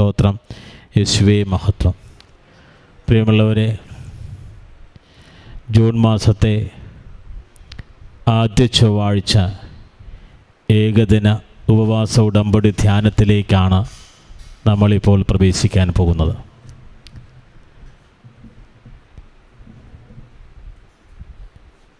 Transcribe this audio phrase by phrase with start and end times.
[0.00, 0.38] സ്തോത്രം.
[0.96, 1.94] യേശുവേ മഹത്വം.
[3.08, 3.78] പ്രിയമുള്ളവരെ
[5.70, 6.70] ജൂൺ മാസത്തെ
[8.28, 9.38] ആദ്യ ചൊവ്വാഴ്ച
[10.70, 13.84] ഏകദിന ഉപവാസ ഉടമ്പടി ധ്യാനത്തിലേക്കാണ്
[14.66, 16.34] നമ്മളിപ്പോൾ പ്രവേശിക്കാൻ പോകുന്നത്.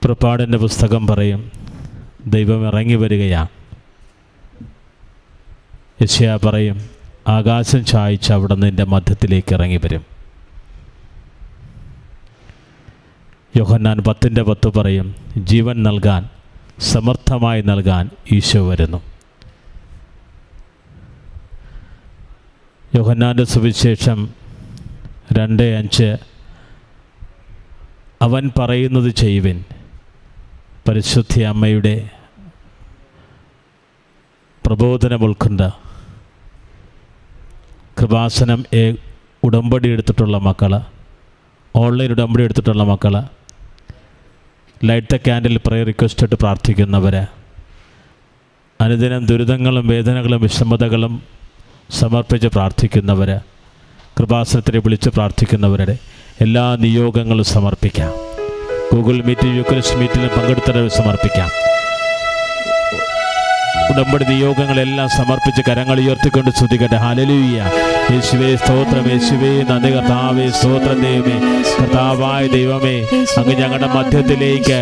[0.03, 1.51] പുറപ്പാടിന്റെ പുസ്തകം പറയും
[2.27, 3.49] ദൈവം ഇറങ്ങി വരികയാണ്.
[6.03, 10.05] യശയ പറയും ആകാശം ചായച്ച് അവിടെ നിന്റെ മധ്യത്തിലേക്ക് ഇറങ്ങി വരും
[13.57, 16.29] യോഹന്നാൻ പത്തിന്റെ പത്ത് പറയും ജീവൻ നൽകാൻ
[16.81, 19.03] സമർത്ഥമായി നൽകാൻ ഈശോ വരുന്നു.
[22.95, 24.29] യോഹന്നാന്റെ സുവിശേഷം
[25.33, 26.17] രണ്ട് അഞ്ച്.
[28.23, 29.65] അവൻ പറയുന്നത് ചെയ്യുവിൻ.
[30.89, 32.09] പരിശുദ്ധി അമ്മയുടെ
[34.67, 35.90] പ്രബോധനം ഉൾക്കൊണ്ട്
[38.01, 38.65] കൃപാസനം
[39.45, 40.81] ഉടമ്പടി എടുത്തിട്ടുള്ള മക്കൾ
[41.77, 43.15] ഓൺലൈൻ ഉടമ്പടി എടുത്തിട്ടുള്ള മക്കൾ
[44.85, 47.27] light the candle prayer request ഇട്ട് പ്രാർത്ഥിക്കുന്നവർ
[48.81, 51.23] അനുദിനം ദുരിതങ്ങളും വേദനകളും വിഷമതകളും
[51.91, 53.41] സമർപ്പിച്ച് പ്രാർത്ഥിക്കുന്നവർ
[54.19, 55.99] കൃപാസനത്തിനെ വിളിച്ച് പ്രാർത്ഥിക്കുന്നവരുടെ
[56.41, 58.13] എല്ലാ നിയോഗങ്ങളും സമർപ്പിക്കാം.
[58.95, 61.70] ഗൂഗിൾ മീറ്റ് യുക്രസ് മീറ്റിലും പങ്കെടുത്തവരെ സമർപ്പിക്കാം.
[63.91, 66.99] ഉടമ്പടി നിയോഗങ്ങളെല്ലാം സമർപ്പിച്ച് കരങ്ങൾ ഉയർത്തിക്കൊണ്ട് സ്തുതിക്കട്ടെ.
[67.05, 67.57] ഹലലൂയ
[68.13, 71.37] യേശുവേ സ്തോത്രം യേശുവേ നന്ദി കർത്താവേ സ്തോത്രം ദൈവമേ.
[71.79, 72.95] കർത്താവായ ദൈവമേ
[73.41, 74.79] അങ്ങ് ഞങ്ങളുടെ മധ്യത്തിലേക്ക്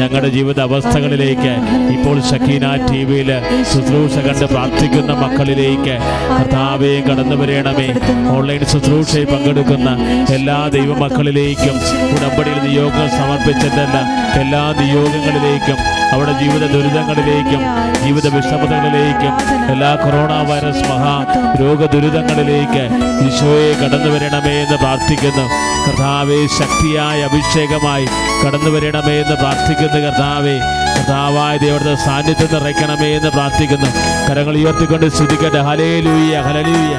[0.00, 1.52] ഞങ്ങളുടെ ജീവിത അവസ്ഥകളിലേക്ക്
[1.94, 3.30] ഇപ്പോൾ ഷക്കീന ടി വിയിൽ
[3.70, 5.96] ശുശ്രൂഷ കണ്ട് പ്രാർത്ഥിക്കുന്ന മക്കളിലേക്ക്
[6.32, 7.88] കർത്താവേ കടന്നു വരയണമേ
[8.36, 9.90] ഓൺലൈൻ ശുശ്രൂഷയിൽ പങ്കെടുക്കുന്ന
[10.36, 11.76] എല്ലാ ദൈവമക്കളിലേക്കും
[12.14, 13.96] ഉടമ്പടിയിൽ നിയോഗങ്ങൾ സമർപ്പിച്ചിട്ടല്ല
[14.42, 15.80] എല്ലാ നിയോഗങ്ങളിലേക്കും
[16.12, 17.60] അവിടെ ജീവിത ദുരിതങ്ങളിലേക്കും
[18.04, 19.34] ജീവിത വിഷമതകളിലേക്കും
[19.72, 21.14] എല്ലാ കൊറോണ വൈറസ് മഹാ
[21.60, 22.82] രോഗ ദുരിതങ്ങളിലേക്ക്
[23.26, 25.44] ഈശോയെ കടന്നു വരണമേ എന്ന് പ്രാർത്ഥിക്കുന്നു.
[25.86, 28.06] കർത്താവെ ശക്തിയായ അഭിഷേകമായി
[28.44, 30.56] കടന്നു വരണമേ എന്ന് പ്രാർത്ഥിക്കുന്നു കർത്താവെ.
[30.96, 33.90] കർത്താവായ ദൈവത്തെ സാന്നിധ്യം നിറയ്ക്കണമേ എന്ന് പ്രാർത്ഥിക്കുന്നു.
[34.28, 35.58] കരങ്ങൾ ഉയർത്തിക്കൊണ്ട് സ്തുതിക്കട്ടെ.
[35.58, 36.94] ഹലേ ലൂയ ഹലലൂയ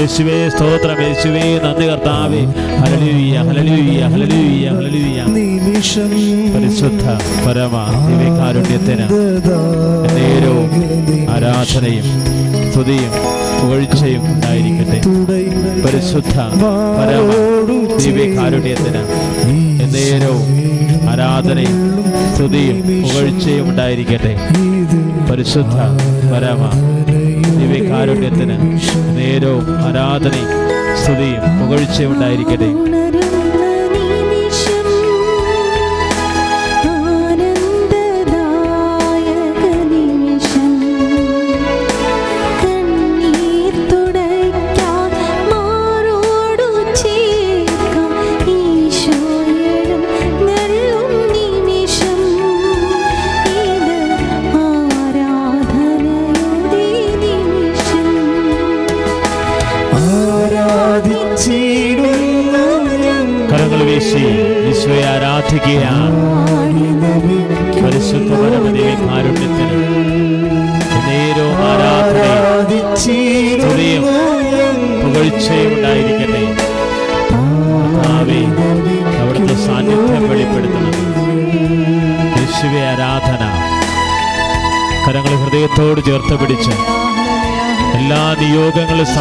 [0.00, 1.42] യേശുവേ സ്തോത്രം യേശുവേ.
[1.64, 2.40] നന്ദി കർത്താവേ.
[2.80, 6.12] ഹലലൂയ ഹലലൂയ ഹലലൂയ ഹലലൂയ നിമിഷം
[6.54, 7.04] പരിശുദ്ധ
[7.46, 7.74] പരമ
[8.06, 9.06] ദിവ്യകാരുണ്യത്തിന്
[10.16, 10.70] നേരവും
[11.34, 12.06] ആരാധനയും
[12.72, 13.12] സ്തുതിയും
[13.60, 15.00] പുകഴ്ചയും ഉണ്ടായിരിക്കട്ടെ.
[15.84, 16.36] പരിശുദ്ധ
[16.98, 17.30] പരമ
[18.04, 19.02] ദിവ്യകാരുണ്യത്തിന്
[19.94, 20.46] നേരവും
[21.10, 21.78] ആരാധനയും
[22.36, 24.34] സ്തുതിയും പുകഴ്ചയും ഉണ്ടായിരിക്കട്ടെ.
[25.30, 25.76] പരിശുദ്ധ
[26.32, 26.62] പരമ
[27.60, 28.56] ദിവ്യകാരുണ്യത്തിന്
[29.18, 30.52] നേരവും ആരാധനയും
[31.02, 32.70] സ്തുതിയും പുകഴ്ചയും ഉണ്ടായിരിക്കട്ടെ.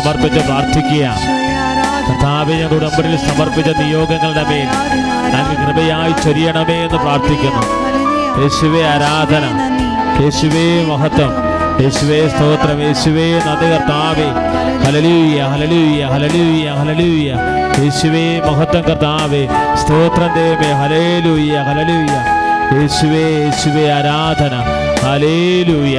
[0.10, 1.08] സമർപ്പിച്ച് പ്രാർത്ഥിക്കുക
[2.06, 4.70] കർത്താവെ ഞങ്ങളുടെ ഉടമ്പടിയിൽ സമർപ്പിച്ച നിയോഗങ്ങളുടെ മേൽ
[5.40, 7.62] അങ്ങ് കൃപയായി ചൊരിയണമേ എന്ന് പ്രാർത്ഥിക്കുന്നു.
[8.40, 9.46] യേശുവേ ആരാധന
[10.22, 11.32] യേശുവേ മഹത്വം
[11.84, 14.28] യേശുവേ സ്തോത്രം യേശുവേ നന്ദി കർത്താവേ.
[14.86, 17.30] ഹലലൂയ ഹലലൂയ ഹലലൂയ ഹലലൂയ
[17.84, 19.44] യേശുവേ മഹത്വം കർത്താവേ.
[19.84, 22.14] സ്തോത്രം ദേവേ ഹലേലൂയ ഹലലൂയ
[22.80, 24.54] യേശുവേ യേശുവേ ആരാധന
[25.06, 25.98] ഹലേലൂയ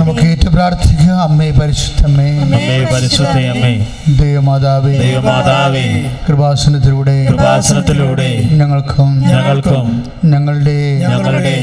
[0.00, 2.60] നമുക്ക് ഏറ്റു പ്രാർത്ഥിക്കുക അമ്മേ പരിശുദ്ധമേ അമ്മേ
[2.92, 3.72] പരിശുദ്ധയമ്മേ
[4.20, 5.84] ദൈവമാതാവേ ദൈവമാതാവേ.
[6.28, 8.28] കൃപാസനത്തിലൂടെ കൃപാസനത്തിലൂടെ.
[8.60, 9.88] ഞങ്ങൾക്കും ഞങ്ങൾക്കും
[10.32, 11.54] ഞങ്ങളുടെ ഞങ്ങളുടെ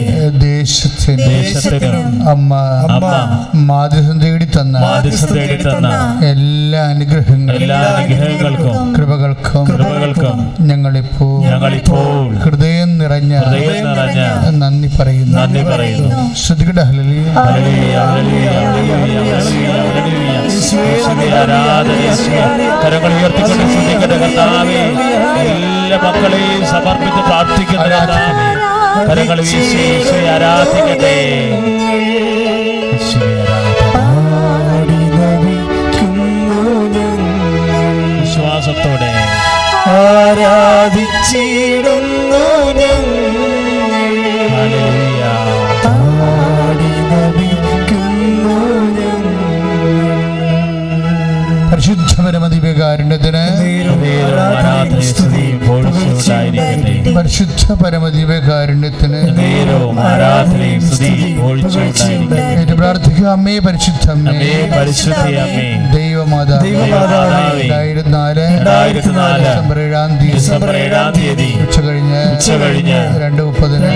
[2.33, 2.51] അമ്മ
[2.88, 3.06] അമ്മ
[4.57, 4.77] തന്ന
[6.31, 10.38] എല്ലാ അനുഗ്രഹങ്ങളും എല്ലാ അനുഗ്രഹങ്ങൾക്കും കൃപകൾക്കും കൃപകൾക്കും
[10.69, 13.86] ഞങ്ങളിപ്പോൾ ഞങ്ങളിപ്പോൾ ഹൃദയം നിറഞ്ഞ ഹൃദയം
[14.63, 15.36] നന്ദി പറയുന്നു.
[15.39, 16.09] നന്ദി പറയുന്നു.
[16.44, 17.19] ശ്രദ്ധിക്കട്ടെ ഹലലി
[22.84, 24.82] കരങ്ങൾ ഉയർത്തിക്കൊണ്ട് ശ്രദ്ധിക്കട്ടെ കർത്താവേ.
[25.53, 27.86] എല്ലാ മക്കളെയും സമർപ്പിച്ച് പ്രാർത്ഥിക്കുന്ന
[29.10, 29.86] കരങ്ങൾ വീശി
[30.36, 31.15] ആരാധിക്കട്ടെ.
[40.00, 41.34] ആരാധിച്ചിടുന്നു
[42.80, 44.74] ഞങ്ങൾ.
[46.88, 48.56] താടിനമിക്കുന്നു
[51.72, 53.44] പരിശുദ്ധപരമതിവികാരുണ്യത്തിന്
[54.46, 56.97] ആരാധന സ്തുതി ഇപ്പോൾ ഉണ്ടായിരിക്കട്ടെ.
[57.16, 59.20] പരിശുദ്ധ പരമദീപകാരുണ്യത്തിന്
[62.80, 63.28] പ്രാർത്ഥിക്കുക.
[63.36, 64.08] അമ്മേ പരിശുദ്ധ
[65.96, 66.62] ദൈവമാതാം
[70.22, 72.22] തീയതി ഉച്ച കഴിഞ്ഞ്
[73.24, 73.90] രണ്ട് മുപ്പതിന്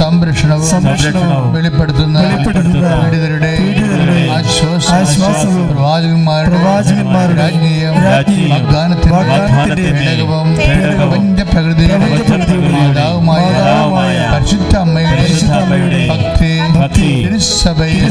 [0.00, 2.18] സംരക്ഷണവും വെളിപ്പെടുത്തുന്ന
[2.94, 3.52] പീഡിതരുടെ
[4.94, 7.46] ആശ്വാസവും പ്രവാചകന്മാരുടെ
[12.70, 16.52] മാതാവുമായ പരിശുദ്ധ അമ്മയുടെ ഭക്തി
[17.22, 18.04] തിരുസഭയിൽ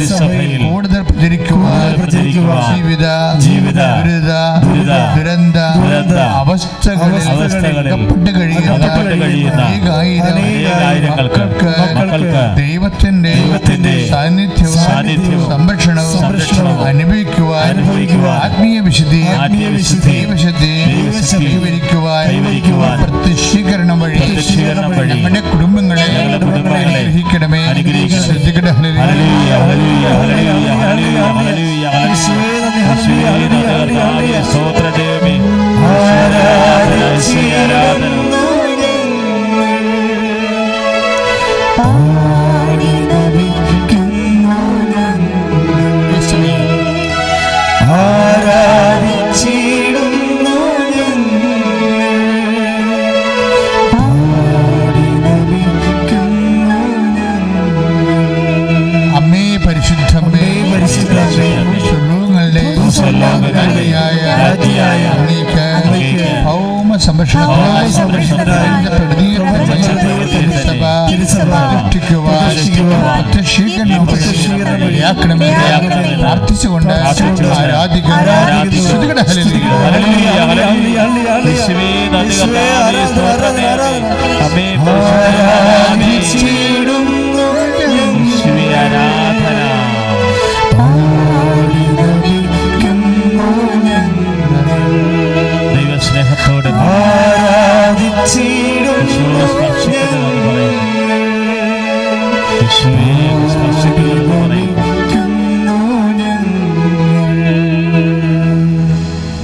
[0.63, 1.94] കൂടുതൽ പ്രചരിക്കുവാൻ
[2.68, 3.06] ജീവിത
[3.46, 4.32] ജീവിത ദുരിത
[5.15, 5.58] ദുരന്ത
[6.41, 7.27] അവസ്ഥകളിൽ
[8.32, 8.88] കഴിയുന്ന
[9.88, 10.41] കഴിയുന്ന
[11.12, 11.74] മക്കൾക്ക്
[12.60, 13.94] ദൈവത്തിന്റെ ദൈവത്തിന്റെ
[15.10, 24.20] സാന്നിധ്യവും സംരക്ഷണവും സംരക്ഷണവും അനുഭവിക്കുവാൻ അനുഭവിക്കുവാൻ ആത്മീയ വിശുദ്ധി ആത്മീയ വിശുദ്ധി ദൈവശുദ്ധി ദൈവശുദ്ധി കൈവരിക്കുവാൻ കൈവരിക്കുവാൻ പ്രത്യക്ഷീകരണം വഴി
[24.20, 27.62] പ്രത്യക്ഷീകരണം വഴി നമ്മുടെ കുടുംബങ്ങളെ ഞങ്ങളുടെ കുടുംബങ്ങളെ അനുഗ്രഹിക്കണമേ.
[27.74, 28.72] അനുഗ്രഹിക്കണം ശ്രദ്ധിക്കട്ടെ.
[28.72, 29.01] ഹല്ലേലൂയ.
[29.01, 31.88] ഹല്ലേലൂയ, ഹല്ലേലൂയ, ഹല്ലേലൂയ, ഹല്ലേലൂയ, ഹല്ലേലൂയ, ഹല്ലേലൂയ.
[32.06, 34.99] യേശുവേ നന്ദി, കർത്താവേ, സ്തോത്രം.
[76.20, 78.25] പ്രാർത്ഥിച്ചുകൊണ്ട് ശ്രീ ആരാധിക്കുന്നു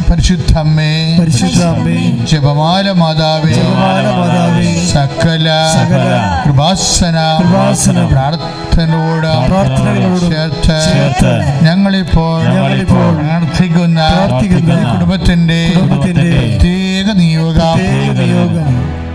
[0.08, 1.96] പരിശുദ്ധമ്മേ പരിശുദ്ധാമ്മേ
[2.32, 6.10] ജപമാല മാതാവേ ജപമാല മാതാവേ, സകല സകല
[6.44, 11.32] കൃപാസന കൃപാസന പ്രാർത്ഥനയോട് പ്രാർത്ഥനകളോടും ചേർത്ത് ചേർത്ത്
[11.66, 17.35] ഞങ്ങളിപ്പോൾ ഞങ്ങളിപ്പോൾ പ്രാർത്ഥിക്കുന്ന പ്രാർത്ഥിക്കുന്ന കുടുംബത്തിന്റെ കുടുംബത്തിന്റെ പ്രത്യേക നിയോഗം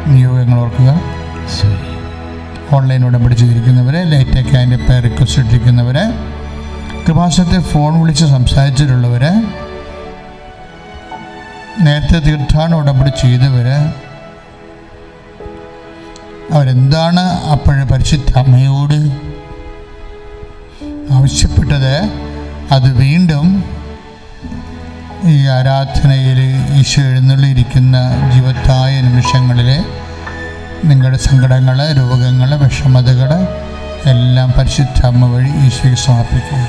[0.06, 0.90] നിയോഗങ്ങൾ ഓർക്കുക?
[2.73, 6.04] ഓൺലൈൻ ഉടമ്പടി ചെയ്തിരിക്കുന്നവരെ ലൈറ്റൊക്കെ അതിന്റെ പേർ റിക്വസ്റ്റ് ഇട്ടിരിക്കുന്നവരെ
[7.06, 9.25] കൃപാസത്തെ ഫോൺ വിളിച്ച് സംസാരിച്ചിട്ടുള്ളവർ
[11.80, 13.66] നേരത്തെ തീർത്ഥാടന ഉടമ്പടി ചെയ്തവർ
[16.52, 18.99] അവരെന്താണ് അപ്പോഴ് പരിശുദ്ധ അമ്മയോട്
[21.12, 21.94] ആവശ്യപ്പെട്ടത്?
[22.73, 23.47] അത് വീണ്ടും
[25.25, 26.40] ഈ ആരാധനയിൽ
[26.78, 27.96] ഈശോ എഴുന്നള്ളിയിരിക്കുന്ന
[28.32, 29.70] ജീവത്തായ നിമിഷങ്ങളിൽ
[30.84, 33.30] നിങ്ങളുടെ സങ്കടങ്ങൾ രോഗങ്ങൾ വിഷമതകൾ
[34.06, 36.60] എല്ലാം പരിശുദ്ധ അമ്മ വഴി ഈശോയ്ക്ക് സമർപ്പിക്കുക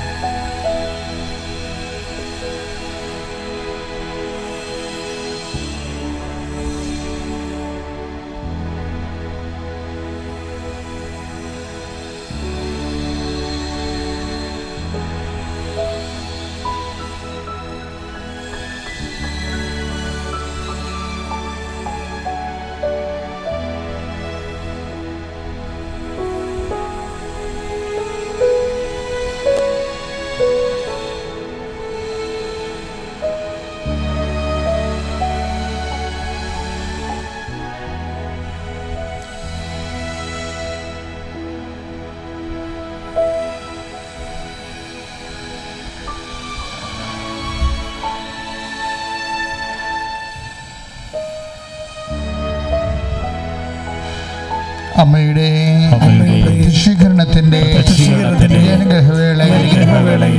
[55.12, 56.70] ഹല്ലേലൂയ.
[56.70, 57.62] ശീകരണത്തിന്റെ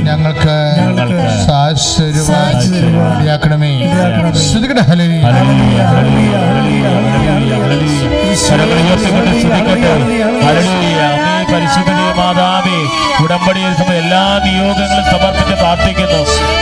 [0.03, 0.55] ഞങ്ങൾക്ക്
[1.47, 3.71] സാശ്വരമാക്കണമേ
[4.89, 5.23] ഹല്ലേലൂയ.
[11.13, 12.77] അമ്മേ, പരിശുദ്ധ മാതാവേ
[13.23, 16.52] ഉടമ്പടിയിൽ എല്ലാ നിയോഗങ്ങളും സമർപ്പിച്ച് പ്രാർത്ഥിക്കുന്നു.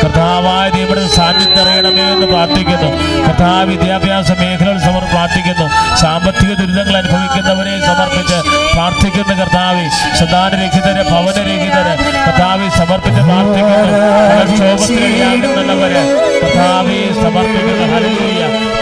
[2.22, 2.90] എന്ന് പ്രാർത്ഥിക്കുന്നു.
[3.28, 5.68] കഥാ വിദ്യാഭ്യാസ മേഖലകൾ സമർ പ്രാർത്ഥിക്കുന്നു.
[5.96, 8.38] സാമ്പത്തിക ദുരിതങ്ങൾ അനുഭവിക്കുന്നവരെ സമർപ്പിച്ച്
[8.74, 9.86] പ്രാർത്ഥിക്കുന്ന കർത്താവി.
[10.20, 13.98] സദാനരഹിതരെ ഭവനരഹിതരെ കർത്താവെ സമർപ്പിച്ച് പ്രാർത്ഥിക്കുന്നു.
[16.44, 17.88] കർത്താവി സമർപ്പിക്കുന്നു.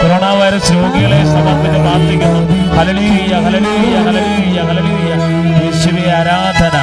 [0.02, 2.40] കൊറോണ വൈറസ് രോഗികളെ സമർപ്പിച്ച് പ്രാർത്ഥിക്കുന്നു.
[2.76, 5.12] ഹല്ലേലൂയ ഹല്ലേലൂയ ഹല്ലേലൂയ ഹല്ലേലൂയ.
[5.64, 6.76] യേശുവേ ആരാധന.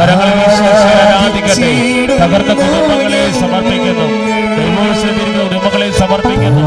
[0.00, 0.38] കരങ്ങളിൽ
[1.00, 1.72] ആരാധിക്കട്ടെ.
[2.20, 4.32] തകർന്ന കുടുംബങ്ങളെ സമർപ്പിക്കുന്നു.
[6.02, 6.64] സമർപ്പിക്കുന്നു.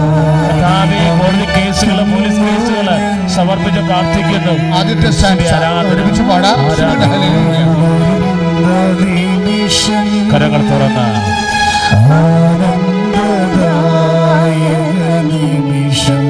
[1.19, 2.87] കോടതി കേസുകൾ പോലീസ് കേസുകൾ
[3.27, 4.75] സമർപ്പിച്ച് പ്രാർത്ഥിക്കുന്നു.
[4.77, 5.11] ആദ്യത്തെ.
[5.93, 6.59] ഒരുമിച്ച് പാടാം.
[10.31, 11.07] കരങ്ങൾ തുറന്ന്.
[15.29, 16.23] നിമിഷം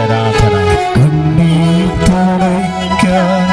[0.00, 0.54] ആരാധന.
[0.96, 3.50] കണ്ണീർ തുടയ്ക്കാൻ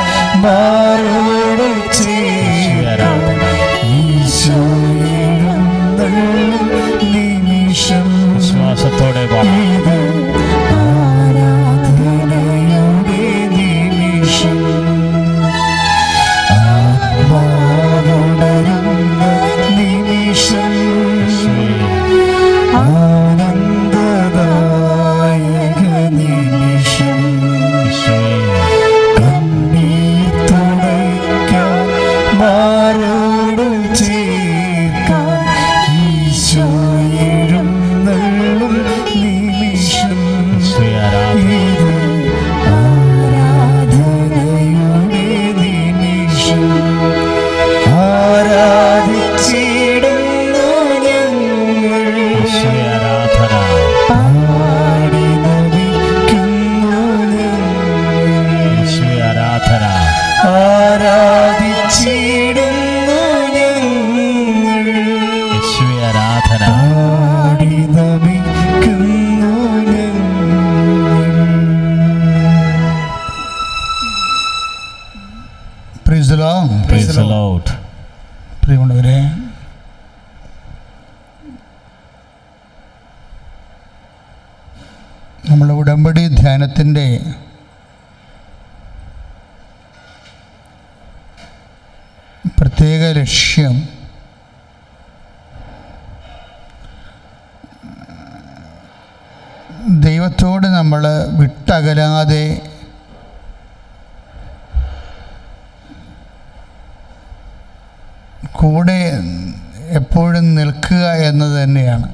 [110.87, 112.07] നിൽക്കുക എന്നത് തന്നെയാണ്.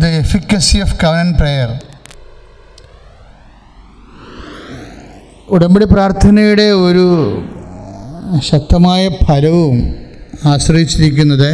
[0.00, 1.70] The efficacy of covenant prayer
[5.54, 7.06] ഉടമ്പടി പ്രാർത്ഥനയുടെ ഒരു
[8.50, 9.76] ശക്തമായ ഫലവും
[10.52, 11.50] ആശ്രയിച്ചിരിക്കുന്നത്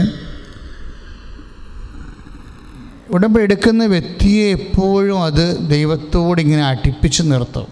[3.15, 7.69] ഉടമ്പടി എടുക്കുന്ന വ്യക്തിയെ എപ്പോഴും അത് ദൈവത്തോട് ഇങ്ങനെ അടുപ്പിച്ച് നിർത്തും.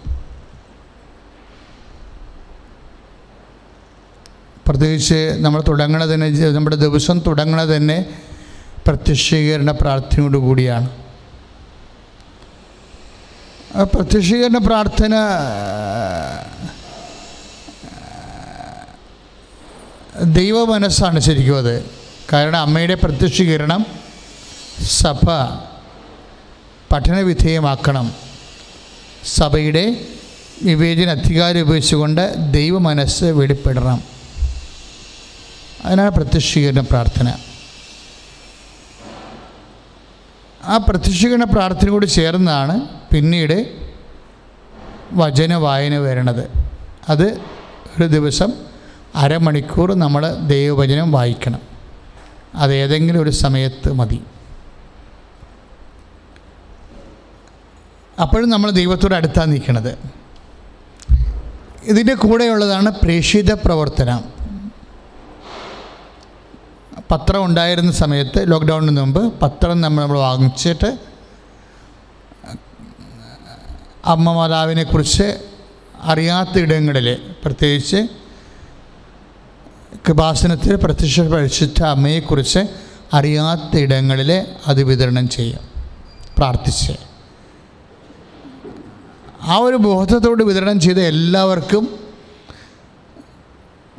[4.71, 8.05] പ്രത്യേകിച്ച് നമ്മൾ തുടങ്ങണ തന്നെ നമ്മുടെ ദിവസം തുടങ്ങണ തന്നെ
[8.87, 10.89] പ്രത്യക്ഷീകരണ പ്രാർത്ഥനയോട് കൂടിയാണ്.
[13.75, 15.13] ആ പ്രത്യക്ഷീകരണ പ്രാർത്ഥന
[20.33, 21.75] ദൈവ മനസ്സാണ് ശരിക്കും അത്.
[22.33, 23.85] കാരണം അമ്മയുടെ പ്രത്യക്ഷീകരണം
[24.83, 25.27] സഭ
[26.91, 28.13] പഠനവിധേയമാക്കണം.
[29.25, 29.85] സഭയുടെ
[30.63, 34.20] വിവേചന അധികാരം ഉപയോഗിച്ചുകൊണ്ട് ദൈവ മനസ്സ് വെളിപ്പെടണം.
[35.85, 37.33] അതിനാണ് പ്രത്യക്ഷീകരണ പ്രാർത്ഥന.
[40.63, 43.75] ആ പ്രത്യക്ഷീകരണ പ്രാർത്ഥന കൂടി ചേർന്നാണ് പിന്നീട്
[45.13, 46.51] വചന വായന വരണത്.
[47.09, 47.37] അത്
[47.95, 48.53] ഒരു ദിവസം
[49.15, 51.61] അരമണിക്കൂർ നമ്മൾ ദൈവവചനം വായിക്കണം.
[52.55, 54.21] അത് ഏതെങ്കിലും ഒരു സമയത്ത് മതി.
[58.21, 59.97] അപ്പോഴും നമ്മൾ ദൈവത്തോട് അടുത്താണ് നിൽക്കുന്നത്
[61.83, 64.40] ഇതിന്റെ കൂടെയുള്ളതാണ് പ്രേക്ഷിത പ്രവർത്തനം.
[67.11, 70.97] പത്രം ഉണ്ടായിരുന്ന സമയത്ത് ലോക്ക്ഡൗണിന് മുമ്പ് പത്രം നമ്മൾ നമ്മൾ വാങ്ങിച്ചിട്ട്
[74.05, 75.39] അമ്മ മാതാവിനെക്കുറിച്ച്
[76.03, 77.07] അറിയാത്ത ഇടങ്ങളിൽ
[77.45, 78.07] പ്രത്യേകിച്ച്
[80.07, 82.61] കൃപാസനത്തിൽ പ്രത്യക്ഷ പരിശുദ്ധ അമ്മയെക്കുറിച്ച്
[83.13, 85.59] അറിയാത്ത ഇടങ്ങളിൽ അത് വിതരണം ചെയ്യും
[86.37, 86.93] പ്രാർത്ഥിച്ച്.
[89.43, 92.00] ആ ഒരു ബോധത്തോട് വിതരണം ചെയ്ത എല്ലാവർക്കും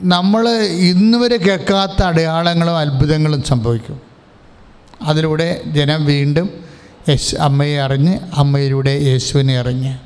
[0.03, 4.01] നമ്മൾ ഇന്ന് വരെ കേൾക്കാത്ത അടയാളങ്ങളും അത്ഭുതങ്ങളും സംഭവിക്കും.
[5.03, 6.65] അതിലൂടെ ജനം വീണ്ടും
[7.09, 9.99] യേശു അമ്മയെ അറിഞ്ഞ് അമ്മയിലൂടെ യേശുവിനെ അറിഞ്ഞ്.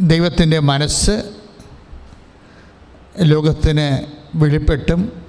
[0.00, 1.32] ദൈവത്തിന്റെ മനസ്സ്
[3.20, 5.22] ലോകത്തിന് വെളിപ്പെട്ടും.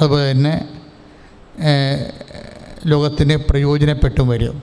[0.00, 0.68] അതുപോലെ തന്നെ
[2.86, 4.62] ലോകത്തിന് പ്രയോജനപ്പെട്ടും വരും.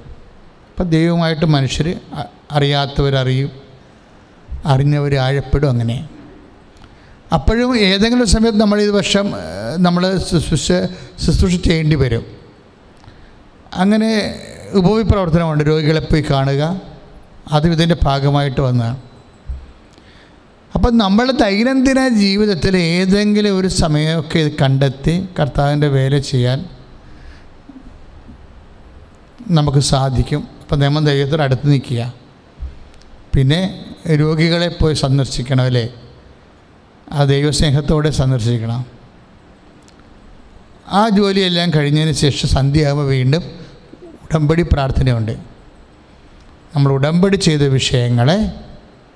[0.70, 2.00] അപ്പം ദൈവമായിട്ട് മനുഷ്യർ
[2.52, 3.67] അറിയാത്തവരറിയും.
[4.68, 6.10] അറിഞ്ഞവർ ആഴപ്പെടും അങ്ങനെ.
[7.34, 9.34] അപ്പോഴും ഏതെങ്കിലും സമയത്ത് നമ്മൾ ഈ വർഷം
[9.78, 10.72] നമ്മൾ ശുശ്രൂഷ
[11.26, 12.26] ശുശ്രൂഷ ചെയ്യേണ്ടി വരും.
[13.74, 14.40] അങ്ങനെ
[14.74, 15.64] ഉപവിപ്രവർത്തനമുണ്ട്.
[15.68, 16.82] രോഗികളെ പോയി കാണുക.
[17.52, 18.98] അതും ഇതിന്റെ ഭാഗമായിട്ട് വന്നതാണ്.
[20.76, 26.66] അപ്പം നമ്മൾ ദൈനംദിന ജീവിതത്തിൽ ഏതെങ്കിലും ഒരു സമയമൊക്കെ ഇത് കണ്ടെത്തി കർത്താവിന്റെ വേല ചെയ്യാൻ
[29.52, 30.48] നമുക്ക് സാധിക്കും.
[30.62, 32.27] അപ്പം നിയമം ദൈവത്തോട് അടുത്ത് നിൽക്കുക.
[33.38, 33.62] പിന്നെ
[34.16, 35.84] രോഗികളെ പോയി സന്ദർശിക്കണം അല്ലേ?
[37.12, 38.86] ആ ദൈവസ്നേഹത്തോടെ സന്ദർശിക്കണം.
[40.92, 43.44] ആ ജോലിയെല്ലാം കഴിഞ്ഞതിന് ശേഷം സന്ധ്യയാകുമ്പോൾ വീണ്ടും
[44.24, 45.32] ഉടമ്പടി പ്രാർത്ഥനയുണ്ട്.
[46.76, 48.38] നമ്മൾ ഉടമ്പടി ചെയ്ത വിഷയങ്ങളെ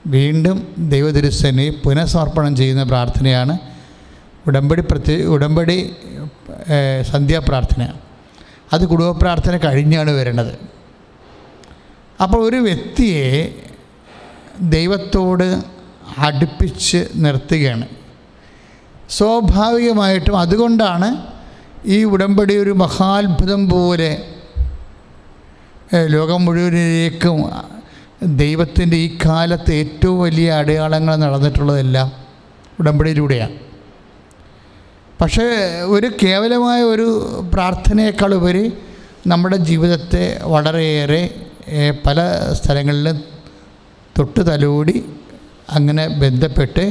[0.07, 3.55] വീണ്ടും ദൈവതിരുസനെ പുനഃസമർപ്പണം ചെയ്യുന്ന പ്രാർത്ഥനയാണ്.
[4.47, 5.77] ഉടമ്പടി പ്രത്യേക ഉടമ്പടി
[7.11, 7.83] സന്ധ്യാപ്രാർത്ഥന
[8.73, 10.53] അത് കുടുംബ പ്രാർത്ഥന കഴിഞ്ഞാണ് വരേണ്ടത്.
[12.23, 13.27] അപ്പോൾ ഒരു വ്യക്തിയെ
[14.61, 15.63] ദൈവത്തോട്
[16.17, 17.87] അടുപ്പിച്ച് നിർത്തുകയാണ്.
[19.09, 21.27] സ്വാഭാവികമായിട്ടും അതുകൊണ്ടാണ്
[21.85, 24.25] ഈ ഉടമ്പടി ഒരു മഹാത്ഭുതം പോലെ
[26.05, 27.51] ലോകം മുഴുവനിലേക്കും
[28.23, 32.11] ദൈവത്തിന്റെ ഈ കാലത്ത് ഏറ്റവും വലിയ അടയാളങ്ങൾ നടന്നിട്ടുള്ളതെല്ലാം
[32.79, 33.51] ഉടമ്പടിയിലൂടെയാണ്.
[35.21, 35.43] പക്ഷേ
[35.85, 37.07] ഒരു കേവലമായ ഒരു
[37.53, 38.73] പ്രാർത്ഥനയേക്കാൾ ഉപരി
[39.27, 41.35] നമ്മുടെ ജീവിതത്തെ വളരെയേറെ
[42.05, 42.19] പല
[42.51, 43.30] സ്ഥലങ്ങളിലും
[44.21, 44.97] തൊട്ട് തലോടി
[45.69, 46.83] അങ്ങനെ ബന്ധപ്പെട്ട്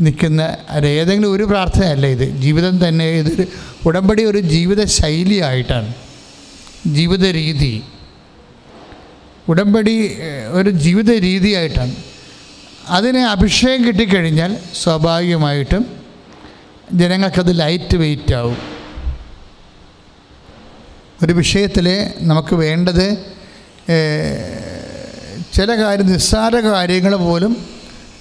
[0.00, 0.42] നിൽക്കുന്ന
[0.84, 2.24] ഏതെങ്കിലും ഒരു പ്രാർത്ഥനയല്ല ഇത്.
[2.44, 3.44] ജീവിതം തന്നെ ഇതൊരു
[3.86, 5.94] ഉടമ്പടി ഒരു ജീവിത ശൈലിയായിട്ടാണ്.
[6.86, 7.74] ജീവിത രീതി.
[9.48, 9.94] ഉടമ്പടി
[10.58, 11.94] ഒരു ജീവിത രീതിയായിട്ടാണ്.
[12.96, 15.84] അതിന് അഭിഷേകം കിട്ടിക്കഴിഞ്ഞാൽ സ്വാഭാവികമായിട്ടും
[16.92, 18.58] ജനങ്ങൾക്കത് ലൈറ്റ് വെയിറ്റ് ആവും.
[21.24, 21.86] ഒരു വിഷയത്തിൽ
[22.30, 23.06] നമുക്ക് വേണ്ടത്
[25.54, 27.66] ചില കാര്യം നിസ്സാര കാര്യങ്ങൾ പോലും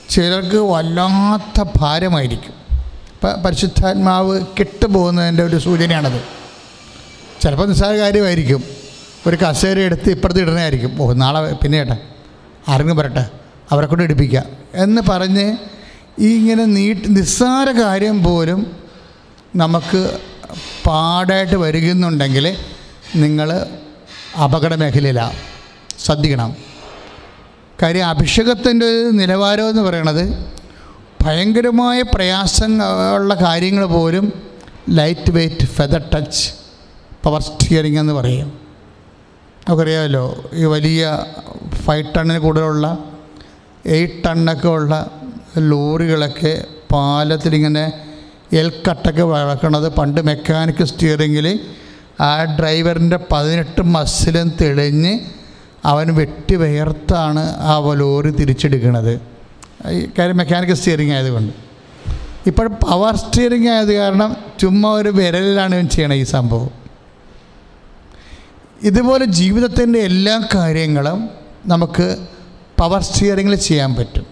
[0.09, 2.53] ചിലർക്ക് വല്ലാത്ത ഭാരമായിരിക്കും.
[3.13, 6.21] ഇപ്പം പരിശുദ്ധാത്മാവ് കെട്ടുപോകുന്നതിന്റെ ഒരു സൂചനയാണത്.
[7.41, 8.63] ചിലപ്പോൾ നിസ്സാര കാര്യമായിരിക്കും.
[9.27, 11.01] ഒരു കസേര എടുത്ത് ഇപ്പുറത്ത് ഇടുന്നതായിരിക്കും.
[11.01, 11.97] ഓ നാളെ പിന്നെ ഏട്ടാ
[12.67, 13.29] ആരെങ്കിലും പറട്ടെ
[13.71, 14.43] അവരെ കൊണ്ട് എടുപ്പിക്കുക.
[14.73, 15.57] എന്ന് പറഞ്ഞ്
[16.19, 18.77] ഈ ഇങ്ങനെ നീട്ട് നിസ്സാര കാര്യം പോലും
[19.55, 20.17] നമുക്ക്
[20.85, 22.57] പാടായിട്ട് വരികയെന്നുണ്ടെങ്കിൽ
[23.15, 23.67] നിങ്ങൾ
[24.43, 25.33] അപകട മേഖലയിലാണ്
[26.05, 26.72] ശ്രദ്ധിക്കണം.
[27.81, 30.23] കാര്യം അഭിഷേകത്തിന്റെ നിലവാരം എന്ന് പറയണത്
[31.21, 34.25] ഭയങ്കരമായ പ്രയാസങ്ങളുള്ള കാര്യങ്ങൾ പോലും
[34.89, 36.43] light weight feather touch
[37.23, 38.47] power steering എന്ന് പറയും.
[39.67, 41.03] നമുക്കറിയാമല്ലോ ഈ വലിയ
[41.85, 42.87] ഫൈവ് ടണ്ണിന് കൂടുതലുള്ള
[43.85, 44.93] എയ്റ്റ് ടണ്ണൊക്കെ ഉള്ള
[45.57, 47.85] ലോറികളൊക്കെ പാലത്തിലിങ്ങനെ
[48.53, 51.47] എൽ കട്ടൊക്കെ വളക്കണത് പണ്ട് മെക്കാനിക്കൽ സ്റ്റിയറിങ്ങിൽ
[52.21, 55.13] ആ ഡ്രൈവറിന്റെ പതിനെട്ട് മസിലും തെളിഞ്ഞ്
[55.85, 59.21] അവൻ വെട്ടി വയർത്താണ് ആ ലോറി തിരിച്ചെടുക്കുന്നത്.
[60.19, 61.53] കാര്യം മെക്കാനിക്കൽ സ്റ്റിയറിംഗ് ആയതുകൊണ്ട്.
[62.47, 66.69] ഇപ്പോൾ പവർ സ്റ്റിയറിംഗ് ആയത് കാരണം ചുമ്മാ ഒരു വിരലിലാണ് ഇവൻ ചെയ്യണത് ഈ സംഭവം.
[68.81, 71.29] ഇതുപോലെ ജീവിതത്തിന്റെ എല്ലാ കാര്യങ്ങളും
[71.65, 72.25] നമുക്ക്
[72.79, 74.25] പവർ സ്റ്റിയറിങ്ങിൽ ചെയ്യാൻ പറ്റും.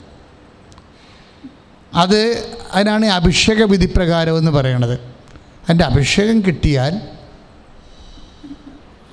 [1.93, 4.93] അത് അതിനാണ് അഭിഷേക വിധി പ്രകാരം എന്ന് പറയണത്.
[4.93, 7.01] അതിന്റെ അഭിഷേകം കിട്ടിയാൽ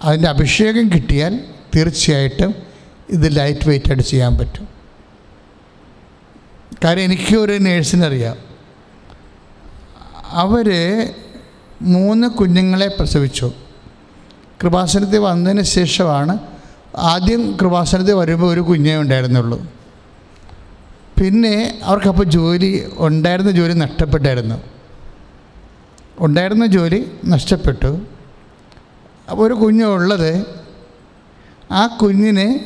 [0.02, 1.40] അതിന്റെ അഭിഷേകം കിട്ടിയാൽ
[1.78, 2.54] തീർച്ചയായിട്ടും
[3.08, 4.68] ഇത് ലൈറ്റ് വെയിറ്റ് ആയിട്ട് ചെയ്യാൻ പറ്റും.
[6.84, 8.36] കാര്യം എനിക്ക് ഒരു നേഴ്സിനറിയാം
[10.24, 10.66] അവർ
[11.82, 13.52] മൂന്ന് കുഞ്ഞുങ്ങളെ പ്രസവിച്ചു.
[14.62, 16.38] കൃപാസനത്തിൽ വന്നതിന് ശേഷമാണ്
[16.96, 19.62] ആദ്യം കൃപാസനത്തിൽ വരുമ്പോൾ ഒരു കുഞ്ഞേ ഉണ്ടായിരുന്നുള്ളൂ.
[21.22, 24.62] പിന്നെ അവർക്കപ്പോൾ ജോലി ഉണ്ടായിരുന്ന ജോലി നഷ്ടപ്പെട്ടായിരുന്നു.
[26.18, 28.00] ഉണ്ടായിരുന്ന ജോലി നഷ്ടപ്പെട്ടു.
[29.30, 30.57] അപ്പോൾ ഒരു കുഞ്ഞുള്ളത്
[31.72, 32.58] ആ കുഞ്ഞിന്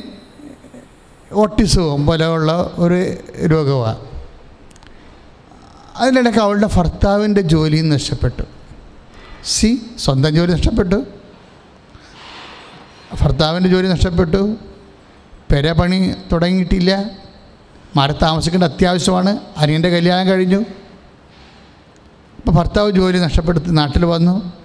[1.33, 3.13] ഓട്ടിസവും പോലെയുള്ള ഒരു
[3.47, 3.99] രോഗമാണ്.
[5.95, 8.43] അതിനിടയ്ക്ക് അവളുടെ ഭർത്താവിന്റെ ജോലിയും നഷ്ടപ്പെട്ടു.
[9.45, 11.05] സി സ്വന്തം ജോലി നഷ്ടപ്പെട്ടു.
[13.21, 14.55] ഭർത്താവിന്റെ ജോലി നഷ്ടപ്പെട്ടു.
[15.51, 17.09] പെര പണി തുടങ്ങിയിട്ടില്ല.
[17.95, 19.37] മാറി താമസിക്കേണ്ട അത്യാവശ്യമാണ്.
[19.57, 20.65] അനിയന്റെ കല്യാണം കഴിഞ്ഞു.
[22.37, 24.62] അപ്പോൾ ഭർത്താവ് ജോലി നഷ്ടപ്പെടുത്തി നാട്ടിൽ വന്നു.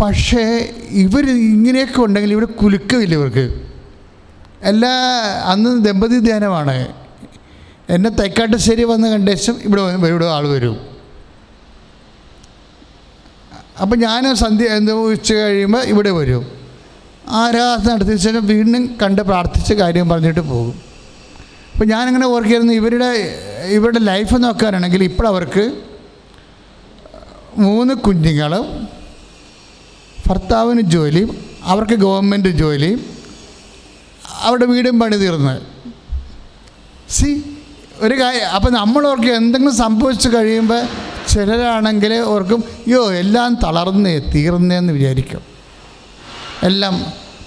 [0.00, 0.42] പക്ഷേ
[0.90, 3.44] ഇവർ ഇങ്ങനെയൊക്കെ ഉണ്ടെങ്കിൽ ഇവിടെ കുലുക്കമില്ല ഇവർക്ക്.
[4.62, 4.92] എല്ലാ
[5.52, 6.92] അന്ന് ദമ്പതി ധ്യാനമാണ്.
[7.90, 10.76] എന്നെ തൈക്കാട്ടശ്ശേരി വന്ന് കണ്ട ശേഷം ഇവിടെ ഇവിടെ ആൾ വരും.
[13.82, 16.44] അപ്പം ഞാൻ സന്ധ്യ എന്തോ ഉച്ച കഴിയുമ്പോൾ ഇവിടെ വരും.
[17.28, 20.74] ആരാധന നടത്തിയ ശേഷം വീണ്ടും കണ്ട് പ്രാർത്ഥിച്ച കാര്യം പറഞ്ഞിട്ട് പോകും.
[21.72, 23.10] അപ്പം ഞാനിങ്ങനെ ഓർക്കായിരുന്നു ഇവരുടെ
[23.76, 25.64] ഇവരുടെ ലൈഫ് നോക്കാനാണെങ്കിൽ ഇപ്പോഴവർക്ക്
[27.58, 28.66] മൂന്ന് കുഞ്ഞുങ്ങളും
[30.32, 31.30] ഭർത്താവിന് ജോലിയും
[31.72, 33.00] അവർക്ക് ഗവൺമെന്റ് ജോലിയും
[34.46, 35.54] അവരുടെ വീടും പണി തീർന്ന്.
[37.10, 37.30] സി
[38.04, 40.80] ഒരു കാര്യം അപ്പം നമ്മളവർക്ക് എന്തെങ്കിലും സംഭവിച്ചു കഴിയുമ്പോൾ
[41.28, 45.42] ചിലരാണെങ്കിൽ ഓർക്കും യോ എല്ലാം തളർന്നേ തീർന്നേന്ന് വിചാരിക്കും.
[46.68, 46.94] എല്ലാം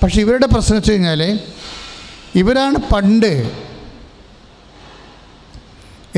[0.03, 1.21] പക്ഷെ ഇവരുടെ പ്രശ്നം വെച്ച് കഴിഞ്ഞാൽ
[2.41, 3.33] ഇവരാണ് പണ്ട്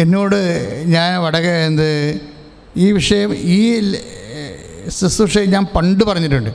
[0.04, 0.40] എന്നോട്
[0.94, 1.90] ഞാൻ വടക എന്ത്
[2.78, 3.60] ഈ വിഷയം ഈ
[4.90, 6.50] ശുശ്രൂഷയെ ഞാൻ പണ്ട് പറഞ്ഞിട്ടുണ്ട്.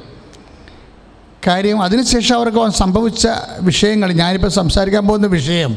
[1.47, 3.29] കാര്യം അതിനുശേഷം അവർക്ക് സംഭവിച്ച
[3.61, 5.77] വിഷയങ്ങൾ ഞാനിപ്പോൾ സംസാരിക്കാൻ പോകുന്ന വിഷയം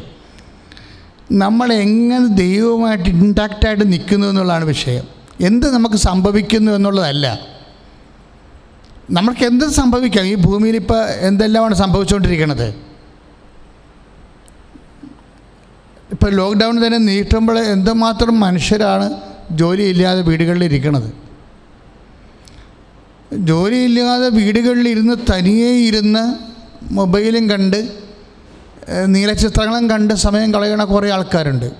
[1.32, 5.04] നമ്മൾ എങ്ങനെ ദൈവവുമായിട്ട് ഇൻടാക്റ്റായിട്ട് നിൽക്കുന്നു എന്നുള്ളതാണ് വിഷയം.
[5.40, 7.40] എന്ത് നമുക്ക് സംഭവിക്കുന്നു എന്നുള്ളതല്ല.
[9.10, 10.24] നമുക്ക് എന്ത് സംഭവിക്കാം?
[10.24, 12.74] ഈ ഭൂമിയിൽ ഇപ്പോൾ എന്തെല്ലാമാണ് സംഭവിച്ചുകൊണ്ടിരിക്കുന്നത്?
[16.12, 21.25] ഇപ്പോൾ ലോക്ക്ഡൗൺ തന്നെ നീട്ടുമ്പോൾ എന്തുമാത്രം മനുഷ്യരാണ് ജോലിയില്ലാതെ വീടുകളിൽ ഇരിക്കുന്നത്?
[23.36, 26.34] ജോലിയില്ലാതെ വീടുകളിൽ ഇരുന്ന് തനിയെ ഇരുന്ന്
[26.94, 27.88] മൊബൈലും കണ്ട്
[29.06, 31.70] നീലചിത്രങ്ങളും കണ്ട് സമയം കളയണ കുറേ ആൾക്കാരുണ്ട്.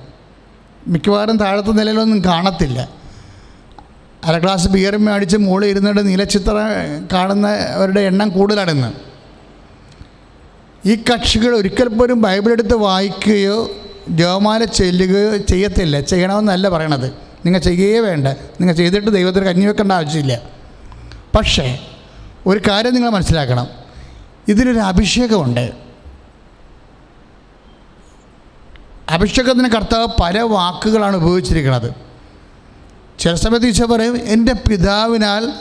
[0.89, 2.89] മിക്കവാറും താഴത്തെ നിലയിലൊന്നും കാണത്തില്ല.
[4.25, 8.93] അര ഗ്ലാസ് ബിയറും മേടിച്ച് മുകളിൽ ഇരുന്നിട്ട് നീലചിത്രം കാണുന്നവരുടെ എണ്ണം കൂടുതലാണെന്ന്
[10.89, 13.71] ഈ കക്ഷികൾ ഒരിക്കൽ പോലും ബൈബിൾ എടുത്ത് വായിക്കുകയോ
[14.09, 16.01] ജോമാല ചെല്ലുകയോ ചെയ്യത്തില്ല.
[16.01, 17.07] ചെയ്യണമെന്നല്ല പറയണത്.
[17.47, 18.29] നിങ്ങൾ ചെയ്യുകയേ വേണ്ട.
[18.29, 20.56] നിങ്ങൾ ചെയ്തിട്ട് ദൈവത്തിന് കഞ്ഞി വെക്കേണ്ട ആവശ്യമില്ല.
[21.37, 21.87] പക്ഷേ
[22.47, 23.67] ഒരു കാര്യം നിങ്ങൾ മനസ്സിലാക്കണം.
[24.49, 25.73] ഇതിനൊരു അഭിഷേകമുണ്ട്.
[29.11, 31.95] അഭിഷേകത്തിന് കർത്താവ് പല വാക്കുകളാണ് ഉപയോഗിച്ചിരിക്കുന്നത്.
[33.19, 35.53] ചില സമയത്ത് ഈശോ പറയും എന്റെ പിതാവിനാൽ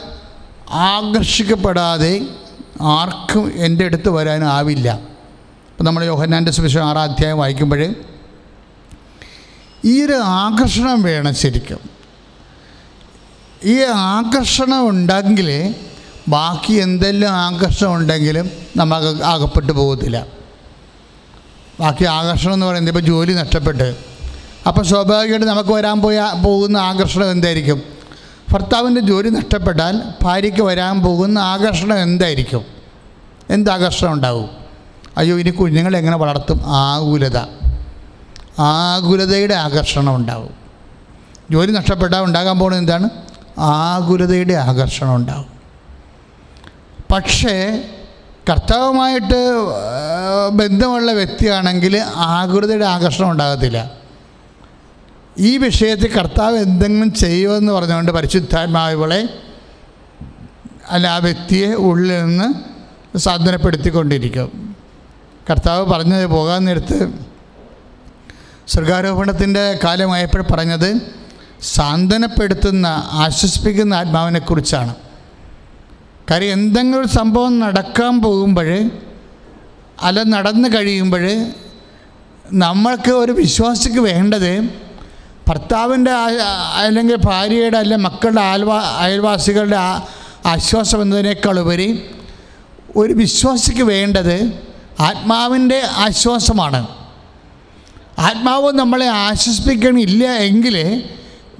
[0.70, 2.26] ആകർഷിക്കപ്പെടാതെ
[2.80, 7.94] ആർക്കും എന്റെ അടുത്ത് വരാനാവില്ല ഇപ്പം നമ്മൾ യോഹന്നാന്റെ സുവിശേഷം ആറാം അധ്യായം വായിക്കുമ്പോൾ
[9.84, 11.95] ഈ ഒരു ആകർഷണം വേണം ശരിക്കും.
[13.66, 15.74] ഈ ആകർഷണം ഉണ്ടെങ്കിൽ
[16.28, 20.26] ബാക്കി എന്തെല്ലാം ആകർഷണം ഉണ്ടെങ്കിലും നമുക്ക് അകപ്പെട്ടു പോകത്തില്ല.
[21.80, 23.96] ബാക്കി ആകർഷണം എന്ന് പറയുന്നത് ഇപ്പോൾ ജോലി നഷ്ടപ്പെട്ട്.
[24.68, 27.82] അപ്പോൾ സ്വാഭാവികമായിട്ട് നമുക്ക് വരാൻ പോയ പോകുന്ന ആകർഷണം എന്തായിരിക്കും?
[28.52, 32.64] ഭർത്താവിന്റെ ജോലി നഷ്ടപ്പെട്ടാൽ ഭാര്യയ്ക്ക് വരാൻ പോകുന്ന ആകർഷണം എന്തായിരിക്കും?
[33.50, 34.50] എന്ത് ആകർഷണം ഉണ്ടാവും?
[35.18, 36.62] അയ്യോ ഇനി കുഞ്ഞുങ്ങളെ എങ്ങനെ വളർത്തും?
[36.66, 37.38] ആകുലത.
[38.58, 40.50] ആകുലതയുടെ ആകർഷണം ഉണ്ടാവും.
[41.50, 43.25] ജോലി നഷ്ടപ്പെട്ടാൽ ഉണ്ടാകാൻ പോകുന്നത് എന്താണ്?
[43.58, 45.46] ആകുലതയുടെ ആകർഷണം ഉണ്ടാവും.
[47.12, 47.84] പക്ഷേ
[48.50, 49.56] കർത്താവുമായിട്ട്
[50.48, 53.90] ബന്ധമുള്ള വ്യക്തിയാണെങ്കിൽ ആകുലതയുടെ ആകർഷണം ഉണ്ടാകത്തില്ല.
[55.38, 59.28] ഈ വിഷയത്തിൽ കർത്താവ് എന്തെങ്കിലും ചെയ്യുമെന്ന് പറഞ്ഞുകൊണ്ട് പരിശുദ്ധാത്മാവിളെ
[60.88, 62.54] അല്ല ആ വ്യക്തിയെ ഉള്ളിൽ നിന്ന്
[63.18, 64.76] സാധനപ്പെടുത്തിക്കൊണ്ടിരിക്കും
[65.50, 67.12] കർത്താവ് പറഞ്ഞത് പോകാൻ നേരത്ത്
[68.68, 71.16] സ്വർഗാരോപണത്തിന്റെ കാലമായപ്പോൾ പറഞ്ഞത്
[71.62, 74.94] സാന്ത്വനപ്പെടുത്തുന്ന ആശ്വസിപ്പിക്കുന്ന ആത്മാവിനെക്കുറിച്ചാണ്.
[76.30, 78.90] കാര്യം എന്തെങ്കിലും ഒരു സംഭവം നടക്കാൻ പോകുമ്പോൾ
[80.02, 81.52] അല്ല നടന്നു കഴിയുമ്പോൾ
[82.52, 84.70] നമ്മൾക്ക് ഒരു വിശ്വാസിക്ക് വേണ്ടത്
[85.48, 89.76] ഭർത്താവിന്റെ അല്ലെങ്കിൽ ഭാര്യയുടെ അല്ലെ മക്കളുടെ ആൽവാ അയൽവാസികളുടെ
[90.46, 92.10] ആശ്വാസം എന്നതിനേക്കാൾ ഉപരി
[92.96, 94.52] ഒരു വിശ്വാസിക്ക് വേണ്ടത്
[95.00, 96.86] ആത്മാവിന്റെ ആശ്വാസമാണ്.
[98.18, 101.02] ആത്മാവ് നമ്മളെ ആശ്വസിപ്പിക്കണില്ല എങ്കിൽ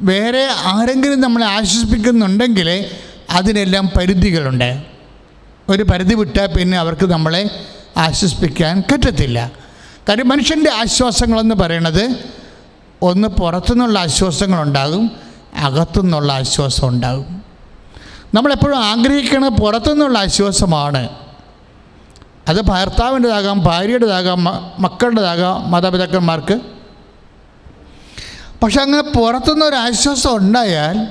[0.01, 2.85] വേറെ ആരെങ്കിലും നമ്മളെ ആശ്വസിപ്പിക്കുന്നുണ്ടെങ്കിൽ
[3.31, 4.83] അതിനെല്ലാം പരിധികളുണ്ട്.
[5.69, 7.51] ഒരു പരിധി വിട്ടാൽ പിന്നെ അവർക്ക് നമ്മളെ
[7.97, 9.53] ആശ്വസിപ്പിക്കാൻ പറ്റത്തില്ല.
[10.09, 12.17] കാര്യം മനുഷ്യന്റെ ആശ്വാസങ്ങളെന്ന് പറയണത്
[13.03, 15.11] ഒന്ന് പുറത്തുനിന്നുള്ള ആശ്വാസങ്ങളുണ്ടാകും
[15.57, 17.43] അകത്തുനിന്നുള്ള ആശ്വാസം ഉണ്ടാകും
[18.35, 21.09] നമ്മളെപ്പോഴും ആഗ്രഹിക്കുന്നത് പുറത്തുനിന്നുള്ള ആശ്വാസമാണ്.
[22.49, 24.45] അത് ഭർത്താവിന്റെതാകാം ഭാര്യയുടേതാകാം
[24.79, 26.76] മക്കളുടേതാകാം മാതാപിതാക്കന്മാർക്ക്
[28.63, 31.09] പക്ഷെ അങ്ങനെ പുറത്തുനിന്ന് ഒരു ആശ്വാസം ഉണ്ടായാൽ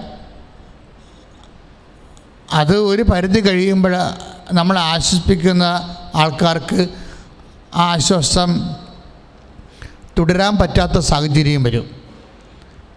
[2.53, 3.95] അത് ഒരു പരിധി കഴിയുമ്പോൾ
[4.53, 6.87] നമ്മൾ ആശ്വസിപ്പിക്കുന്ന ആൾക്കാർക്ക്
[7.75, 8.75] ആ ആശ്വാസം
[10.17, 11.89] തുടരാൻ പറ്റാത്ത സാഹചര്യം വരും.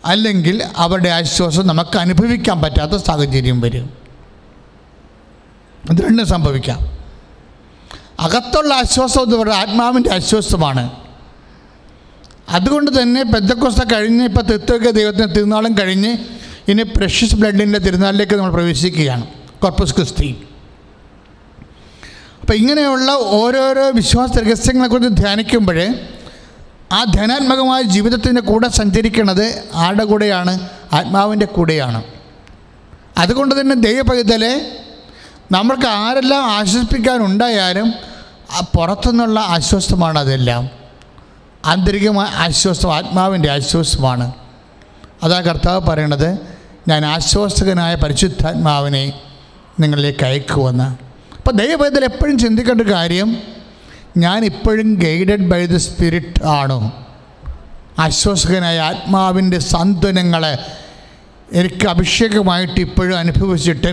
[0.04, 3.90] അല്ലെങ്കിൽ അവരുടെ ആശ്വാസം നമുക്ക് അനുഭവിക്കാൻ പറ്റാത്ത സാഹചര്യം വരും.
[5.90, 6.78] ഇത് രണ്ടും സംഭവിക്കാം.
[8.20, 11.07] അകത്തുള്ള ആശ്വാസം എന്ന് പറയുന്നത് ആത്മാവിന്റെ ആശ്വാസമാണ്.
[12.48, 16.16] അതുകൊണ്ട് തന്നെ പെന്തക്കോസ്ത കഴിഞ്ഞ് ഇപ്പോൾ തെത്തൊക്കെ ദൈവത്തിന്റെ തിരുനാളും കഴിഞ്ഞ്
[16.68, 19.26] ഇനി പ്രഷ്യസ് ബ്ലഡിന്റെ തിരുനാളിലേക്ക് നമ്മൾ പ്രവേശിക്കുകയാണ്.
[19.62, 20.42] കോർപ്പസ് ക്രിസ്തി
[22.40, 25.94] അപ്പം ഇങ്ങനെയുള്ള ഓരോരോ വിശ്വാസ രഹസ്യങ്ങളെക്കുറിച്ച് ധ്യാനിക്കുമ്പോൾ
[26.92, 30.68] ആ ധ്യാനാത്മകമായ ജീവിതത്തിന്റെ കൂടെ സഞ്ചരിക്കുന്നത് ആരുടെ കൂടെയാണ്?
[30.92, 32.02] ആത്മാവിന്റെ കൂടെയാണ്.
[33.18, 34.72] അതുകൊണ്ട് തന്നെ ദൈവപൈതലെ
[35.52, 37.92] നമ്മൾക്ക് ആരെല്ലാം ആശ്വസിപ്പിക്കാനുണ്ടായാലും
[38.76, 40.77] പുറത്തുനിന്നുള്ള ആശ്വാസമാണ് അതെല്ലാം.
[41.64, 44.32] ആന്തരികമായ ആശ്വാസം ആത്മാവിന്റെ ആശ്വാസമാണ്.
[45.22, 46.38] അതാ കർത്താവ് പറയണത്
[46.88, 49.12] ഞാൻ ആശ്വാസകനായ പരിശുദ്ധാത്മാവിനെ
[49.80, 50.84] നിങ്ങളിലേക്ക് അയക്കുമെന്ന്
[51.36, 53.42] അപ്പോൾ ദൈവപൈതൽ എപ്പോഴും ചിന്തിക്കേണ്ട കാര്യം
[54.16, 57.06] ഞാൻ ഇപ്പോഴും ഗൈഡഡ് ബൈ ദ സ്പിരിറ്റ് ആണോ?
[57.98, 60.58] ആശ്വാസകനായ ആത്മാവിന്റെ സാന്ത്വനങ്ങളെ
[61.52, 63.92] എനിക്ക് അഭിഷേകമായിട്ട് ഇപ്പോഴും അനുഭവിച്ചിട്ട്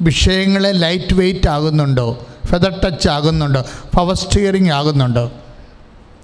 [0.00, 2.26] വിഷയങ്ങളെ ലൈറ്റ് വെയിറ്റ് ആകുന്നുണ്ടോ?
[2.46, 3.64] ഫെദർ ടച്ച് ആകുന്നുണ്ടോ?
[3.94, 5.32] പവർ സ്റ്റിയറിംഗ് ആകുന്നുണ്ടോ?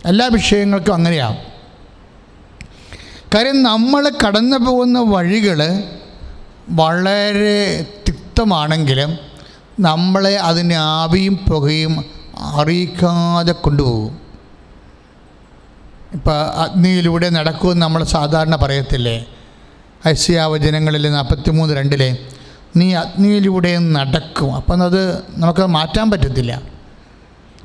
[0.06, 1.36] എല്ലാ വിഷയങ്ങൾക്കും അങ്ങനെയാണ്
[3.34, 5.82] കാര്യം നമ്മൾ കടന്നു പോകുന്ന വഴികൾ
[6.68, 9.18] വളരെ തിക്തമാണെങ്കിലും
[9.80, 12.04] നമ്മളെ അതിന്റെ ആവിയും പുകയും
[12.38, 14.20] അറിയിക്കാതെ കൊണ്ടുപോകും.
[16.12, 19.26] ഇപ്പം അഗ്നിയിലൂടെ നടക്കുമെന്ന് നമ്മൾ സാധാരണ പറയത്തില്ലേ?
[20.08, 22.18] ഐശ്യാവചനങ്ങളിൽ നാൽപ്പത്തിമൂന്ന് രണ്ടിലെ
[22.76, 24.54] നീ അഗ്നിയിലൂടെ നടക്കും.
[24.54, 26.62] അപ്പം അത് നമുക്ക് മാറ്റാൻ പറ്റത്തില്ല.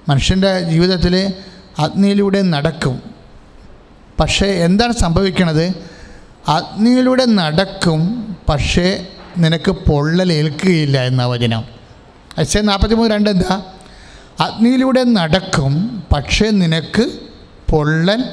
[0.10, 1.34] മനുഷ്യന്റെ ജീവിതത്തിൽ
[1.80, 3.02] അഗ്നിയിലൂടെ നടക്കും.
[4.20, 5.74] പക്ഷേ എന്താണ് സംഭവിക്കണത്?
[6.48, 8.02] അഗ്നിയിലൂടെ നടക്കും
[8.50, 9.08] പക്ഷേ
[9.38, 11.64] നിനക്ക് പൊള്ളലേൽക്കുകയില്ല എന്ന വചനം.
[12.38, 13.62] അച്ഛൻ നാൽപ്പത്തി മൂന്ന് രണ്ട് എന്താ?
[14.40, 17.20] അഗ്നിയിലൂടെ നടക്കും പക്ഷേ നിനക്ക്
[17.72, 18.24] പൊള്ളൽ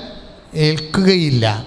[0.54, 1.66] ഏൽക്കുകയില്ല.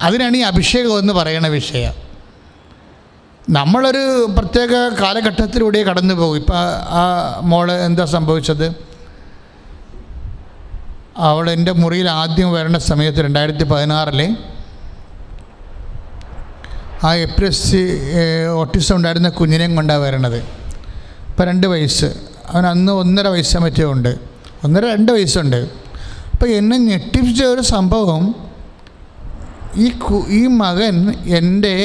[0.00, 1.94] അതിനാണ് ഈ അഭിഷേകം എന്ന് പറയുന്ന വിഷയം.
[3.50, 6.56] നമ്മളൊരു പ്രത്യേക കാലഘട്ടത്തിലൂടെ കടന്നു പോകും ഇപ്പം
[6.88, 8.93] ആ മോൾ എന്താ സംഭവിച്ചത്?
[11.18, 14.36] അവൾ എന്റെ മുറിയിൽ ആദ്യം വരേണ്ട സമയത്ത് രണ്ടായിരത്തി പതിനാറിലെ
[17.04, 17.80] ആ എപ്പിലെപ്സി
[18.50, 20.38] ഓട്ടിസം ഉണ്ടായിരുന്ന കുഞ്ഞിനെയും കൊണ്ടാണ് വരണത്
[21.28, 22.08] ഇപ്പം രണ്ട് വയസ്സ്.
[22.50, 24.12] അവൻ അന്ന് ഒന്നര വയസ്സ് മറ്റേ ഉണ്ട്.
[24.64, 25.60] ഒന്നര രണ്ട് വയസ്സുണ്ട്.
[26.32, 28.34] അപ്പോൾ എന്നെ ഞെട്ടിപ്പിച്ച ഒരു സംഭവം
[29.76, 29.92] ഈ
[30.28, 31.76] ഈ മകൻ എന്റെ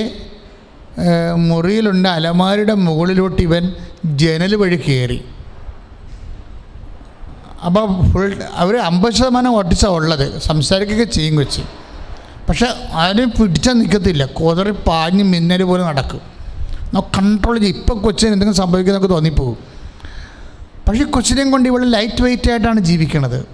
[1.36, 2.10] മുറിയിലുണ്ട്.
[2.10, 3.74] അലമാരിയുടെ മുകളിലോട്ട് ഇവൻ
[4.06, 5.20] ജനൽ വഴി കയറി.
[7.66, 10.42] അപ്പോൾ ഫുൾ അവർ അമ്പത് ശതമാനം ഓട്ടിച്ചാണ് ഉള്ളത്.
[10.42, 11.62] സംസാരിക്കുകയൊക്കെ ചെയ്യും വെച്ച്
[12.50, 16.22] പക്ഷെ അതിന് പിടിച്ചാൽ നിൽക്കത്തില്ല കോതറി പാഞ്ഞ് മിന്നൽ പോലെ നടക്കും.
[16.94, 17.78] നമുക്ക് കൺട്രോൾ ചെയ്യും.
[17.78, 19.58] ഇപ്പം കൊച്ചിന് എന്തെങ്കിലും സംഭവിക്കുന്നതൊക്കെ തോന്നിപ്പോകും.
[20.88, 23.48] പക്ഷേ കൊച്ചിനെയും കൊണ്ട് ഇവൾ ലൈറ്റ് വെയിറ്റ് ആയിട്ടാണ് ജീവിക്കണത്.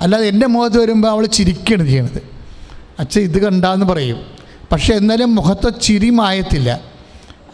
[0.00, 2.22] അല്ലാതെ എന്റെ മുഖത്ത് വരുമ്പോൾ അവൾ ചിരിക്കുകയാണ് ചെയ്യണത്.
[2.98, 4.20] അച്ഛൻ ഇത് കണ്ടാന്ന് പറയും.
[4.72, 6.80] പക്ഷേ എന്നാലും മുഖത്ത് ചിരി മായത്തില്ല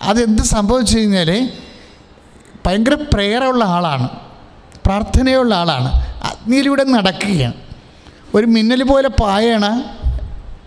[0.02, 1.50] അതെന്ത് സംഭവിച്ചു കഴിഞ്ഞാൽ
[2.66, 4.08] ഭയങ്കര പ്രേയറുള്ള ആളാണ്.
[4.86, 5.86] പ്രാർത്ഥനയുള്ള ആളാണ്.
[6.26, 7.54] അഗ്നിയിലൂടെ നടക്കുകയാണ്.
[8.34, 9.82] ഒരു മിന്നൽ പോലെ പായണ.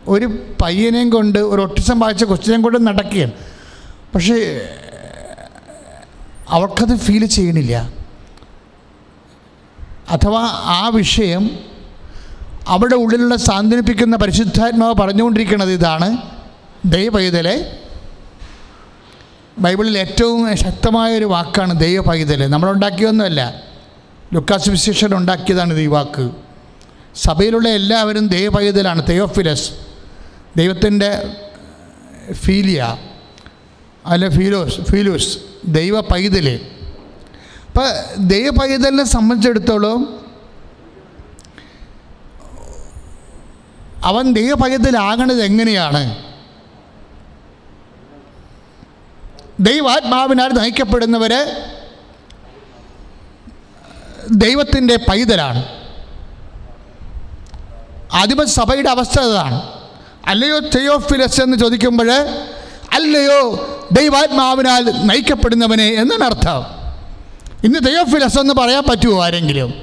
[0.08, 3.32] ഒരു പയ്യനെയും കൊണ്ട് ഒരു ഒട്ടിസം വായിച്ച കൊച്ചിനെയും കൊണ്ട് നടക്കുകയാണ്.
[4.16, 4.62] പക്ഷേ
[6.50, 7.90] അവൾക്കത് ഫീൽ ചെയ്യണില്ല.
[10.10, 11.60] അഥവാ ആ വിഷയം
[12.68, 16.18] അവിടെ ഉള്ളിലുള്ള സാന്ത്വനിപ്പിക്കുന്ന പരിശുദ്ധാത്മാവ് പറഞ്ഞുകൊണ്ടിരിക്കുന്നത് ഇതാണ്.
[16.86, 17.80] ദൈവപൈതലെ.
[19.60, 23.69] ബൈബിളിൽ ഏറ്റവും ശക്തമായ ഒരു വാക്കാണ് ദൈവപൈതൽ നമ്മളുണ്ടാക്കിയൊന്നുമല്ല
[24.34, 26.32] ലുക്കാസ് വിശേഷൻ ഉണ്ടാക്കിയതാണ് ഈ വാക്ക്.
[27.16, 29.72] സഭയിലുള്ള എല്ലാവരും ദൈവപൈതലാണ് തെയോഫിലസ്
[30.58, 31.36] ദൈവത്തിന്റെ
[32.34, 32.98] ഫീലിയ
[34.06, 36.48] അല്ല ഫീലോസ് ഫീലൂസ് ദൈവ പൈതൽ
[37.68, 37.88] അപ്പം
[38.28, 40.24] ദൈവ പൈതലിനെ സംബന്ധിച്ചിടത്തോളം
[44.04, 46.24] അവൻ ദൈവ പൈതലാകണത് എങ്ങനെയാണ്?
[49.60, 51.34] ദൈവാത്മാവിനാൽ നയിക്കപ്പെടുന്നവർ
[54.32, 55.66] ദൈവത്തിന്റെ പൈതലാണ്.
[58.14, 59.62] ആദിമ സഭയുടെ അവസ്ഥ അതാണ്.
[60.26, 62.12] അല്ലയോ തെയോഫിലസ് എന്ന് ചോദിക്കുമ്പോൾ
[62.92, 66.66] അല്ലയോ ദൈവാത്മാവിനാൽ നയിക്കപ്പെടുന്നവനെ എന്നാണ് അർത്ഥം.
[67.64, 69.74] ഇന്ന് തെയോഫിലസ് എന്ന് പറയാൻ പറ്റുമോ ആരെങ്കിലും?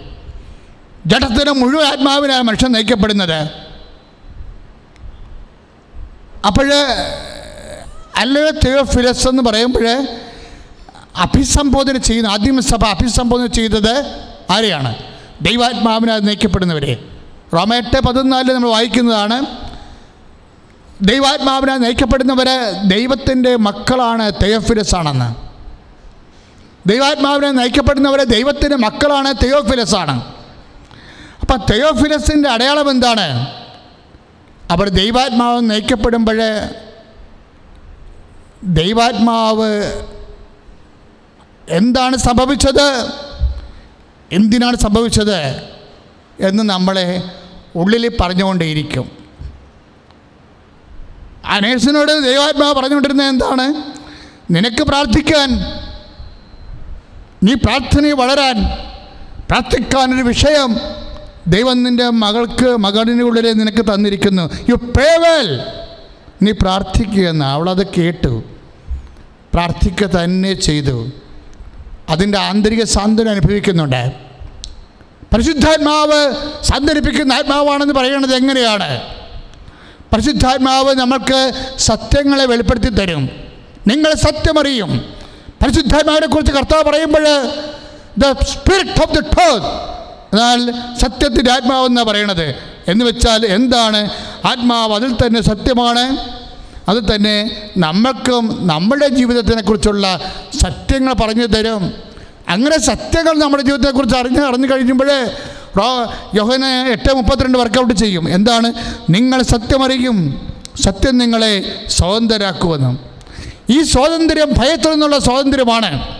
[1.07, 3.51] ജഡത്തിന് മുഴുവൻ ആത്മാവിനാൽ മനുഷ്യൻ നയിക്കപ്പെടുന്നത്.
[6.47, 6.73] അപ്പോൾ
[8.17, 10.09] അല്ലയോ തെയോഫിലസ് എന്ന് പറയുമ്പോൾ
[11.17, 14.95] അഭിസംബോധന ചെയ്യുന്ന ആദിമസഭ അഭിസംബോധന ചെയ്തത് ആരെയാണ്?
[15.43, 17.09] ദൈവാത്മാവിനാൽ നയിക്കപ്പെടുന്നവരെ.
[17.55, 19.47] റോമേട്ട് പതിനാലിൽ നമ്മൾ വായിക്കുന്നതാണ്
[21.03, 22.47] ദൈവാത്മാവിനാൽ നയിക്കപ്പെടുന്നവർ
[22.89, 25.47] ദൈവത്തിന്റെ മക്കളാണ് തെയോഫിലസ് ആണെന്ന്
[26.89, 30.35] ദൈവാത്മാവിനെ നയിക്കപ്പെടുന്നവരെ ദൈവത്തിന്റെ മക്കളാണ് തെയോഫിലസ് ആണ്
[31.41, 33.47] അപ്പം തെയോഫിലസിന്റെ അടയാളം എന്താണ്?
[34.71, 36.39] അവർ ദൈവാത്മാവ് നയിക്കപ്പെടുമ്പോൾ
[38.65, 40.05] ദൈവാത്മാവ്
[41.69, 43.26] എന്താണ് സംഭവിച്ചത്?
[44.33, 45.57] എന്തിനാണ് സംഭവിച്ചത്
[46.41, 47.23] എന്ന് നമ്മളെ
[47.77, 49.11] ഉള്ളിൽ പറഞ്ഞുകൊണ്ടേയിരിക്കും.
[51.45, 53.93] ആ നേഴ്സിനോട് ദൈവാത്മാവ് പറഞ്ഞുകൊണ്ടിരുന്നത് എന്താണ്?
[54.51, 55.51] നിനക്ക് പ്രാർത്ഥിക്കാൻ
[57.43, 58.65] നീ പ്രാർത്ഥനയിൽ വളരാൻ
[59.51, 60.77] പ്രാർത്ഥിക്കാനൊരു വിഷയം
[61.47, 64.43] ദൈവം നിന്റെ മകൾക്ക് മകളിനുള്ളിലെ നിനക്ക് തന്നിരിക്കുന്നു.
[64.69, 65.61] യു പേ വെൽ
[66.43, 68.43] നീ പ്രാർത്ഥിക്കുകയെന്ന് അവളത് കേട്ടു.
[69.55, 71.11] പ്രാർത്ഥിക്കുക തന്നെ ചെയ്തു.
[72.09, 74.13] അതിന്റെ ആന്തരിക സാന്ത്വനം അനുഭവിക്കുന്നുണ്ട്.
[75.35, 79.03] പരിശുദ്ധാത്മാവ് സാന്ത്വനിപ്പിക്കുന്ന ആത്മാവാണെന്ന് പറയുന്നത് എങ്ങനെയാണ്?
[80.13, 83.31] പരിശുദ്ധാത്മാവ് നമ്മൾക്ക് സത്യങ്ങളെ വെളിപ്പെടുത്തി തരും.
[83.87, 85.15] നിങ്ങൾ സത്യമറിയും.
[85.63, 87.25] പരിശുദ്ധാത്മാവിനെ കുറിച്ച് കർത്താവ് പറയുമ്പോൾ
[88.19, 89.67] the spirit of the truth
[90.33, 92.55] എന്നാൽ സത്യത്തിന്റെ ആത്മാവെന്നാണ് പറയണത്?
[92.89, 94.11] എന്ന് വെച്ചാൽ എന്താണ്?
[94.47, 96.17] ആത്മാവ് അതിൽ തന്നെ സത്യമാണ്.
[96.89, 100.21] അത് തന്നെ നമുക്കും നമ്മുടെ ജീവിതത്തിനെക്കുറിച്ചുള്ള
[100.63, 101.95] സത്യങ്ങൾ പറഞ്ഞു തരും.
[102.49, 105.09] അങ്ങനെ സത്യങ്ങൾ നമ്മുടെ ജീവിതത്തെക്കുറിച്ച് അറിഞ്ഞ് അറിഞ്ഞു കഴിയുമ്പോൾ
[105.79, 108.29] റോ യോഹന എട്ട് മുപ്പത്തിരണ്ട് വർക്കൗട്ട് ചെയ്യും.
[108.29, 108.73] എന്താണ്?
[109.11, 110.49] നിങ്ങൾ സത്യമറിയും.
[110.85, 113.01] സത്യം നിങ്ങളെ സ്വതന്ത്രരാക്കുമെന്നും.
[113.71, 116.17] ഈ സ്വാതന്ത്ര്യം ഭയത്തിൽ നിന്നുള്ള സ്വാതന്ത്ര്യമാണ്.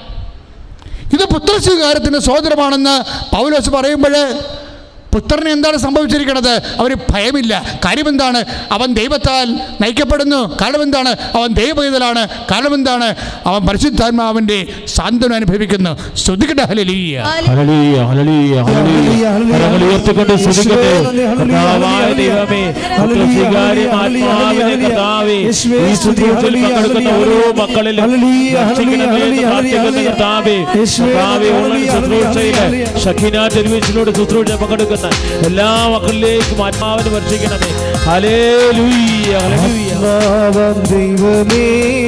[1.13, 3.03] ഇത് പുത്രസ്വീകാരത്തിന്റെ സ്വാതന്ത്ര്യമാണെന്ന്
[3.37, 4.33] പൗലോസ് പറയുമ്പോൾ
[5.17, 6.55] പുത്രന് എന്താണ് സംഭവിച്ചിരിക്കുന്നത്?
[6.81, 7.53] അവന് ഭയമില്ല.
[7.85, 8.41] കാര്യമെന്താണ്?
[8.73, 9.49] അവൻ ദൈവത്താൽ
[9.81, 10.41] നയിക്കപ്പെടുന്നു.
[10.61, 12.23] കാരണം എന്താണ് അവൻ ദൈവപൈതലാണ്.
[12.51, 13.09] കാരണം എന്താണ്
[13.47, 14.59] അവൻ പരിശുദ്ധാത്മാവിന്റെ
[14.95, 15.93] സാന്ത്വനം അനുഭവിക്കുന്നു.
[16.17, 17.23] ശ്രദ്ധിക്കട്ടെ ഹലലീയ
[19.87, 20.33] ഉയർത്തിക്കൊണ്ട്
[27.17, 28.11] ഓരോ മക്കളിലും
[31.91, 32.65] ശുശ്രൂഷയിലെ
[33.05, 35.06] ഷക്കീന ടെലിവിഷനിലൂടെ ശുശ്രൂഷ പങ്കെടുക്കുന്ന
[35.47, 38.03] എല്ലാ മക്കളിലേക്കും ആത്മാവിനെ വർഷിക്കണമേ.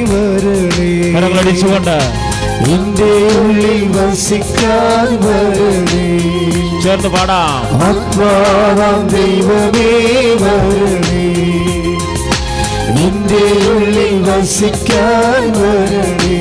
[0.02, 1.12] വരണേ.
[1.12, 2.28] കരങ്ങളടിച്ചുകൊണ്ട്
[3.38, 6.18] ഉള്ളിൽ വസിക്കാൻ വരണേ.
[6.84, 7.76] ചേർന്ന് പാടാം.
[7.76, 11.34] ആത്മാവാം ദൈവമേ വരണേ.
[12.94, 16.38] നിന്റെ ഉള്ളിൽ വസിക്കാൻ വരണേ.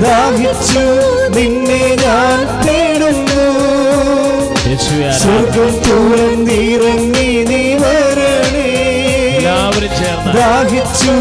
[0.00, 3.59] ദാഹിച്ചു നിന്നെ ഞാൻ തേടുന്നു.
[4.76, 8.68] സ്വർഗം തുറന്നിറങ്ങി നീ വരണേ.
[9.36, 10.32] എല്ലാവരും ചേർന്ന്.
[10.32, 11.14] ദാഹിച്ചു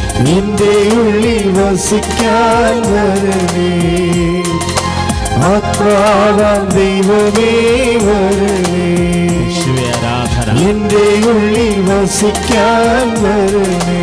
[0.93, 3.71] ഉള്ളിൽ വസിക്കാൻ വരണേ.
[5.43, 7.51] ആത്മാവാം ദൈവമേ
[7.97, 9.11] വരണേ.
[10.69, 14.01] എന്റെ ഉള്ളിൽ വസിക്കാൻ വരണേ.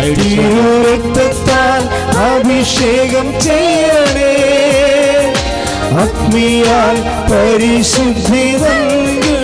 [0.00, 1.82] തിരുരക്തത്താൽ
[2.18, 4.34] അഭിഷേകം ചെയ്യണേ.
[6.02, 6.96] അഗ്നിയാൽ
[7.30, 9.37] പരിശുദ്ധി നൽകണേ.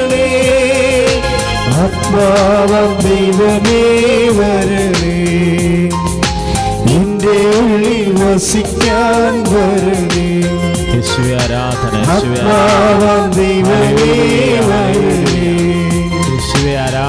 [1.83, 3.83] ആത്മാവം ദൈവമേ
[4.29, 5.17] വരണേ.
[6.87, 10.29] നിന്റെ ഉള്ളിൽ വസിക്കാൻ വരണേ.
[11.35, 14.13] ആരാധന ആത്മാവം ദൈവമേ
[14.69, 15.55] വരണേ.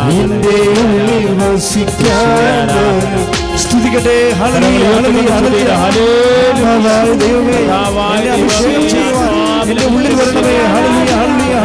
[0.09, 3.57] നിന്റെ ഉള്ളിൽ വസിക്കാൻ വരണേ.
[3.57, 5.65] സ്തുതിക്കട്ടെ ഹല്ലേലൂയ, ഹല്ലേലൂയ.
[5.65, 10.55] കർത്താവായ ദൈവമേ, ആവായ അഭിഷേകം ചെയ്യുവാൻ എന്റെ ഉള്ളിൽ വരണമേ.
[10.73, 11.55] ഹല്ലേലൂയ, ഹല്ലേലൂയ,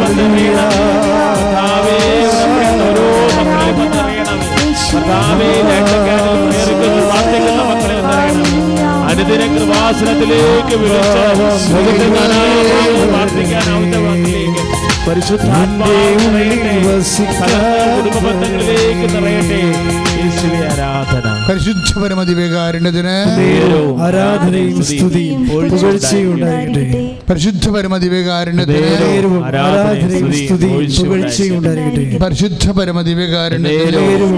[0.00, 0.58] ഹല്ലേലൂയ.
[9.10, 11.22] അനുദിന കൃപാസനത്തിലേക്ക് വിളിച്ച്
[11.72, 14.62] മുഖത്ത് കാണാതെ പ്രാർത്ഥിക്കാനാവുന്ന വാക്കിലേക്ക്
[15.06, 16.76] പരിശുദ്ധാത്മാവിനെ
[17.96, 19.60] കുടുംബ ബന്ധങ്ങളിലേക്ക് നിറയട്ടെ.
[20.20, 21.26] യേശുവേ ആരാധന.
[21.48, 26.84] പരിശുദ്ധ പരമദിവേകാരുണ്യത്തിന് നേരവും ആരാധനയും സ്തുതിയും പുകഴ്ചയും ഉണ്ടാകട്ടെ.
[29.48, 32.04] ആരാധനയും സ്തുതിയും പുകഴ്ചയും ഉണ്ടാകട്ടെ.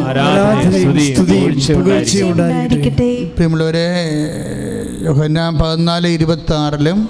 [0.08, 3.88] ആരാധനയും സ്തുതിയും പുകഴ്ചയും ഉണ്ടാകട്ടെ പ്രിയമുള്ളവരെ
[5.08, 7.00] യോഹന്നാൻ പതിനാല് ഇരുപത്തി ആറിലും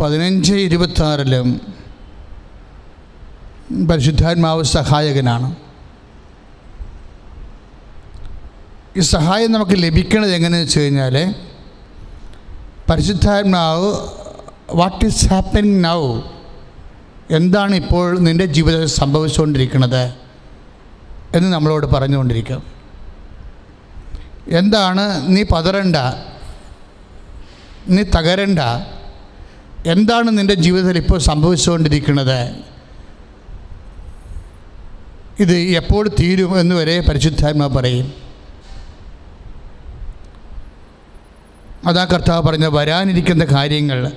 [0.00, 1.48] പതിനഞ്ച് ഇരുപത്തി ആറിലും
[3.88, 5.48] പരിശുദ്ധാത്മാവ് സഹായകനാണ്.
[8.96, 11.34] ഈ സഹായം നമുക്ക് ലഭിക്കണത് എങ്ങനെയെന്ന് വെച്ച് കഴിഞ്ഞാൽ
[12.90, 14.08] പരിശുദ്ധാത്മാവ്
[14.70, 16.20] വാട്ട് ഈസ് ഹാപ്പനിങ് നൗ
[17.30, 20.14] എന്താണ് ഇപ്പോൾ നിന്റെ ജീവിതത്തിൽ സംഭവിച്ചുകൊണ്ടിരിക്കുന്നത്
[21.34, 22.62] എന്ന് നമ്മളോട് പറഞ്ഞുകൊണ്ടിരിക്കും.
[24.48, 25.96] എന്താണ് നീ പതറണ്ട?
[27.88, 28.58] നീ തകരണ്ട?
[29.86, 32.56] എന്താണ് നിന്റെ ജീവിതത്തിൽ ഇപ്പോൾ സംഭവിച്ചുകൊണ്ടിരിക്കുന്നത്?
[35.40, 38.27] ഇത് എപ്പോൾ തീരും എന്ന് വരെ പരിശുദ്ധാത്മ പറയും.
[41.86, 44.12] അതാ കർത്താവ് പറഞ്ഞ വരാനിരിക്കുന്ന കാര്യങ്ങൾ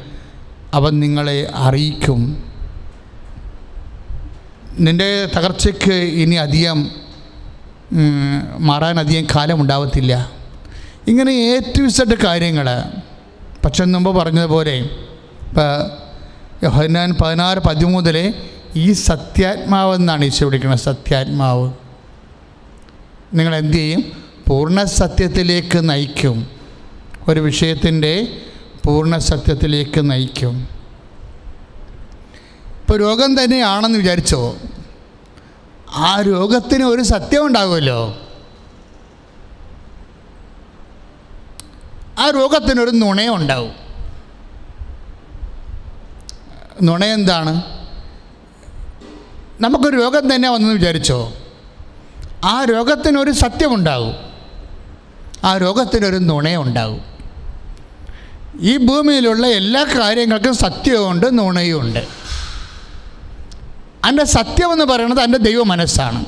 [0.74, 2.44] അവൻ നിങ്ങളെ അറിയിക്കും.
[4.80, 6.92] നിന്റെ തകർച്ചയ്ക്ക് ഇനി അധികം
[8.60, 10.32] മാറാൻ അധികം കാലം ഉണ്ടാവത്തില്ല.
[11.08, 12.92] ഇങ്ങനെ എ ടു സെഡ് കാര്യങ്ങൾ
[13.66, 15.92] പക്ഷെ മുമ്പ് പറഞ്ഞതുപോലെ ഇപ്പോൾ
[16.64, 18.34] യോഹന്നാൻ പതിനാറ് പതിമൂന്നിലെ
[18.76, 21.72] ഈ സത്യാത്മാവ് എന്നാണ് ഈശോ വിളിക്കുന്നത് സത്യാത്മാവ്.
[23.34, 24.04] നിങ്ങൾ എന്തു ചെയ്യും?
[24.48, 26.61] പൂർണ സത്യത്തിലേക്ക് നയിക്കും.
[27.30, 28.42] ഒരു വിഷയത്തിന്റെ
[28.86, 30.68] പൂർണ സത്യത്തിലേക്ക് നയിക്കും.
[32.82, 34.56] ഇപ്പോൾ രോഗം തന്നെയാണെന്ന് വിചാരിച്ചോ?
[35.96, 38.18] ആ രോഗത്തിന് ഒരു സത്യം ഉണ്ടാകുമല്ലോ.
[42.20, 43.72] ആ രോഗത്തിനൊരു നുണയം ഉണ്ടാവും.
[46.84, 47.62] നുണയം എന്താണ്?
[49.62, 51.34] നമുക്കൊരു രോഗം തന്നെ വന്നെന്ന് വിചാരിച്ചോ?
[52.46, 54.32] ആ രോഗത്തിനൊരു സത്യമുണ്ടാകും
[55.44, 57.11] ആ രോഗത്തിനൊരു നുണയുണ്ടാകും
[58.60, 62.08] ഈ ഭൂമിയിലുള്ള എല്ലാ കാര്യങ്ങൾക്കും സത്യമുണ്ട് നുണയുമുണ്ട്.
[64.06, 66.26] അതിന്റെ സത്യമെന്ന് പറയുന്നത് അതിന്റെ ദൈവ മനസ്സാണ്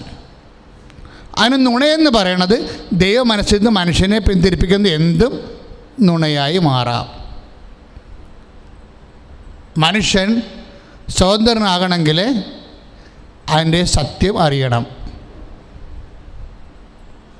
[1.38, 5.52] അതിന് നുണയെന്ന് പറയണത് ദൈവ മനസ്സിൽ നിന്ന് മനുഷ്യനെ പിന്തിരിപ്പിക്കുന്ന എന്തും
[6.02, 7.24] നുണയായി മാറാം.
[9.78, 10.42] മനുഷ്യൻ
[11.10, 12.44] സ്വതന്ത്രനാകണമെങ്കിൽ
[13.50, 14.86] അതിന്റെ സത്യം അറിയണം.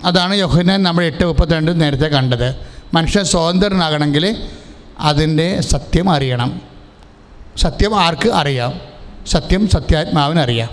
[0.04, 2.56] അതാണ് യോഹന്നാൻ നമ്മൾ എട്ട് മുപ്പത്തിരണ്ട് നേരത്തെ കണ്ടത്.
[2.94, 4.48] മനുഷ്യൻ സ്വതന്ത്രനാകണമെങ്കിൽ
[5.04, 6.62] അതിന്റെ സത്യം അറിയണം.
[7.58, 8.82] സത്യം ആർക്ക് അറിയാം?
[9.28, 10.70] സത്യം സത്യാത്മാവിനറിയാം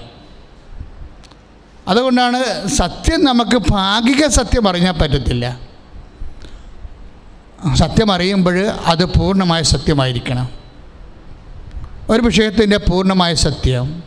[1.88, 5.60] അതുകൊണ്ടാണ് സത്യം നമുക്ക് ഭാഗിക സത്യം അറിഞ്ഞാൽ പറ്റത്തില്ല.
[7.74, 10.48] സത്യം അറിയുമ്പോൾ അത് പൂർണമായ സത്യമായിരിക്കണം.
[12.10, 14.02] ഒരു വിഷയത്തിന്റെ പൂർണമായ സത്യം.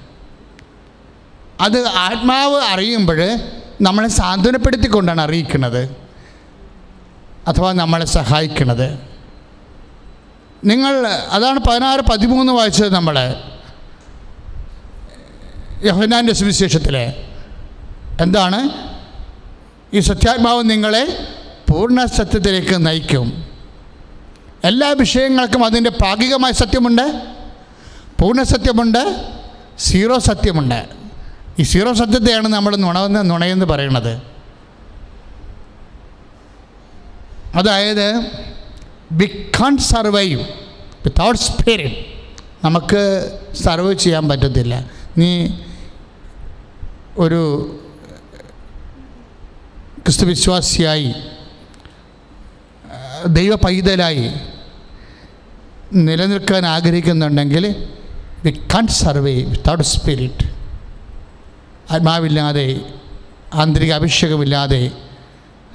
[1.61, 3.39] അത് ആത്മാവ് അറിയുമ്പോൾ
[3.81, 5.95] നമ്മളെ സാന്ത്വനപ്പെടുത്തിക്കൊണ്ടാണ് അറിയിക്കുന്നത്.
[7.47, 9.12] അഥവാ നമ്മളെ സഹായിക്കുന്നത്.
[10.65, 13.19] നിങ്ങൾ അതാണ് പതിനാറ് പതിമൂന്ന് വായിച്ചത് നമ്മൾ
[15.85, 16.97] യഹനാന്റെ സുവിശേഷത്തിൽ
[18.21, 18.69] എന്താണ്?
[19.93, 21.27] ഈ സത്യാത്മാവ് നിങ്ങളെ
[21.71, 23.45] പൂർണ സത്യത്തിലേക്ക് നയിക്കും.
[24.63, 27.21] എല്ലാ വിഷയങ്ങൾക്കും അതിന്റെ ഭാഗികമായ സത്യമുണ്ട്
[28.21, 29.31] പൂർണ സത്യമുണ്ട്
[29.79, 30.87] സീറോ സത്യമുണ്ട്.
[31.59, 34.21] ഈ സീറോ സത്യത്തെയാണ് നമ്മൾ നുണവെന്ന് നുണയെന്ന് പറയുന്നത്.
[37.55, 38.25] അതായത്
[39.13, 40.43] we can survive
[41.05, 41.99] without spirit
[42.65, 43.01] നമുക്ക്
[43.55, 44.89] സർവൈവ് ചെയ്യാൻ പറ്റത്തില്ല.
[45.17, 45.31] നീ
[47.17, 47.41] ഒരു
[50.03, 51.13] ക്രിസ്തു വിശ്വാസിയായി
[53.27, 54.31] ദൈവ പൈതലായി
[55.93, 57.65] നിലനിൽക്കാൻ ആഗ്രഹിക്കുന്നുണ്ടെങ്കിൽ
[58.45, 60.47] we can survive without spirit
[61.93, 62.67] ആത്മാവില്ലാതെ
[63.53, 64.91] ആന്തരിക അഭിഷേകമില്ലാതെ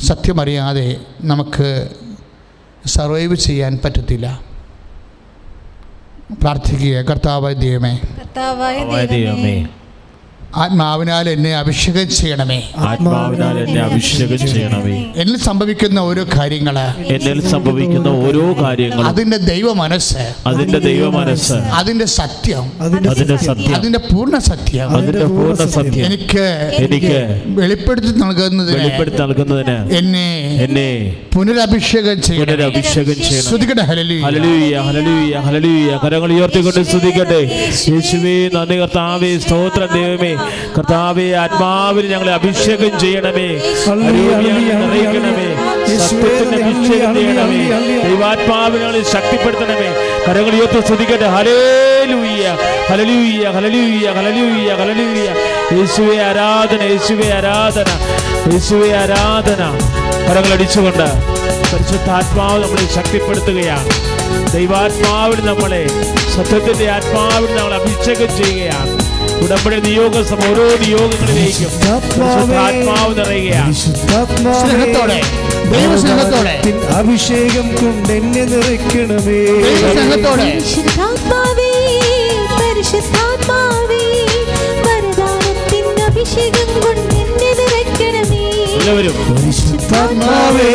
[0.07, 0.89] സത്യമറിയാതെ
[1.21, 1.69] നമുക്ക്
[2.89, 4.41] സർവൈവ് ചെയ്യാൻ പറ്റത്തില്ല.
[6.43, 7.03] പ്രാർത്ഥിക്കുക.
[7.03, 8.01] കർത്താവ് ദൈവമേ.
[8.19, 9.67] കർത്താവായ കർത്താവായ ദൈവമേ.
[10.57, 12.63] ആത്മാവിനാൽ എന്നെ അഭിഷേകം ചെയ്യണമേ.
[12.77, 15.13] ആത്മാവിനാൽ എന്നെ അഭിഷേകം ചെയ്യണമേ.
[15.17, 22.05] എന്നിൽ സംഭവിക്കുന്ന ഓരോ കാര്യങ്ങൾ എന്നിൽ സംഭവിക്കുന്ന ഓരോ കാര്യങ്ങൾ അതിന്റെ ദൈവ മനസ്സ് അതിന്റെ ദൈവ മനസ്സ് അതിന്റെ
[22.05, 23.75] സത്യം അതിന്റെ സത്യം.
[23.75, 24.91] അതിന്റെ പൂർണ സത്യം.
[24.91, 26.05] അതിന്റെ പൂർണ സത്യം.
[26.05, 32.47] എനിക്ക് എനിക്ക് വെളിപ്പെടുത്തി നൽകുന്നതിന് വെളിപ്പെടുത്തി നൽകുന്നതിന് എന്നെ എന്നെ പുനരഭിഷേകം ചെയ്യണം.
[32.47, 33.43] പുനരഭിഷേകം ചെയ്യണം.
[33.43, 34.23] സ്തുതിക്കട്ടെ ഹല്ലേലൂയ.
[34.25, 37.73] ഹല്ലേലൂയ ഹല്ലേലൂയ ഹല്ലേലൂയ കരങ്ങൾ ഉയർത്തിക്കൊണ്ട് സ്തുതിക്കട്ടെ.
[37.91, 40.38] യേശുവേ നന്ദി കർത്താവേ സ്തോത്രം ദൈവമേ.
[40.77, 43.49] കർത്താവേ ആത്മാവിൽ ഞങ്ങളെ അഭിഷേകം ചെയ്യണമേ.
[43.89, 45.49] നിറയ്ക്കണമേ.
[45.97, 48.03] സത്യത്തിന്റെ അഭിഷേകം ചെയ്യണമേ.
[48.03, 50.09] ദൈവാത്മാവിനെ ശക്തിപ്പെടുത്തണമേ.
[50.29, 52.57] കരങ്ങൾ ഉയർത്തി ശ്രദ്ധിക്കട്ടെ ഹല്ലേലൂയ
[52.91, 55.29] ഹല്ലേലൂയ ഹല്ലേലൂയ ഹല്ലേലൂയ ഹല്ലേലൂയ
[55.79, 57.87] യേശുവേ ആരാധന യേശുവേ ആരാധന
[58.53, 59.63] യേശുവേ ആരാധന.
[60.29, 61.09] കരങ്ങൾ അടിച്ചുകൊണ്ട്
[61.73, 63.89] പരിശുദ്ധാത്മാവ് നമ്മളെ ശക്തിപ്പെടുത്തുകയാണ്.
[64.53, 65.87] ദൈവാത്മാവിന് നമ്മളെ
[66.37, 69.08] സത്യത്തിന്റെ ആത്മാവിന് നമ്മളെ അഭിഷേകം ചെയ്യുകയാണ്.
[69.35, 71.71] ഉടമ്പടി നിയോഗ സമ ഓരോ നിയോഗങ്ങളിലേക്കും
[73.19, 73.75] നിറയുകയാണ്.
[75.73, 76.63] ദൈവസ്നേഹത്തോടെ.
[76.95, 79.41] അഭിഷേകം കൊണ്ട് എന്നെ നിറയ്ക്കണമേ.
[79.63, 80.49] ദൈവസ്നേഹത്തോടെ.
[86.09, 88.45] അഭിഷേകം കൊണ്ട് എന്നെ നിറയ്ക്കണമേ.
[88.79, 89.17] എല്ലാവരും.
[89.35, 90.73] പരിശുദ്ധാത്മാവേ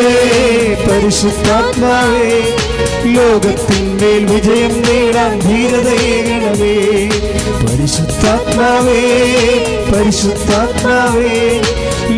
[0.89, 2.57] പരിശുദ്ധാത്മാവേ.
[3.05, 6.75] ലോകത്തിന്മേൽ വിജയം നേടാൻ ധീരതയേകണമേ.
[7.83, 8.99] പരിശുദ്ധാത്മാവേ
[9.89, 11.31] പരിശുദ്ധാത്മാവേ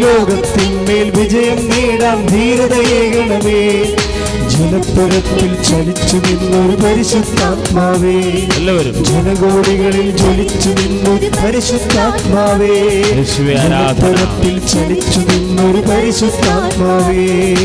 [0.02, 3.64] ലോകത്തിന്മേൽ വിജയം നേടാൻ ധീരതയേകണമേ.
[4.58, 8.48] ജലപ്പുരത്തിൽ ചലിച്ചു നിന്നൊരു പരിശുദ്ധാത്മാവേ.
[8.56, 9.06] എല്ലാവരും.
[9.06, 13.04] ജനകോടികളിൽ ജ്വലിച്ചു നിന്നൊരു പരിശുദ്ധാത്മാവേ.
[13.24, 17.56] ജലപ്പുരത്തിൽ ചലിച്ചു നിന്നൊരു പരിശുദ്ധാത്മാവേ.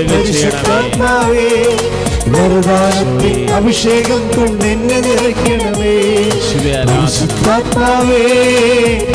[0.04, 1.76] പരിശുദ്ധാത്മാവേ.
[3.56, 5.94] അഭിഷേകം കൊണ്ട് എന്നെ നിറയ്ക്കണമേ.
[6.90, 8.22] പരിശുദ്ധാത്മാവേ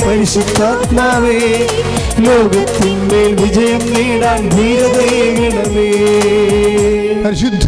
[0.08, 1.38] പരിശുദ്ധാത്മാവേ
[2.20, 5.88] ലോകത്തിന്മേൽ വിജയം നേടാൻ ധീരതയേകണമേ
[7.24, 7.66] പരിശുദ്ധ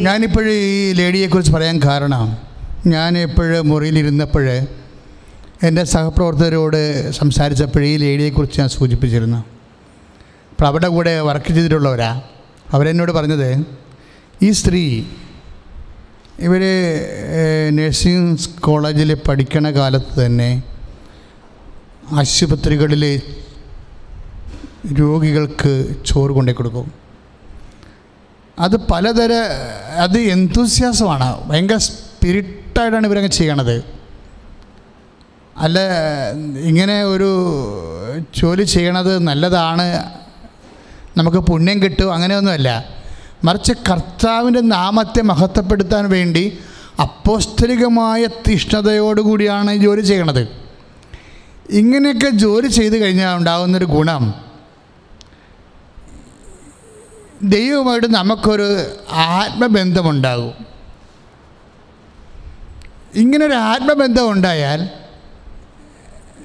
[0.00, 2.24] ഞാനിപ്പോഴും ഈ ലേഡിയെക്കുറിച്ച് പറയാൻ കാരണം
[2.86, 4.46] ഞാൻ എപ്പോഴും മുറിയിലിരുന്നപ്പോൾ
[5.62, 6.80] എന്റെ സഹപ്രവർത്തകരോട്
[7.12, 9.40] സംസാരിച്ചപ്പോഴേ ഈ ലേഡിയെക്കുറിച്ച് ഞാൻ സൂചിപ്പിച്ചിരുന്നു.
[10.56, 12.10] അപ്പോൾ അവിടെ കൂടെ വർക്ക് ചെയ്തിട്ടുള്ളവരാ.
[12.74, 13.50] അവരെന്നോട് പറഞ്ഞത്
[14.46, 14.80] ഈ സ്ത്രീ
[16.46, 16.62] ഇവർ
[17.78, 20.48] നഴ്സിംഗ് കോളേജിൽ പഠിക്കണ കാലത്ത് തന്നെ
[22.22, 23.04] ആശുപത്രികളിൽ
[25.00, 25.74] രോഗികൾക്ക്
[26.08, 26.88] ചോറ് കൊണ്ടേ കൊടുക്കും.
[28.64, 29.32] അത് പലതര
[30.06, 33.76] അത് എന്തൂസ്യാസമാണ് ഭയങ്കര സ്പിരിറ്റായിട്ടാണ് ഇവരങ്ങ് ചെയ്യണത്.
[35.64, 35.78] അല്ല
[36.70, 37.32] ഇങ്ങനെ ഒരു
[38.38, 39.88] ജോലി ചെയ്യണത് നല്ലതാണ്
[41.16, 42.88] നമുക്ക് പുണ്യം കിട്ടും അങ്ങനെയൊന്നുമല്ല.
[43.44, 46.58] മറിച്ച് കർത്താവിന്റെ നാമത്തെ മഹത്വപ്പെടുത്താൻ വേണ്ടി
[47.00, 50.48] അപ്പോസ്തലികമായ തീഷ്ണതയോടുകൂടിയാണ് ജോലി ചെയ്യണത്.
[51.70, 54.34] ഇങ്ങനെയൊക്കെ ജോലി ചെയ്ത് കഴിഞ്ഞാൽ ഉണ്ടാകുന്നൊരു ഗുണം.
[57.42, 60.66] ദൈവമായിട്ട് നമുക്കൊരു ആത്മബന്ധമുണ്ടാകും.
[63.14, 64.88] ഇങ്ങനൊരു ആത്മബന്ധം ഉണ്ടായാൽ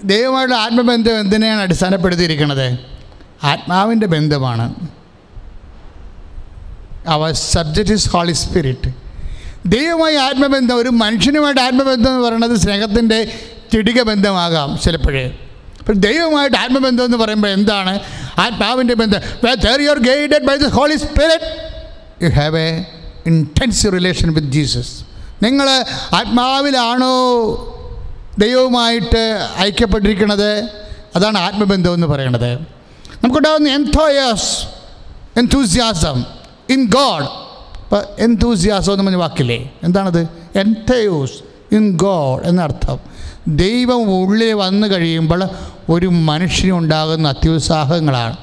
[0.04, 2.91] ദൈവമായിട്ടുള്ള ആത്മബന്ധം എന്തിനെയാണ് അടിസ്ഥാനപ്പെടുത്തിയിരിക്കുന്നത്
[3.44, 4.76] ആത്മാവിന്റെ ബന്ധമാണ്.
[7.08, 8.94] അവർ സബ്ജക്റ്റ് ഇസ് ഹോളി സ്പിരിറ്റ്
[9.66, 13.40] ദൈവമായി ആത്മബന്ധം ഒരു മനുഷ്യനുമായിട്ട് ആത്മബന്ധം എന്ന് പറയുന്നത് സ്നേഹത്തിന്റെ
[13.74, 15.38] ചിടിക ബന്ധമാകാം ചിലപ്പോഴേ.
[15.80, 18.00] അപ്പോൾ ദൈവമായിട്ട് ആത്മബന്ധം എന്ന് പറയുമ്പോൾ എന്താണ്?
[18.40, 19.22] ആത്മാവിന്റെ ബന്ധം.
[19.82, 21.72] You are guided by the Holy Spirit
[22.24, 22.86] you have a
[23.26, 24.92] intense relation with Jesus
[25.44, 25.70] നിങ്ങൾ
[26.16, 27.16] ആത്മാവിലാണോ
[28.40, 30.70] ദൈവവുമായിട്ട് ഐക്യപ്പെട്ടിരിക്കുന്നത്?
[31.16, 32.81] അതാണ് ആത്മബന്ധം എന്ന് പറയുന്നത്.
[33.24, 34.66] നമുക്കുണ്ടാകുന്ന എൻതോയസ്
[35.40, 36.24] എൻതൂസിയാസം
[36.70, 37.24] ഇൻ ഗോഡ്
[37.84, 39.74] ഇപ്പോൾ എൻതൂസിയാസം എന്ന് പറഞ്ഞ വാക്കില്ലേ?
[39.84, 40.20] എന്താണത്?
[40.56, 41.34] എൻതയോസ്
[41.76, 43.00] ഇൻ ഗോഡ് എന്നർത്ഥം.
[43.48, 45.44] ദൈവം ഉള്ളിൽ വന്നു കഴിയുമ്പോൾ
[45.90, 48.38] ഒരു മനുഷ്യനുണ്ടാകുന്ന അത്യുത്സാഹങ്ങളാണ്.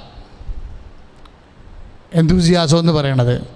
[2.15, 3.47] എന്തൂസിയാസം എന്ന് പറയണത്.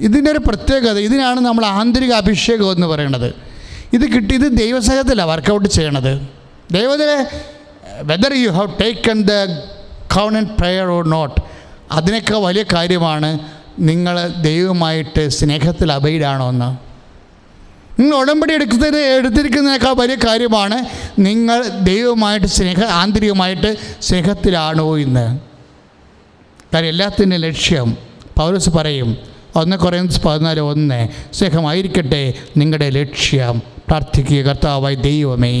[0.00, 3.34] ഇതിന്റെ ഒരു പ്രത്യേകത ഇതിനാണ് നമ്മൾ ആന്തരിക അഭിഷേകം എന്ന് പറയണത്.
[3.92, 6.20] ഇത് കിട്ടി ഇത് ദൈവസഹത്തിലാണ് വർക്കൗട്ട് ചെയ്യണത്.
[6.72, 7.26] ദൈവത്തിലെ
[8.02, 9.30] whether you have taken the
[10.14, 11.40] count prayer or not
[11.92, 13.38] അതിനൊക്കെ വലിയ കാര്യമാണ്
[13.78, 16.92] നിങ്ങൾ ദൈവമായിട്ട് സ്നേഹത്തിൽ അബൈഡാണോ എന്ന്.
[18.00, 20.86] നിങ്ങൾ ഉടമ്പടി എടുക്കുന്നത് എടുത്തിരിക്കുന്നതിനേക്കാൾ വലിയ കാര്യമാണ്
[21.18, 25.38] നിങ്ങൾ ദൈവമായിട്ട് സ്നേഹ ആന്തരികമായിട്ട് സ്നേഹത്തിലാണോ എന്ന്.
[26.74, 27.96] കാര്യം എല്ലാത്തിന്റെ ലക്ഷ്യം
[28.38, 29.16] പൗരസ് പറയും
[29.56, 33.71] ഒന്ന് കുറയുന്ന പതിനാല് ഒന്ന് സ്നേഹമായിരിക്കട്ടെ നിങ്ങളുടെ ലക്ഷ്യം.
[33.88, 34.46] പ്രാർത്ഥിക്കുക.
[34.46, 35.52] കർത്താവായി ദൈവമേ.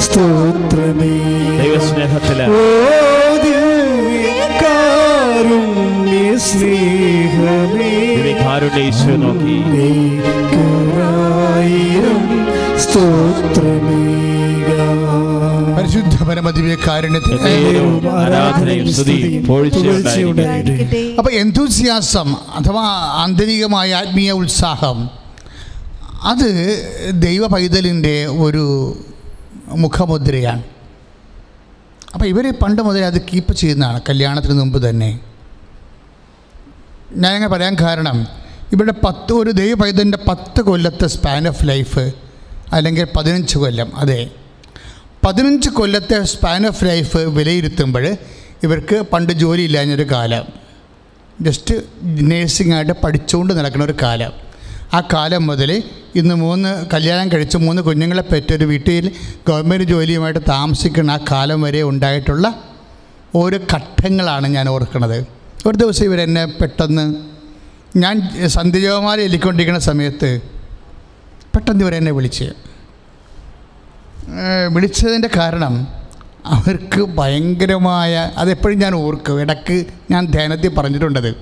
[0.00, 1.18] സ്തോത്രമേ.
[1.62, 2.42] ദൈവസ്നേഹത്തിൽ.
[6.38, 8.16] സ്നേഹമേ
[9.16, 9.62] നോക്കി.
[12.78, 14.21] സ്തോത്രമേ.
[16.02, 17.38] പരിശുദ്ധ പരമദിവ്യ കാരുണ്യത്തിന്
[21.42, 22.28] എന്തൂസിയാസം
[22.58, 22.84] അഥവാ
[23.22, 24.98] ആന്തരികമായ ആത്മീയ ഉത്സാഹം
[26.32, 26.48] അത്
[27.26, 28.64] ദൈവ പൈതലിന്റെ ഒരു
[29.84, 30.62] മുഖമുദ്രയാണ്.
[32.14, 35.10] അപ്പോൾ ഇവർ പണ്ട് മുതലേ അത് കീപ്പ് ചെയ്യുന്നതാണ് കല്യാണത്തിന് മുമ്പ് തന്നെ.
[37.22, 38.18] ഞാനങ്ങനെ പറയാൻ കാരണം
[38.74, 42.04] ഇവിടെ പത്ത് ഒരു ദൈവ പൈതലിന്റെ പത്ത് കൊല്ലത്തെ സ്പാൻ ഓഫ് ലൈഫ്
[42.76, 44.20] അല്ലെങ്കിൽ പതിനഞ്ച് കൊല്ലം അതെ.
[45.24, 48.04] പതിനഞ്ച് കൊല്ലത്തെ സ്പാൻ ഓഫ് ലൈഫ് വിലയിരുത്തുമ്പോൾ
[48.62, 50.44] ഇവർക്ക് പണ്ട് ജോലി ഇല്ലാഞ്ഞൊരു കാലം.
[51.46, 51.74] ജസ്റ്റ്
[52.30, 54.32] നേഴ്സിംഗ് ആയിട്ട് പഠിച്ചുകൊണ്ട് നടക്കുന്ന ഒരു കാലം.
[54.94, 55.70] ആ കാലം മുതൽ
[56.20, 59.06] ഇന്ന് മൂന്ന് കല്യാണം കഴിച്ച് മൂന്ന് കുഞ്ഞുങ്ങളെ പറ്റൊരു വീട്ടിൽ
[59.48, 62.46] ഗവൺമെന്റ് ജോലിയുമായിട്ട് താമസിക്കുന്ന ആ കാലം വരെ ഉണ്ടായിട്ടുള്ള
[63.34, 65.18] ഓരോ ഘട്ടങ്ങളാണ് ഞാൻ ഓർക്കുന്നത്.
[65.66, 67.06] ഒരു ദിവസം ഇവരെന്നെ പെട്ടെന്ന്
[68.02, 68.16] ഞാൻ
[68.56, 70.30] സന്ധ്യജോമാല എല്ലിക്കൊണ്ടിരിക്കുന്ന സമയത്ത്
[71.54, 72.48] പെട്ടെന്ന് ഇവരെന്നെ വിളിച്ച്
[74.68, 75.88] വിളിച്ചതിന്റെ കാരണം
[76.46, 79.40] അവർക്ക് ഭയങ്കരമായ അതെപ്പോഴും ഞാൻ ഓർക്കും.
[79.40, 81.34] ഇടയ്ക്ക് ഞാൻ ധ്യാനത്തിൽ പറഞ്ഞിട്ടുണ്ടത്.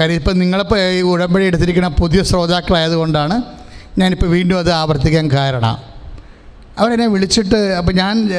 [0.00, 3.42] കാര്യം ഇപ്പം നിങ്ങളിപ്പോൾ ഈ ഉടമ്പടി എടുത്തിരിക്കുന്ന പുതിയ ശ്രോതാക്കളായതുകൊണ്ടാണ്
[3.98, 5.76] ഞാനിപ്പോൾ വീണ്ടും അത് ആവർത്തിക്കാൻ കാരണം.
[6.78, 8.30] അവരെന്നെ വിളിച്ചിട്ട് അപ്പോൾ ഞാൻ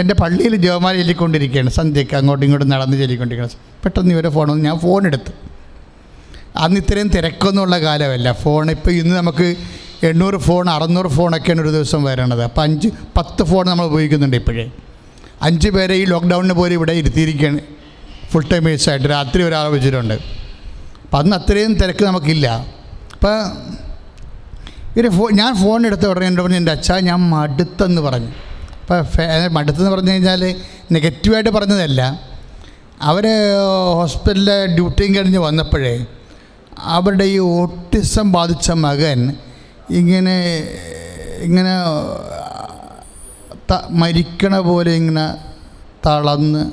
[0.00, 1.70] എന്റെ പള്ളിയിൽ ജോമാല ചൊല്ലിക്കൊണ്ടിരിക്കുകയാണ്.
[1.70, 3.82] സന്ധ്യയ്ക്ക് അങ്ങോട്ടും ഇങ്ങോട്ടും നടന്ന് ചൊല്ലിക്കൊണ്ടിരിക്കുകയാണ്.
[3.84, 4.64] പെട്ടെന്ന് ഇവരെ ഫോൺ വന്ന്.
[4.64, 5.32] ഞാൻ ഫോൺ എടുത്തു.
[6.56, 8.32] അന്ന് ഇത്രയും തിരക്കൊന്നുള്ള കാലമല്ല.
[8.32, 9.56] ഫോൺ ഇപ്പോൾ ഇന്ന് നമുക്ക്
[10.06, 12.42] എണ്ണൂറ് ഫോൺ അറുന്നൂറ് ഫോണൊക്കെയാണ് ഒരു ദിവസം വരണത്.
[12.42, 14.70] അപ്പോൾ അഞ്ച് പത്ത് ഫോൺ നമ്മൾ ഉപയോഗിക്കുന്നുണ്ട് ഇപ്പോഴേ.
[15.42, 17.58] അഞ്ച് പേരെ ഈ ലോക്ക്ഡൗണിന് പോലും ഇവിടെ ഇരുത്തിയിരിക്കുകയാണ്.
[18.30, 22.66] ഫുൾ ടൈമേഴ്സായിട്ട് രാത്രി ഒരാൾ വെച്ചിട്ടുണ്ട് അപ്പം അന്ന് അത്രയും തിരക്ക് നമുക്കില്ല.
[23.12, 23.44] അപ്പോൾ
[24.96, 28.28] ഇവർ ഫോ ഞാൻ ഫോൺ എടുത്ത് ഉടനെ എന്റെ പറഞ്ഞു എന്റെ അച്ഛാ ഞാൻ മടുത്തെന്ന് പറഞ്ഞു.
[28.80, 30.54] അപ്പോൾ ഫേ- മടുത്തെന്ന് പറഞ്ഞു കഴിഞ്ഞാൽ
[30.92, 32.20] നെഗറ്റീവായിട്ട് പറഞ്ഞതല്ല.
[33.02, 33.26] അവർ
[33.94, 36.06] ഹോസ്പിറ്റലിലെ ഡ്യൂട്ടിയും കഴിഞ്ഞ് വന്നപ്പോഴേ
[36.78, 39.36] അവരുടെ ഈ ഓട്ടിസം ബാധിച്ച മകൻ
[39.90, 40.36] ഇങ്ങനെ
[41.42, 41.74] ഇങ്ങനെ
[43.90, 45.26] മരിക്കണ പോലെ ഇങ്ങനെ
[46.06, 46.70] തളന്ന്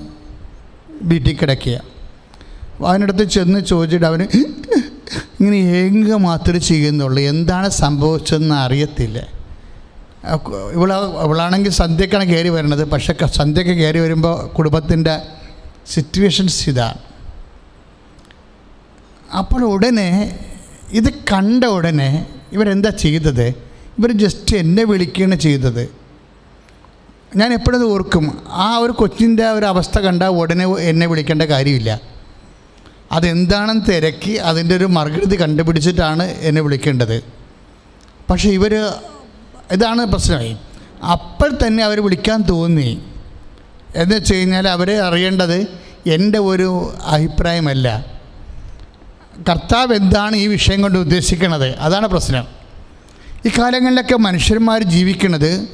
[1.02, 1.82] വീട്ടിൽ കിടക്കുക.
[2.86, 4.26] അവനടുത്ത് ചെന്ന് ചോദിച്ചിട്ട് അവന്
[5.40, 7.22] ഇങ്ങനെ ഏങ്ക മാത്രമേ ചെയ്യുന്നുള്ളൂ.
[7.22, 9.28] എന്താണ് സംഭവിച്ചതെന്ന് അറിയത്തില്ല.
[10.74, 10.94] ഇവള
[11.26, 15.22] ഇവളാണെങ്കിൽ സന്ധ്യക്കാണ് കയറി വരുന്നത് പക്ഷേ സന്ധ്യക്ക് കയറി വരുമ്പോൾ കുടുംബത്തിന്റെ
[15.88, 17.00] സിറ്റുവേഷൻസ് ഇതാണ്.
[19.38, 20.40] അപ്പോൾ ഉടനെ
[20.92, 23.48] ഇത് കണ്ട ഉടനെ ഇവരെന്താ ചെയ്തത്?
[24.00, 25.90] ഇവർ ജസ്റ്റ് എന്നെ വിളിക്കുകയാണ് ചെയ്തത്.
[27.36, 32.02] ഞാൻ എപ്പോഴും ഓർക്കും ആ ഒരു കൊച്ചിന്റെ ഒരു അവസ്ഥ കണ്ടാൽ ഉടനെ എന്നെ വിളിക്കേണ്ട കാര്യമില്ല.
[33.12, 37.24] അതെന്താണെന്ന് തിരക്കി അതിന്റെ ഒരു മറുകൃതി കണ്ടുപിടിച്ചിട്ടാണ് എന്നെ വിളിക്കേണ്ടത്.
[38.30, 38.74] പക്ഷേ ഇവർ
[39.72, 40.58] ഇതാണ് പ്രശ്നമായി
[41.12, 43.02] അപ്പോൾ തന്നെ അവർ വിളിക്കാൻ തോന്നി.
[43.96, 45.68] എന്ന് വെച്ച് കഴിഞ്ഞാൽ അവരെ അറിയേണ്ടത്
[46.08, 48.11] എന്റെ ഒരു അഭിപ്രായമല്ല.
[49.50, 51.76] കർത്താവ് എന്താണ് ഈ വിഷയം കൊണ്ട് ഉദ്ദേശിക്കുന്നത്?
[51.76, 52.48] അതാണ് പ്രശ്നം.
[53.46, 55.68] ഈ കാലങ്ങളിലൊക്കെ മനുഷ്യന്മാർ ജീവിക്കുന്നത്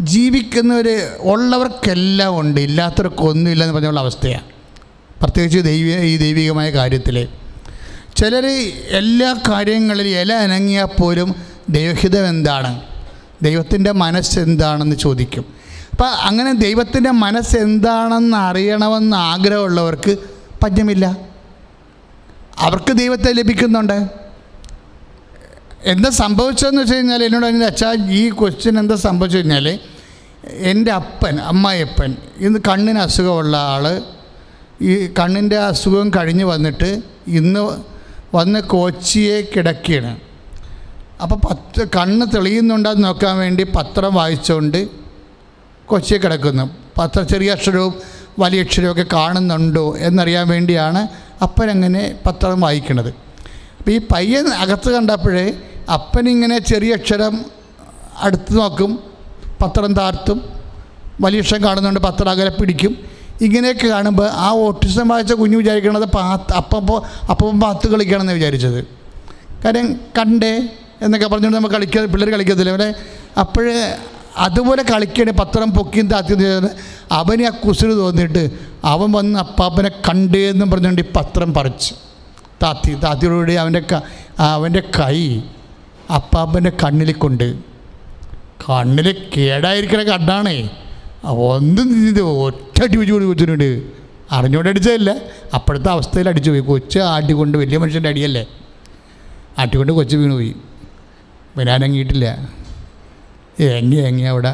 [0.00, 4.44] ജീവിക്കുന്നവർ ഉള്ളവർക്കെല്ലാം ഉണ്ട് ഇല്ലാത്തവർക്കൊന്നും ഇല്ലെന്ന് പറഞ്ഞുള്ള അവസ്ഥയാണ്.
[5.22, 7.28] പ്രത്യേകിച്ച് ദൈവ ഈ ദൈവികമായ കാര്യത്തിൽ
[8.16, 8.46] ചിലർ
[8.90, 11.34] എല്ലാ കാര്യങ്ങളിലും ഇല അനങ്ങിയാൽ പോലും
[11.70, 12.80] ദൈവഹിതം എന്താണ്?
[13.42, 15.44] ദൈവത്തിന്റെ മനസ്സ് എന്താണെന്ന് ചോദിക്കും.
[15.92, 20.16] അപ്പം അങ്ങനെ ദൈവത്തിന്റെ മനസ്സ് എന്താണെന്ന് അറിയണമെന്ന് ആഗ്രഹമുള്ളവർക്ക്
[20.62, 21.31] പഞ്ഞമില്ല.
[22.58, 24.08] അവർക്ക് ദൈവത്തെ ലഭിക്കുന്നുണ്ട്.
[25.84, 29.78] എന്താ സംഭവിച്ചതെന്ന് വെച്ച് കഴിഞ്ഞാൽ എന്നോട് എന്റെ അച്ഛാ ഈ ക്വസ്റ്റ്യൻ എന്താ സംഭവിച്ചു കഴിഞ്ഞാൽ
[30.50, 34.02] എന്റെ അപ്പൻ അമ്മായിയപ്പൻ ഇന്ന് കണ്ണിന് അസുഖമുള്ള ആൾ
[34.82, 37.60] ഈ കണ്ണിന്റെ അസുഖം കഴിഞ്ഞ് വന്നിട്ട് ഇന്ന്
[38.34, 40.20] വന്ന് കോച്ചിയെ കിടക്കുകയാണ്.
[41.22, 44.88] അപ്പോൾ പത്ത് കണ്ണ് തെളിയുന്നുണ്ടെന്ന് നോക്കാൻ വേണ്ടി പത്രം വായിച്ചുകൊണ്ട്
[45.86, 46.70] കൊച്ചിയെ കിടക്കുന്നു.
[46.98, 47.94] പത്ര ചെറിയ അക്ഷരവും
[48.38, 51.08] വലിയ അക്ഷരവും ഒക്കെ കാണുന്നുണ്ടോ എന്നറിയാൻ വേണ്ടിയാണ്
[51.42, 53.10] അപ്പനങ്ങനെ പത്രം വായിക്കണത്.
[53.78, 55.46] അപ്പോൾ ഈ പയ്യൻ അകത്ത് കണ്ടപ്പോഴേ
[55.92, 57.34] അപ്പനിങ്ങനെ ചെറിയ അക്ഷരം
[58.22, 58.92] അടുത്ത് നോക്കും
[59.62, 60.38] പത്രം താഴ്ത്തും
[61.20, 62.92] വലിയ അക്ഷരം കാണുന്നുണ്ട് പത്രം അകലെ പിടിക്കും.
[63.40, 68.80] ഇങ്ങനെയൊക്കെ കാണുമ്പോൾ ആ ഓട്ടിസം വായിച്ച കുഞ്ഞ് വിചാരിക്കണത് പാത്ത് അപ്പം അപ്പം പാത്ത് കളിക്കുകയാണെന്ന് വിചാരിച്ചത്.
[69.64, 69.88] കാര്യം
[70.18, 70.54] കണ്ടേ
[71.02, 72.70] എന്നൊക്കെ പറഞ്ഞുകൊണ്ട് നമ്മൾ കളിക്കുക പിള്ളേർ കളിക്കത്തില്ല?
[72.70, 72.88] അവിടെ
[73.42, 73.76] അപ്പോഴേ
[74.36, 76.70] അതുപോലെ കളിക്കണേ പത്രം പൊക്കിയും താത്തിയും
[77.12, 78.50] അവനെ ആ കുസിന് തോന്നിയിട്ട്
[78.84, 81.94] അവൻ വന്ന് അപ്പാപ്പനെ കണ്ടേ എന്നും പറഞ്ഞുകൊണ്ട് ഈ പത്രം പറിച്ച്.
[82.62, 83.82] താത്തി താത്തിയോടുകൂടി അവന്റെ
[84.38, 85.40] അവന്റെ കൈ
[86.14, 87.54] അപ്പാപ്പന്റെ കണ്ണിൽ കൊണ്ട്
[88.68, 90.70] കണ്ണിൽ കേടായിരിക്കണ കണ്ണാണേ.
[91.26, 93.82] ഒന്നും ഒറ്റ അടി വെച്ച് കൊണ്ട് കൊച്ചിനുണ്ട്
[94.32, 95.10] അറിഞ്ഞുകൊണ്ട് അടിച്ചതല്ല
[95.54, 96.60] അപ്പോഴത്തെ അവസ്ഥയിൽ അടിച്ചു പോയി.
[96.60, 98.46] കൊച്ച് ആട്ടിക്കൊണ്ട് വലിയ മനുഷ്യന്റെ അടിയല്ലേ?
[99.58, 100.56] ആട്ടിക്കൊണ്ട് കൊച്ചു വീണു പോയി
[101.56, 102.26] വരാനങ്ങിയിട്ടില്ല.
[103.68, 104.52] ഏങ്ങി ഏങ്ങി അവിടെ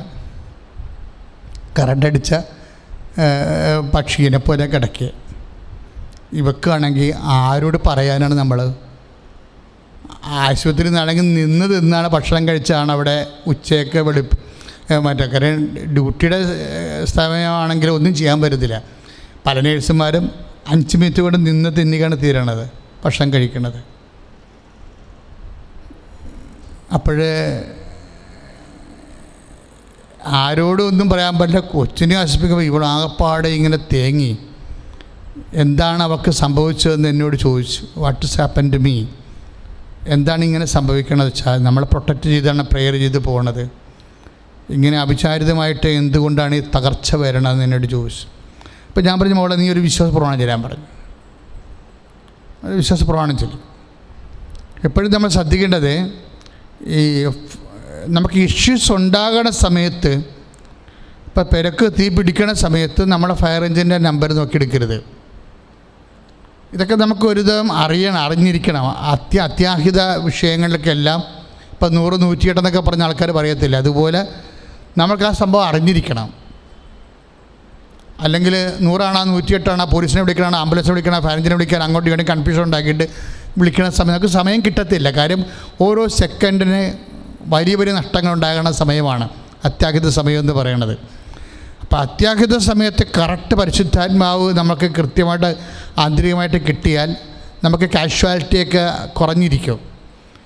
[1.79, 2.33] കറണ്ടടിച്ച
[3.95, 5.09] പക്ഷീനെ പോലെ കിടക്കുക
[6.33, 8.59] ഇവക്കാണെങ്കിൽ ആരോട് പറയാനാണ് നമ്മൾ
[10.41, 14.01] ആശുപത്രിയിൽ നിന്നാണെങ്കിൽ നിന്ന് തിന്നാണ് ഭക്ഷണം കഴിച്ചാണ് അവിടെ ഉച്ചയൊക്കെ
[14.91, 15.57] ഏഹ്, മറ്റേ കാര്യം
[15.95, 16.37] ഡ്യൂട്ടിയുടെ
[17.11, 18.77] സമയമാണെങ്കിൽ ഒന്നും ചെയ്യാൻ പറ്റത്തില്ല.
[19.47, 20.25] പല നേഴ്സുമാരും
[20.67, 22.63] അഞ്ച് മിനിറ്റ് കൊണ്ട് നിന്ന് തിന്നിക്കാണ് തീരണത്
[23.05, 23.79] ഭക്ഷണം കഴിക്കണത്.
[26.93, 27.31] അപ്പോഴേ
[30.29, 31.61] ആരോടും ഒന്നും പറയാൻ പറ്റില്ല.
[31.61, 34.39] കൊച്ചിനെ നശിപ്പിക്കുമ്പോൾ ഇവളാകപ്പാടെ ഇങ്ങനെ തേങ്ങി.
[35.55, 37.83] എന്താണ് അവൾക്ക് സംഭവിച്ചതെന്ന് എന്നോട് ചോദിച്ചു.
[37.97, 39.07] വാട്ട് ഹാപ്പൻ ടു മീ
[40.07, 41.27] എന്താണ് ഇങ്ങനെ സംഭവിക്കണത്?
[41.27, 43.71] വെച്ചാൽ നമ്മളെ പ്രൊട്ടക്റ്റ് ചെയ്താണ് പ്രെയർ ചെയ്ത് പോണത്.
[44.71, 48.27] ഇങ്ങനെ അവിചാരിതമായിട്ട് എന്തുകൊണ്ടാണ് ഈ തകർച്ച വരണതെന്ന് എന്നോട് ചോദിച്ചു.
[48.89, 50.85] അപ്പോൾ ഞാൻ പറഞ്ഞു മോളെ നീ ഒരു വിശ്വാസ പ്രമാണം ചെല്ലാൻ പറഞ്ഞു.
[52.69, 53.61] ഒരു വിശ്വാസ പ്രമാണം ചെല്ലും
[54.85, 56.13] എപ്പോഴും നമ്മൾ ശ്രദ്ധിക്കേണ്ടത്
[56.87, 57.25] ഈ
[58.09, 60.13] നമുക്ക് ഇഷ്യൂസ് ഉണ്ടാകുന്ന സമയത്ത്
[61.27, 65.05] ഇപ്പം പെരക്ക് തീ പിടിക്കണ സമയത്ത് നമ്മളെ ഫയർ എഞ്ചിന്റെ നമ്പർ നോക്കിയെടുക്കരുത്.
[66.73, 68.87] ഇതൊക്കെ നമുക്ക് ഒരു അറിയണം അറിഞ്ഞിരിക്കണം.
[68.89, 71.23] അത്യ അത്യാഹിത വിഷയങ്ങളിലേക്കെല്ലാം
[71.73, 73.77] ഇപ്പം നൂറ് നൂറ്റിയെട്ടെന്നൊക്കെ പറഞ്ഞ ആൾക്കാർ പറയത്തില്ല?
[73.77, 74.27] അതുപോലെ
[74.99, 76.35] നമുക്ക് ആ സംഭവം അറിഞ്ഞിരിക്കണം.
[78.21, 83.09] അല്ലെങ്കിൽ നൂറാണോ നൂറ്റിയെട്ടാണോ പോലീസിനെ വിളിക്കണോ ആംബുലൻസിനെ വിളിക്കണോ ഫയർ വിളിക്കണം അങ്ങോട്ട് ഇങ്ങോട്ടും കൺഫ്യൂഷൻ ഉണ്ടാക്കിയിട്ട്
[83.59, 85.11] വിളിക്കുന്ന സമയം നമുക്ക് സമയം കിട്ടത്തില്ല.
[85.11, 85.45] കാര്യം
[85.81, 87.09] ഓരോ സെക്കൻഡിന്
[87.41, 89.29] വലിയ വലിയ നഷ്ടങ്ങൾ ഉണ്ടാകുന്ന സമയമാണ്
[89.65, 90.99] അത്യാഹിത സമയം എന്ന് പറയുന്നത്.
[91.81, 95.57] അപ്പോൾ അത്യാഹിത സമയത്ത് കറക്റ്റ് പരിശുദ്ധാത്മാവ് നമുക്ക് കൃത്യമായിട്ട്
[95.99, 97.17] ആന്തരികമായിട്ട് കിട്ടിയാൽ
[97.65, 99.81] നമുക്ക് കാഷ്വാലിറ്റിയൊക്കെ കുറഞ്ഞിരിക്കും.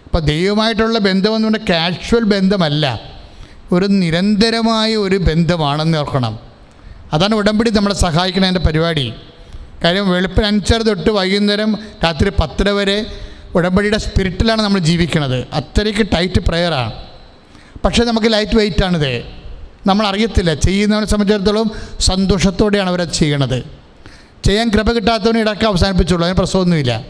[0.07, 3.01] അപ്പോൾ ദൈവമായിട്ടുള്ള ബന്ധമെന്ന് പറഞ്ഞാൽ കാഷ്വൽ ബന്ധമല്ല.
[3.72, 6.38] ഒരു നിരന്തരമായ ഒരു ബന്ധമാണെന്ന് ഓർക്കണം.
[7.12, 9.14] അതാണ് ഉടമ്പടി നമ്മളെ സഹായിക്കണതിന്റെ പരിപാടി.
[9.84, 13.07] കാര്യം വെളുപ്പിന് അഞ്ചര തൊട്ട് വൈകുന്നേരം രാത്രി പത്തര വരെ
[13.55, 16.92] ഉടമ്പടിയുടെ സ്പിരിറ്റിലാണ് നമ്മൾ ജീവിക്കുന്നത് അത്രയ്ക്ക് ടൈറ്റ് പ്രെയറാണ്
[17.84, 19.22] പക്ഷേ നമുക്ക് ലൈറ്റ് വെയിറ്റ് ആണിത്.
[19.86, 23.64] നമ്മൾ അറിയത്തില്ല ചെയ്യുന്നവനെ സംബന്ധിച്ചിടത്തോളം സന്തോഷത്തോടെയാണ് അവരത് ചെയ്യണത്.
[24.44, 27.07] ചെയ്യാൻ കൃപ കിട്ടാത്തവന് ഇടയ്ക്ക് അവസാനിപ്പിച്ചുള്ളൂ അതിന് പ്രശ്നമൊന്നുമില്ല.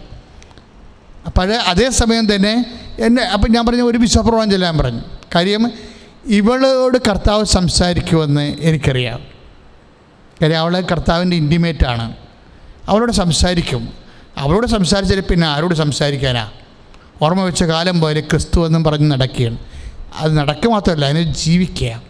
[1.27, 5.01] അപ്പോൾ അതേസമയം തന്നെ എന്നെ അപ്പം ഞാൻ പറഞ്ഞു ഒരു വിശ്വപ്രവാഹം ചെല്ലാൻ പറഞ്ഞു
[5.35, 5.71] കാര്യം
[6.27, 9.21] ഇവളോട് കർത്താവ് സംസാരിക്കുമെന്ന് എനിക്കറിയാം.
[10.43, 12.17] കാര്യം അവൾ കർത്താവിന്റെ ഇന്റിമേറ്റാണ്
[12.89, 14.02] അവളോട് സംസാരിക്കും.
[14.39, 16.51] അവളോട് സംസാരിച്ചാൽ പിന്നെ ആരോട് സംസാരിക്കാനാ?
[17.23, 19.59] ഓർമ്മ വെച്ച കാലം പോലെ ക്രിസ്തു എന്നും പറഞ്ഞ് നടക്കുകയാണ്.
[20.17, 22.03] അത് നടക്കുക മാത്രമല്ല അതിന് ജീവിക്കുക.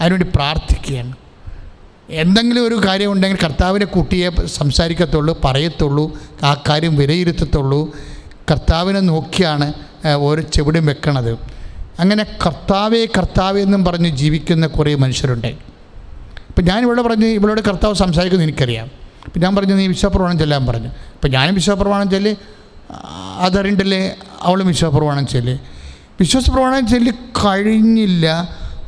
[0.00, 1.12] അതിനുവേണ്ടി പ്രാർത്ഥിക്കുകയാണ്.
[2.10, 7.96] എന്തെങ്കിലും ഒരു കാര്യം ഉണ്ടെങ്കിൽ കർത്താവിനെ കുട്ടിയെ സംസാരിക്കത്തുള്ളൂ പറയത്തുള്ളൂ ആ കാര്യം വിലയിരുത്തത്തുള്ളൂ.
[8.50, 9.72] കർത്താവിനെ നോക്കിയാണ്
[10.16, 11.32] ഓരോ ചെവിടും വെക്കണത്.
[12.00, 15.46] അങ്ങനെ കർത്താവേ കർത്താവേ എന്നും പറഞ്ഞ് ജീവിക്കുന്ന കുറേ മനുഷ്യരുണ്ട്.
[15.46, 19.07] ഇപ്പം ഞാൻ ഇവിടെ പറഞ്ഞ് ഇവളോട് കർത്താവ് സംസാരിക്കുന്നത് എനിക്കറിയാം.
[19.28, 20.88] അപ്പം ഞാൻ പറഞ്ഞു നീ വിശ്വപ്രമാണം ചെല്ലാൻ പറഞ്ഞു.
[20.88, 22.36] അപ്പം ഞാനും വിശ്വപ്രമാണം ചൊല്ലി.
[23.38, 25.58] അതറിണ്ടല്ലേ അവളും വിശ്വപ്രമാണം ചൊല്ലി.
[26.20, 28.26] വിശ്വാസപ്രമാണം ചൊല്ലി കഴിഞ്ഞില്ല.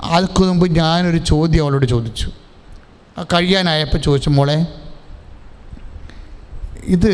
[0.02, 2.30] അതൊക്കെ മുമ്പ് ഞാനൊരു ചോദ്യം അവളോട് ചോദിച്ചു.
[3.34, 4.66] കഴിയാനായപ്പോൾ ചോദിച്ചു മോളെ
[6.84, 7.12] ഇത്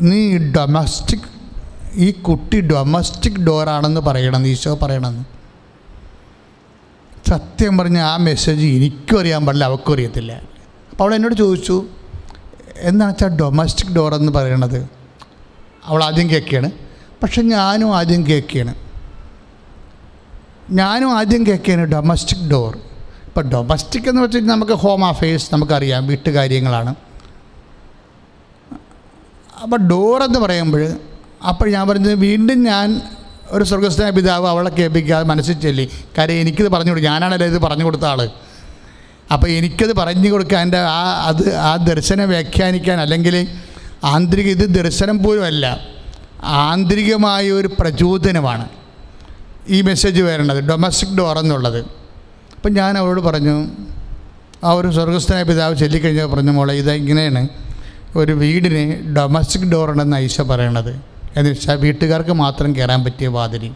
[0.00, 1.28] നീ ഡൊമസ്റ്റിക്
[1.94, 4.46] ഈ കുട്ടി ഡൊമസ്റ്റിക് ഡോറാണെന്ന് പറയണം.
[4.46, 5.24] ഈശോ പറയണമെന്ന്.
[7.30, 10.40] സത്യം പറഞ്ഞ ആ മെസ്സേജ് എനിക്കും അറിയാൻ പാടില്ല അവൾക്കും അറിയത്തില്ല.
[10.98, 11.86] അപ്പോൾ അവൾ എന്നോട് ചോദിച്ചു
[12.76, 14.88] എന്താണ് വെച്ചാൽ ഡൊമസ്റ്റിക് ഡോർ എന്ന് പറയണത്?
[15.84, 16.70] അവൾ ആദ്യം കേൾക്കുകയാണ്.
[17.22, 18.74] പക്ഷെ ഞാനും ആദ്യം കേൾക്കുകയാണ്.
[20.70, 22.78] ഞാനും ആദ്യം കേൾക്കുകയാണ് ഡൊമസ്റ്റിക് ഡോർ
[23.26, 26.94] ഇപ്പോൾ ഡൊമസ്റ്റിക് എന്ന് വെച്ചാൽ നമുക്ക് ഹോം അഫയേഴ്സ് നമുക്കറിയാം വീട്ടുകാര്യങ്ങളാണ്.
[29.62, 30.92] അപ്പോൾ ഡോർ എന്ന് പറയുമ്പോൾ
[31.48, 33.00] അപ്പോൾ ഞാൻ പറഞ്ഞത് വീണ്ടും ഞാൻ
[33.50, 35.90] ഒരു സ്വർഗസ്ഥനായ പിതാവ് അവളെ കേൾപ്പിക്കാതെ മനസ്സിൽ ചൊല്ലി.
[36.18, 38.30] കാര്യം എനിക്കിത് പറഞ്ഞു കൊടുക്കും ഞാനാണല്ലോ ഇത് പറഞ്ഞു കൊടുത്ത ആൾ
[39.32, 43.48] അപ്പോൾ എനിക്കത് പറഞ്ഞു കൊടുക്കാൻ എന്റെ ആ അത് ആ ദർശനം വ്യാഖ്യാനിക്കാൻ അല്ലെങ്കിൽ
[44.04, 45.64] ആന്തരിക ഇത് ദർശനം പോലും അല്ല
[46.42, 48.68] ആന്തരികമായ ഒരു പ്രചോദനമാണ്
[49.68, 51.78] ഈ മെസ്സേജ് വരേണ്ടത് ഡൊമസ്റ്റിക് ഡോർ എന്നുള്ളത്.
[52.56, 53.68] അപ്പം ഞാൻ അവരോട് പറഞ്ഞു
[54.64, 57.48] ആ ഒരു സ്വർഗസ്ഥനായ പിതാവ് ചൊല്ലിക്കഴിഞ്ഞാൽ പറഞ്ഞു മോളെ ഇത് ഇങ്ങനെയാണ്
[58.16, 61.00] ഒരു വീടിന് ഡൊമസ്റ്റിക് ഡോർ ഉണ്ടെന്ന് ഐശ പറയണത്.
[61.36, 63.72] എന്ന് വെച്ചാൽ വീട്ടുകാർക്ക് മാത്രം കയറാൻ പറ്റിയ വാതിരി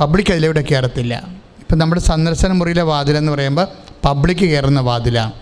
[0.00, 1.43] പബ്ലിക് അതിലൂടെ കയറത്തില്ല.
[1.64, 3.66] ഇപ്പം നമ്മുടെ സന്ദർശന മുറിയിലെ വാതിലെന്ന് പറയുമ്പോൾ
[4.04, 5.32] പബ്ലിക് കയറുന്ന വാതിലാണ്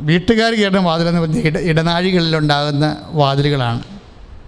[0.00, 3.80] വീട്ടുകാർ കയറുന്ന വാതിലെന്ന് പറഞ്ഞാൽ ഇട ഇടനാഴികളിലുണ്ടാകുന്ന വാതിലുകളാണ്.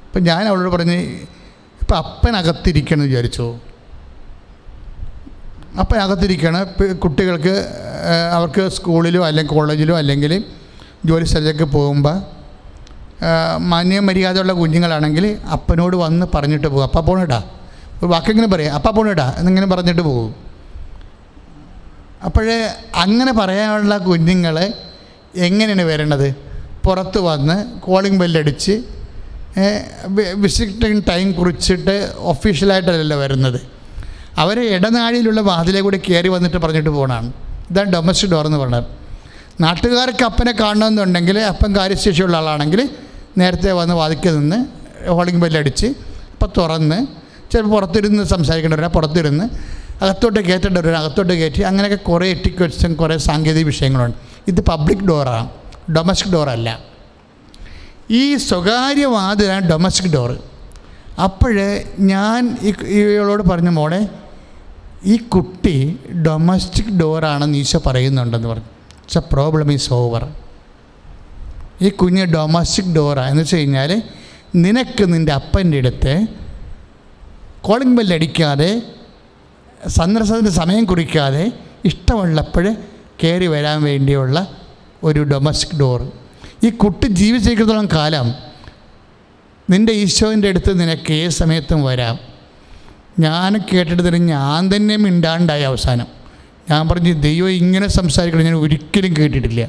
[0.06, 0.96] അപ്പം ഞാൻ അവളോട് പറഞ്ഞ്
[1.82, 3.56] ഇപ്പം അപ്പനകത്തിരിക്കണം എന്ന് വിചാരിച്ചു.
[5.80, 6.60] അപ്പനകത്തിരിക്കണം.
[6.60, 7.54] ഇപ്പം കുട്ടികൾക്ക്
[8.32, 10.44] അവർക്ക് സ്കൂളിലോ അല്ലെങ്കിൽ കോളേജിലോ അല്ലെങ്കിൽ
[11.04, 12.16] ജോലി സ്ഥലത്തേക്ക് പോകുമ്പോൾ
[13.58, 16.84] മാന്യ മര്യാദയുള്ള കുഞ്ഞുങ്ങളാണെങ്കിൽ അപ്പനോട് വന്ന് പറഞ്ഞിട്ട് പോകും.
[16.84, 17.42] അപ്പ പോണിടാ
[17.98, 18.74] ഒരു വാക്കിങ്ങനെ പറയാം?
[18.74, 20.34] അപ്പ പോണിടാ എന്നിങ്ങനെ പറഞ്ഞിട്ട് പോകും.
[22.24, 22.58] അപ്പോഴേ
[22.94, 24.72] അങ്ങനെ പറയാനുള്ള കുഞ്ഞുങ്ങൾ
[25.36, 26.28] എങ്ങനെയാണ് വരേണ്ടത്?
[26.84, 28.74] പുറത്ത് വന്ന് കോളിംഗ് ബെല്ലടിച്ച്
[30.34, 33.60] വിസിറ്റിംഗ് ടൈം കുറിച്ചിട്ട് ഒഫീഷ്യലായിട്ടല്ലല്ലോ വരുന്നത്.
[34.38, 37.32] അവർ ഇടനാഴിയിലുള്ള വാതിലെ കൂടി കയറി വന്നിട്ട് പറഞ്ഞിട്ട് പോകണമാണ്
[37.70, 38.84] ഇതാണ് ഡൊമസ്റ്റിക് ഡോർ എന്ന് പറഞ്ഞത്.
[39.60, 42.88] നാട്ടുകാർക്ക് അപ്പനെ കാണണമെന്നുണ്ടെങ്കിൽ അപ്പൻ കാര്യശേഷിയുള്ള ആളാണെങ്കിൽ
[43.38, 44.58] നേരത്തെ വന്ന് വാതിക്കൽ നിന്ന്
[45.08, 47.06] ഹോളിംഗ് ബെല്ലടിച്ച് അപ്പം തുറന്ന്
[47.56, 49.44] ചിലപ്പോൾ പുറത്തിരുന്ന് സംസാരിക്കേണ്ടവരാ പുറത്തിരുന്ന്
[50.04, 54.16] അകത്തോട്ട് കയറ്റേണ്ടവരാ അകത്തോട്ട് കയറ്റി അങ്ങനെയൊക്കെ കുറേ എറ്റിക്വറ്റ്സും കുറേ സാങ്കേതിക വിഷയങ്ങളുണ്ട്.
[54.48, 55.48] ഇത് പബ്ലിക് ഡോറാണ്.
[55.92, 56.70] ഡൊമസ്റ്റിക് ഡോറല്ല.
[58.10, 60.36] ഈ സ്വകാര്യ വാതിലാണ് ഡൊമസ്റ്റിക് ഡോറ്.
[61.20, 64.08] അപ്പോഴേ ഞാൻ ഇവളോട് പറഞ്ഞു മോളെ
[65.04, 68.64] ഈ കുട്ടി ഡൊമസ്റ്റിക് ഡോറാണെന്ന് ഈശോ പറയുന്നുണ്ടെന്ന് പറഞ്ഞു.
[68.64, 70.28] It's a problem is over
[71.82, 74.02] ഈ കുഞ്ഞ് ഡൊമസ്റ്റിക് ഡോറാണ് എന്ന് വെച്ച് കഴിഞ്ഞാൽ
[74.54, 76.26] നിനക്ക് നിന്റെ അപ്പന്റെ അടുത്ത്
[77.66, 78.82] കോളിംഗ് ബെല്ലടിക്കാതെ
[79.88, 81.52] സന്ദർശനത്തിന് സമയം കുറിക്കാതെ
[81.84, 82.76] ഇഷ്ടമുള്ളപ്പോൾ
[83.24, 84.50] കയറി വരാൻ വേണ്ടിയുള്ള
[85.02, 86.12] ഒരു ഡൊമസ്റ്റിക് ഡോർ
[86.64, 88.34] ഈ കുട്ടി ജീവിച്ചിരിക്കുന്നതോളം കാലം
[89.70, 92.18] നിന്റെ ഈശോന്റെ അടുത്ത് നിനക്ക് ഏത് സമയത്തും വരാം.
[93.18, 96.06] ഞാൻ കേട്ടിട്ട് ഞാൻ തന്നെ മിണ്ടാണ്ടായി അവസാനം.
[96.70, 98.44] ഞാൻ പറഞ്ഞു ദൈവം ഇങ്ങനെ സംസാരിക്കണം.
[98.44, 99.68] ഞാൻ ഒരിക്കലും കേട്ടിട്ടില്ല.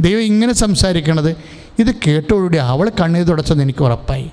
[0.00, 1.30] ദൈവം ഇങ്ങനെ സംസാരിക്കണത്
[1.78, 4.32] ഇത് കേട്ടോടുകൂടി അവൾ കണ്ണീർ തുടച്ചെന്ന് എനിക്ക് ഉറപ്പായി.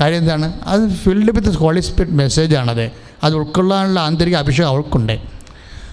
[0.00, 0.60] കാര്യം എന്താണ്?
[0.64, 2.90] അത് ഫിൽഡ് വിത്ത് ഹോളി സ്പിരിറ്റ് മെസ്സേജാണത്
[3.24, 5.18] അത് ഉൾക്കൊള്ളാനുള്ള ആന്തരിക അഭിഷേകം അവൾക്കുണ്ട്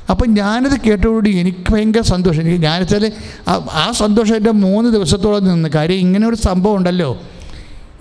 [0.09, 2.41] അപ്പം ഞാനത് കേട്ടോടുകൂടി എനിക്ക് ഭയങ്കര സന്തോഷം.
[2.41, 3.11] എനിക്ക്
[3.47, 7.21] ആ- ആ സന്തോഷം എന്റെ മൂന്ന് ദിവസത്തോളം നിന്ന് കാര്യം ഇങ്ങനെ ഒരു സംഭവം ഉണ്ടല്ലോ.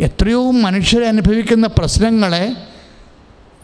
[0.01, 2.57] എത്രയോ മനുഷ്യരെ അനുഭവിക്കുന്ന പ്രശ്നങ്ങളെ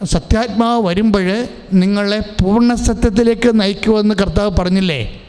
[0.03, 5.21] സത്യാത്മാവ് വരുമ്പോൾ നിങ്ങളെ പൂർണ സത്യത്തിലേക്ക് നയിക്കുമെന്ന് കർത്താവ് പറഞ്ഞില്ലേ?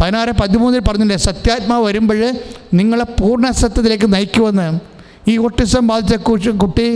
[0.00, 2.34] പതിനാറ് പതിമൂന്നിൽ പറഞ്ഞില്ലേ സത്യാത്മാവ് വരുമ്പോൾ
[2.74, 4.93] നിങ്ങളെ പൂർണ സത്യത്തിലേക്ക് നയിക്കുമെന്ന്.
[5.28, 6.14] ഈ ഓട്ടിസം ബാധിച്ച
[6.62, 6.88] കുട്ടി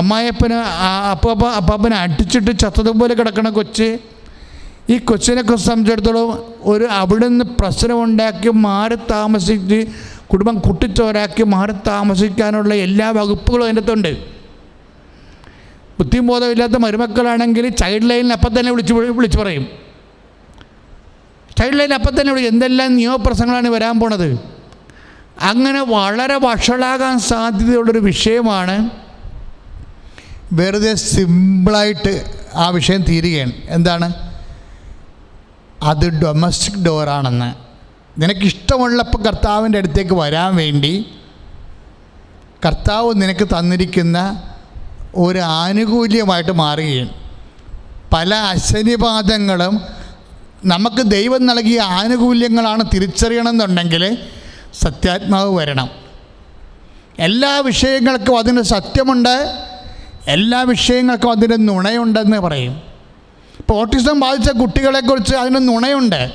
[0.00, 0.56] അമ്മായപ്പന്
[1.12, 3.98] അപ്പാപ്പ അപ്പാപ്പനെ അടിച്ചിട്ട് ചത്തതുപോലെ കിടക്കണ കൊച്ച്.
[4.90, 6.28] ഈ കൊച്ചിനെ സംബന്ധിച്ചിടത്തോളം
[6.72, 9.78] ഒരു അവിടെ നിന്ന് പ്രശ്നമുണ്ടാക്കി മാറി താമസിച്ച്
[10.32, 14.12] കുടുംബം കുട്ടിച്ചോരാക്കി മാറി താമസിക്കാനുള്ള എല്ലാ വകുപ്പുകളും അതിന്റെ അകത്തുണ്ട്.
[15.98, 19.64] ബുദ്ധിയും ബോധമില്ലാത്ത മരുമക്കളാണെങ്കിൽ ചൈൽഡ് ലൈനിൽ അപ്പം തന്നെ വിളിച്ച് വിളിച്ച് പറയും.
[21.58, 24.28] ചൈൽഡ് ലൈനിൽ അപ്പം തന്നെ വിളിക്കും എന്തെല്ലാം നിയമപ്രശ്നങ്ങളാണ് വരാൻ പോണത്?
[25.40, 28.90] അങ്ങനെ വളരെ വഷളാകാൻ സാധ്യതയുള്ളൊരു വിഷയമാണ്
[30.52, 32.24] വെറുതെ സിമ്പിളായിട്ട്
[32.54, 33.52] ആ വിഷയം തീരുകയാണ്.
[33.68, 34.12] എന്താണ്?
[35.82, 37.66] അത് ഡൊമസ്റ്റിക് ഡോറാണെന്ന്.
[38.20, 41.06] നിനക്കിഷ്ടമുള്ളപ്പോൾ കർത്താവിന്റെ അടുത്തേക്ക് വരാൻ വേണ്ടി
[42.66, 44.42] കർത്താവ് നിനക്ക് തന്നിരിക്കുന്ന
[45.14, 47.08] ഒരു ആനുകൂല്യമായിട്ട് മാറുകയാണ്.
[48.12, 49.80] പല അശനിപാതങ്ങളും
[50.64, 54.18] നമുക്ക് ദൈവം നൽകിയ ആനുകൂല്യങ്ങളാണ് തിരിച്ചറിയണമെന്നുണ്ടെങ്കിൽ
[54.80, 55.90] സത്യാത്മാവ് വരണം.
[57.18, 59.52] എല്ലാ വിഷയങ്ങൾക്കും അതിന് സത്യമുണ്ട്
[60.26, 62.82] എല്ലാ വിഷയങ്ങൾക്കും അതിന് നുണയുണ്ടെന്ന് പറയും.
[63.58, 66.30] ഇപ്പോൾ ഓട്ടിസം ബാധിച്ച കുട്ടികളെക്കുറിച്ച് അതിന് നുണയുണ്ട്.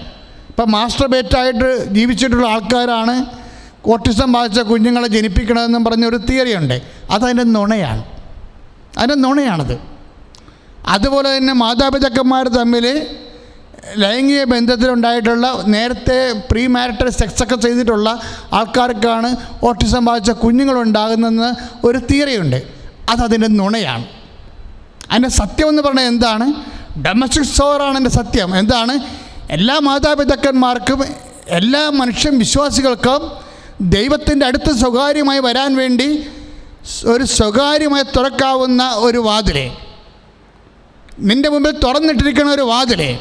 [0.49, 3.25] ഇപ്പം മാസ്റ്റർ ബേറ്റായിട്ട് ജീവിച്ചിട്ടുള്ള ആൾക്കാരാണ്
[3.85, 6.81] ഓട്ടിസം ബാധിച്ച കുഞ്ഞുങ്ങളെ ജനിപ്പിക്കണമെന്നും പറഞ്ഞൊരു തിയറിയുണ്ട്.
[7.11, 8.05] അതതിന്റെ നുണയാണ്.
[8.97, 9.79] അതിന്റെ നുണയാണത്.
[10.87, 13.07] അതുപോലെ തന്നെ മാതാപിതാക്കന്മാർ തമ്മിൽ
[13.95, 18.21] ലൈംഗിക ബന്ധത്തിലുണ്ടായിട്ടുള്ള നേരത്തെ പ്രീ മാരിറ്റൽ സെക്സ് ഒക്കെ ചെയ്തിട്ടുള്ള
[18.53, 21.53] ആൾക്കാർക്കാണ് ഓട്ടിസം ബാധിച്ച കുഞ്ഞുങ്ങളുണ്ടാകുന്നെന്ന്
[21.85, 22.63] ഒരു തിയറിയുണ്ട്
[23.09, 24.05] അതതിന്റെ നുണയാണ്.
[25.11, 26.53] അതിന്റെ സത്യം എന്ന് പറഞ്ഞാൽ എന്താണ്?
[27.05, 28.59] ഡൊമസ്റ്റിക് സോറാണ് എന്റെ സത്യം.
[28.59, 28.99] എന്താണ്?
[29.49, 31.03] എല്ലാ മാതാപിതാക്കന്മാർക്കും
[31.47, 33.31] എല്ലാ മനുഷ്യൻ വിശ്വാസികൾക്കും
[33.81, 36.27] ദൈവത്തിന്റെ അടുത്ത് സ്വകാര്യമായി വരാൻ വേണ്ടി
[37.05, 39.77] ഒരു സ്വകാര്യമായി തുറക്കാവുന്ന ഒരു വാതിലേ.
[41.19, 43.19] നിന്റെ മുമ്പിൽ തുറന്നിട്ടിരിക്കുന്ന ഒരു വാതിലെ.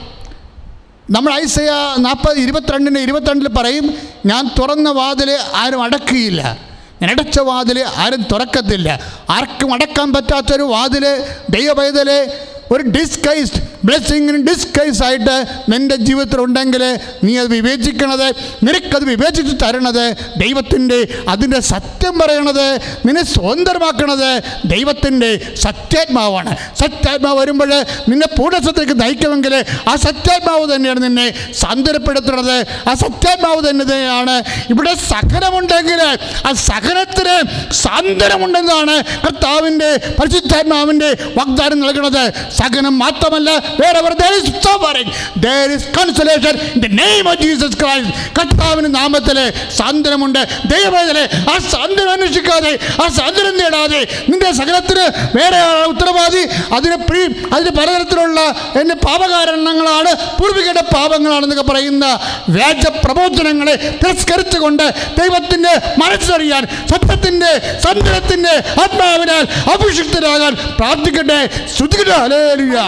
[1.10, 6.58] നമ്മൾ ഐസയ നാൽപ്പത് ഇരുപത്തിരണ്ടിന് ഇരുപത്തിരണ്ടിൽ പറയും ഞാൻ തുറന്ന വാതിൽ ആരും അടക്കുകയില്ല.
[7.02, 9.00] ഞാൻ അടച്ച വാതിൽ ആരും തുറക്കത്തില്ല.
[9.30, 15.36] ആർക്കും അടക്കാൻ പറ്റാത്തൊരു വാതിൽ ദൈവപൈതലെ ഒരു ഡിസ്കൈസ്ഡ് ബ്ലെസ്സിങ്ങിന് ഡിസ്കൈസ് ആയിട്ട്
[15.72, 16.82] നിന്റെ ജീവിതത്തിൽ ഉണ്ടെങ്കിൽ
[17.26, 18.26] നീ അത് വിവേചിക്കണത്
[18.66, 20.04] നിനക്കത് വിവേചിച്ച് തരണത്
[20.42, 22.66] ദൈവത്തിന്റെ അതിന്റെ സത്യം പറയണത്
[23.06, 24.30] നിന്നെ സ്വതന്ത്രമാക്കണത്
[24.72, 25.30] ദൈവത്തിന്റെ
[25.64, 26.52] സത്യാത്മാവാണ്.
[26.82, 27.72] സത്യാത്മാവ് വരുമ്പോൾ
[28.10, 29.54] നിന്നെ പൂർണസത്തേക്ക് നയിക്കുമെങ്കിൽ
[29.90, 31.26] ആ സത്യാത്മാവ് തന്നെയാണ് നിന്നെ
[31.62, 32.56] സാന്ത്വനപ്പെടുത്തുന്നത്.
[32.90, 34.36] ആ സത്യാത്മാവ് തന്നെയാണ്
[34.72, 36.00] ഇവിടെ സഹനമുണ്ടെങ്കിൽ
[36.48, 37.36] ആ സഹനത്തിന്
[37.82, 42.24] സാന്ത്വനമുണ്ടെന്നാണ് കർത്താവിന്റെ പരിശുദ്ധാത്മാവിന്റെ വാഗ്ദാനം നൽകുന്നത്.
[42.58, 43.50] സഹനം മാത്രമല്ല
[43.80, 45.08] വേറെ there is suffering
[45.44, 48.08] there is consolation in the name of Jesus Christ.
[48.38, 49.38] കർത്താവിന്റെ നാമത്തിൽ
[49.78, 50.40] സാന്ത്വനമുണ്ട്.
[50.72, 51.18] ദൈവവേദന
[51.52, 54.00] ആ സാന്ത്വനം അന്വേഷിക്കാതെ ആ സാന്ത്വനം നേടാതെ
[54.30, 55.04] നിന്റെ സകലത്തിന്
[55.38, 55.60] വേറെ
[55.92, 56.42] ഉത്തരവാദി
[56.76, 57.22] അതിന് പ്രീ
[57.54, 58.40] അതിന് പലതരത്തിലുള്ള
[58.80, 62.06] എന്റെ പാപകാരണങ്ങളാണ് പൂർവികരുടെ പാപങ്ങളാണെന്നൊക്കെ പറയുന്ന
[62.48, 64.86] വ്യാജ പ്രബോധനങ്ങളെ തിരസ്കരിച്ചുകൊണ്ട്
[65.20, 67.52] ദൈവത്തിന്റെ മനസ്സറിയാൻ സത്യത്തിന്റെ
[67.84, 69.44] സന്തുലത്തിന്റെ ആത്മാവിനാൽ
[69.74, 71.40] അഭിഷിക്തരാകാൻ പ്രാർത്ഥിക്കട്ടെ.
[71.76, 72.78] ശ്രുതിക്കട്ടെ ഹല്ലേലൂയ.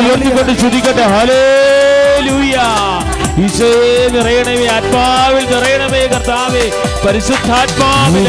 [0.00, 2.56] ഉയർത്തിക്കൊണ്ട് സ്തുതിക്കട്ടെ ഹല്ലേലൂയ.
[3.44, 6.64] ഈശോയെ നിറയണമേ ആത്മാവിൽ നിറയണമേ കർത്താവേ.
[7.06, 8.26] പരിശുദ്ധാത്മാവിൽ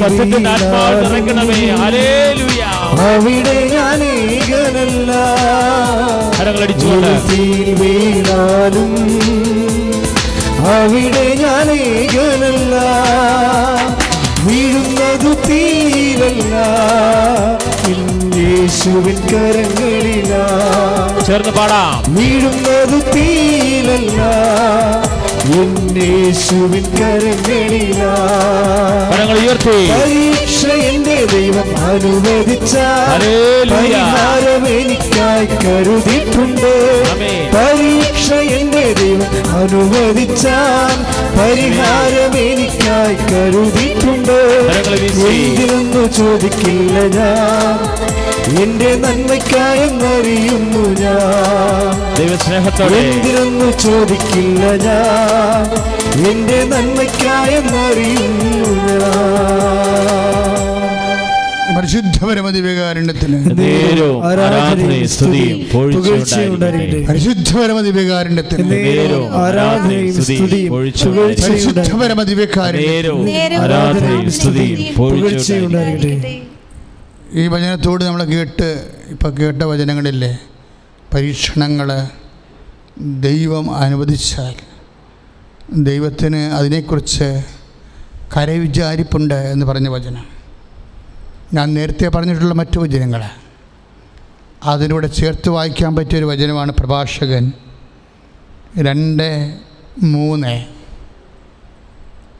[0.00, 1.58] സത്യത്തിന്റെ ആത്മാവ് നിറയ്ക്കണമേ.
[1.82, 2.62] ഹല്ലേലൂയ.
[3.00, 3.56] അവിടെ
[6.38, 7.10] കരങ്ങളടിച്ചുകൊണ്ട്.
[7.80, 8.92] വീണാലും
[10.76, 12.74] അവിടെ ഞാൻ ഏകനല്ല
[14.46, 16.54] വീഴുന്നതു തീരല്ല.
[18.68, 20.44] യേശുവിൻ കരങ്ങളിലാ
[21.26, 22.14] ചേർന്ന് പാടാം.
[22.14, 22.98] വീഴുന്നത്
[26.08, 28.12] യേശുവിൻ കരങ്ങളിലാ
[29.12, 29.78] കരങ്ങൾ ഉയർത്തി.
[29.92, 32.74] പരീക്ഷ എന്റെ ദൈവം അനുവദിച്ച.
[33.70, 36.74] പരിഹാരം എനിക്കായി കരുതിയിട്ടുണ്ട്.
[37.56, 40.98] പരീക്ഷ എന്റെ ദൈവം അനുവദിച്ചാൽ
[41.38, 44.38] പരിഹാരം എനിക്കായി കരുതിയിട്ടുണ്ട്.
[45.30, 47.78] എന്തിനൊന്നു ചോദിക്കില്ല ഞാൻ.
[48.56, 51.96] എന്റെ നന്മയ്ക്കായെന്നറിയുന്നു ഞാൻ.
[52.18, 52.96] ദൈവസ്നേഹത്തോടെ.
[52.96, 55.66] എന്തിനൊന്നു ചോദിക്കില്ല ഞാൻ.
[56.30, 58.96] എന്റെ നന്മയ്ക്കായെന്നറിയുന്നു ഞാൻ.
[61.76, 63.38] പരിശുദ്ധപരമതി വികാരണ്യത്തിന്
[68.70, 70.14] നേരവും ആരാധനയും
[74.28, 74.88] സ്തുതിയും
[77.32, 80.38] ഈ വചനത്തോട് നമ്മൾ കേട്ട് ഇപ്പോൾ കേട്ട വചനങ്ങളില്ലേ?
[81.14, 82.08] പരീക്ഷണങ്ങൾ
[83.20, 84.54] ദൈവം അനുവദിച്ചാൽ
[85.82, 87.44] ദൈവത്തിന് അതിനെക്കുറിച്ച്
[88.36, 90.26] കരവിചാരിപ്പുണ്ട് എന്ന് പറഞ്ഞ വചനം.
[91.54, 93.24] ഞാൻ നേരത്തെ പറഞ്ഞിട്ടുള്ള മറ്റു വചനങ്ങൾ
[94.64, 97.52] അതിലൂടെ ചേർത്ത് വായിക്കാൻ പറ്റിയൊരു വചനമാണ് പ്രഭാഷകൻ
[98.78, 99.58] രണ്ട്
[100.02, 100.66] മൂന്ന്.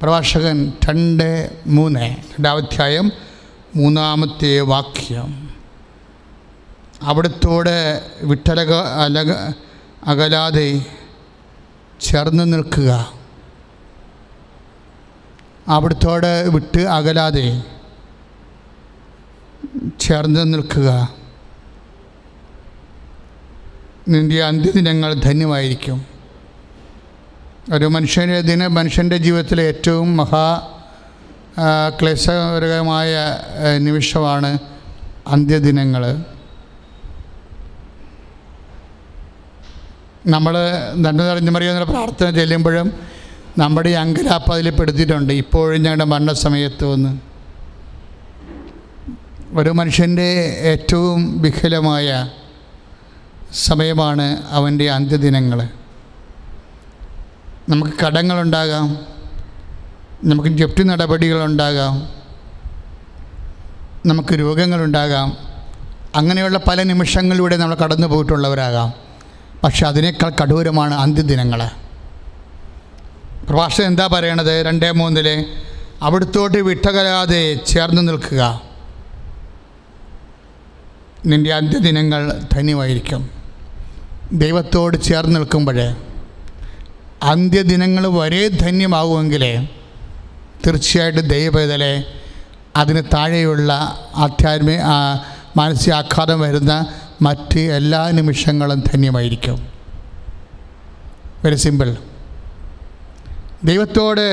[0.03, 3.28] പ്രഭാഷകൻ രണ്ട് മൂന്ന് രണ്ടാമധ്യായം
[3.77, 5.51] മൂന്നാമത്തെ വാക്യം.
[7.03, 9.33] അവിടത്തോട് വിട്ടലക അലക
[10.05, 10.87] അകലാതെ
[12.01, 13.13] ചേർന്ന് നിൽക്കുക.
[15.69, 17.63] അവിടത്തോട് വിട്ട് അകലാതെ
[20.01, 21.15] ചേർന്ന് നിൽക്കുക.
[24.09, 26.07] നിന്റെ അന്ത്യദിനങ്ങൾ ധന്യമായിരിക്കും.
[27.73, 30.78] ഒരു മനുഷ്യന്റെ ദിന മനുഷ്യന്റെ ജീവിതത്തിലെ ഏറ്റവും മഹാ
[32.01, 33.39] ക്ലേശകരമായ
[33.79, 34.59] നിമിഷമാണ്
[35.27, 36.25] അന്ത്യദിനങ്ങൾ
[40.27, 40.55] നമ്മൾ
[40.95, 42.89] നന്മ നിറഞ്ഞു മറിയുന്ന പ്രാർത്ഥന ചെല്ലുമ്പോഴും
[43.59, 45.33] നമ്മുടെ ഈ അങ്കലാപ്പ് അതിൽ പെടുത്തിയിട്ടുണ്ട്.
[45.33, 47.13] ഇപ്പോഴും ഞങ്ങളുടെ മരണസമയത്ത് വന്ന്
[49.59, 50.29] ഒരു മനുഷ്യന്റെ
[50.73, 52.31] ഏറ്റവും വിഹലമായ
[53.53, 55.69] സമയമാണ് അവന്റെ അന്ത്യദിനങ്ങൾ
[57.69, 59.18] നമുക്ക് കടങ്ങളുണ്ടാകാം.
[60.25, 62.09] നമുക്ക് ജപ്തി നടപടികളുണ്ടാകാം.
[64.07, 65.37] നമുക്ക് രോഗങ്ങളുണ്ടാകാം.
[66.15, 68.93] അങ്ങനെയുള്ള പല നിമിഷങ്ങളിലൂടെ നമ്മൾ കടന്നു പോയിട്ടുള്ളവരാകാം
[69.65, 71.67] പക്ഷെ അതിനേക്കാൾ കഠോരമാണ് അന്ത്യദിനങ്ങൾ
[73.49, 74.67] പ്രഭാഷകൻ എന്താ പറയണത്?
[74.67, 75.47] രണ്ടേ മൂന്നിൽ
[76.03, 78.63] അവിടുത്തോട്ട് വിട്ടകലാതെ ചേർന്ന് നിൽക്കുക.
[81.27, 83.31] നിന്റെ അന്ത്യദിനങ്ങൾ ധന്യമായിരിക്കും.
[84.33, 85.95] ദൈവത്തോട് ചേർന്ന് നിൽക്കുമ്പോൾ
[87.23, 89.69] അന്ത്യദിനങ്ങൾ വരെ ധന്യമാകുമെങ്കിൽ
[90.67, 92.05] തീർച്ചയായിട്ടും ദൈവപേതലെ
[92.77, 93.73] അതിന് താഴെയുള്ള
[94.17, 94.81] ആധ്യാത്മിക
[95.57, 99.69] മാനസികാഘാതം വരുന്ന മറ്റ് എല്ലാ നിമിഷങ്ങളും ധന്യമായിരിക്കും.
[101.45, 101.97] വെരി സിമ്പിൾ
[103.65, 104.27] ദൈവത്തോട്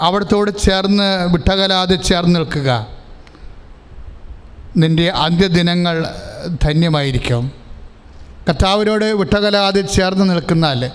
[0.00, 2.86] അവിടത്തോട് ചേർന്ന് വിട്ടകലാതെ ചേർന്ന് നിൽക്കുക.
[4.76, 6.06] നിന്റെ അന്ത്യദിനങ്ങൾ
[6.62, 7.52] ധന്യമായിരിക്കും.
[8.48, 10.90] കർത്താവിനോട് വിട്ടകലാതെ ചേർന്ന് നിൽക്കുന്നാൽ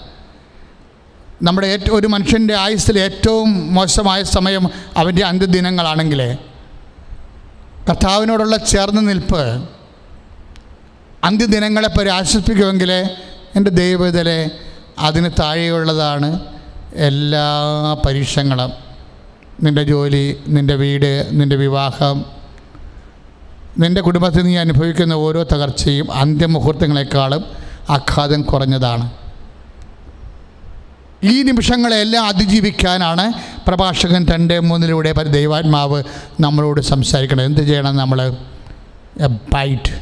[1.45, 4.63] നമ്മുടെ ഏറ്റവും ഒരു മനുഷ്യന്റെ ആയുസ്സിൽ ഏറ്റവും മോശമായ സമയം
[4.99, 6.21] അവന്റെ അന്ത്യദിനങ്ങളാണെങ്കിൽ
[7.87, 9.43] കർത്താവിനോടുള്ള ചേർന്ന് നിൽപ്പ്
[11.27, 12.91] അന്ത്യദിനങ്ങളെ പരിആശ്വസിപ്പിക്കുമെങ്കിൽ
[13.57, 14.39] എന്റെ ദൈവത്തിലെ
[15.07, 16.29] അതിന് താഴെയുള്ളതാണ്
[17.09, 17.45] എല്ലാ
[18.05, 18.71] പരീക്ഷങ്ങളും.
[19.65, 20.25] നിന്റെ ജോലി
[20.55, 22.17] നിന്റെ വീട് നിന്റെ വിവാഹം
[23.81, 27.43] നിന്റെ കുടുംബത്തിൽ നീ അനുഭവിക്കുന്ന ഓരോ തകർച്ചയും അന്ത്യമുഹൂർത്തങ്ങളെക്കാളും
[27.95, 29.05] ആഘാതം കുറഞ്ഞതാണ്.
[31.23, 33.33] ഈ നിമിഷങ്ങളെല്ലാം അതിജീവിക്കാനാണ്
[33.67, 36.03] പ്രഭാഷകൻ രണ്ട് മൂന്നിലൂടെ ദൈവാത്മാവ്
[36.39, 38.37] നമ്മളോട് സംസാരിക്കണം എന്ത് ചെയ്യണം നമ്മൾ
[39.53, 40.01] ബൈറ്റ്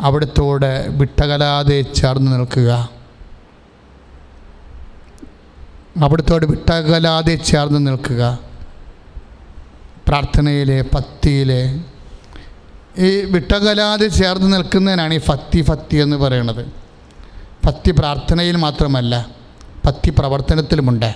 [0.00, 2.90] അവിടത്തോട് വിട്ടകലാതെ ചേർന്ന് നിൽക്കുക.
[6.02, 8.38] അവിടത്തോട് വിട്ടകലാതെ ചേർന്ന് നിൽക്കുക.
[10.08, 11.80] പ്രാർത്ഥനയിലെ ഭക്തിയിലെ.
[12.98, 16.66] ഈ വിട്ടകലാതെ ചേർന്ന് നിൽക്കുന്നതിനാണ് ഈ ഫത്തി ഫത്തി എന്ന് പറയുന്നത്.
[17.66, 19.39] ഫത്തി പ്രാർത്ഥനയിൽ മാത്രമല്ല
[19.90, 21.14] ഭക്തി പ്രവർത്തനത്തിലുമുണ്ട്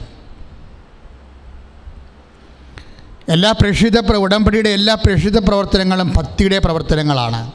[3.29, 7.53] എല്ലാ പ്രേക്ഷിത പ്ര- ഉടമ്പടിയുടെ എല്ലാ പ്രേക്ഷിത പ്രവർത്തനങ്ങളും ഭക്തിയുടെ പ്രവർത്തനങ്ങളാണ്.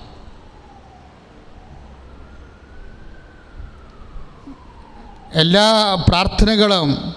[5.34, 7.14] എല്ലാ പ്രാർത്ഥനകളും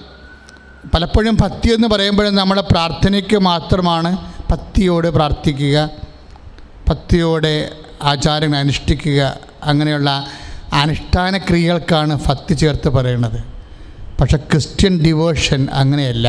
[0.94, 4.10] പലപ്പോഴും ഭക്തി എന്ന് പറയുമ്പോഴും നമ്മൾ പ്രാർത്ഥനയ്ക്ക് മാത്രമാണ്
[4.50, 5.90] ഭക്തിയോട് പ്രാർത്ഥിക്കുക
[6.88, 7.54] ഭക്തിയോടെ
[8.02, 9.20] ആചാരങ്ങൾ അനുഷ്ഠിക്കുക
[9.64, 10.26] അങ്ങനെയുള്ള
[10.72, 13.51] അനുഷ്ഠാന ക്രിയകൾക്കാണ് ഭക്തി ചേർത്ത് പറയുന്നത്.
[14.22, 16.28] പക്ഷെ ക്രിസ്ത്യൻ ഡിവോഷൻ അങ്ങനെയല്ല.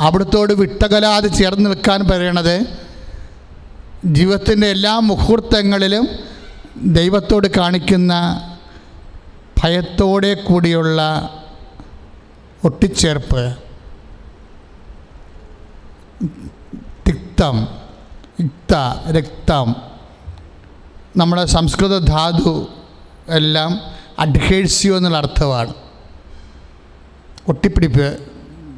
[0.00, 2.56] അവിടത്തോട് വിട്ടകലാതെ ചേർന്ന് നിൽക്കാൻ പറയണത്
[4.04, 6.06] ജീവിതത്തിന്റെ എല്ലാ മുഹൂർത്തങ്ങളിലും
[6.98, 8.12] ദൈവത്തോട് കാണിക്കുന്ന
[9.62, 11.00] ഭയത്തോടെ കൂടിയുള്ള
[12.64, 13.42] ഒട്ടിച്ചേർപ്പ്
[17.06, 17.56] തിക്തം
[18.38, 18.74] ഇക്ത
[19.10, 19.74] രക്തം
[21.16, 22.54] നമ്മുടെ സംസ്കൃത ധാതു
[23.28, 23.72] എല്ലാം
[24.18, 25.74] അഡ്ഹേഴ്സ്യോ എന്നുള്ള അർത്ഥമാണ്.
[27.48, 28.18] ഒട്ടിപ്പിടിപ്പ്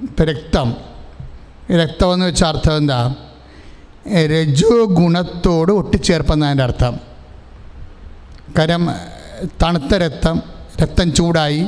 [0.03, 0.77] ഇപ്പം രക്തം
[1.77, 3.15] രക്തം എന്ന് വെച്ച അർത്ഥം എന്താ?
[4.27, 7.01] രജോ ഗുണത്തോട് ഒട്ടിച്ചേർപ്പെന്നതിന്റെ അർത്ഥം.
[8.59, 8.95] കാരണം
[9.63, 10.43] തണുത്ത രക്തം
[10.83, 11.67] രക്തം ചൂടായി.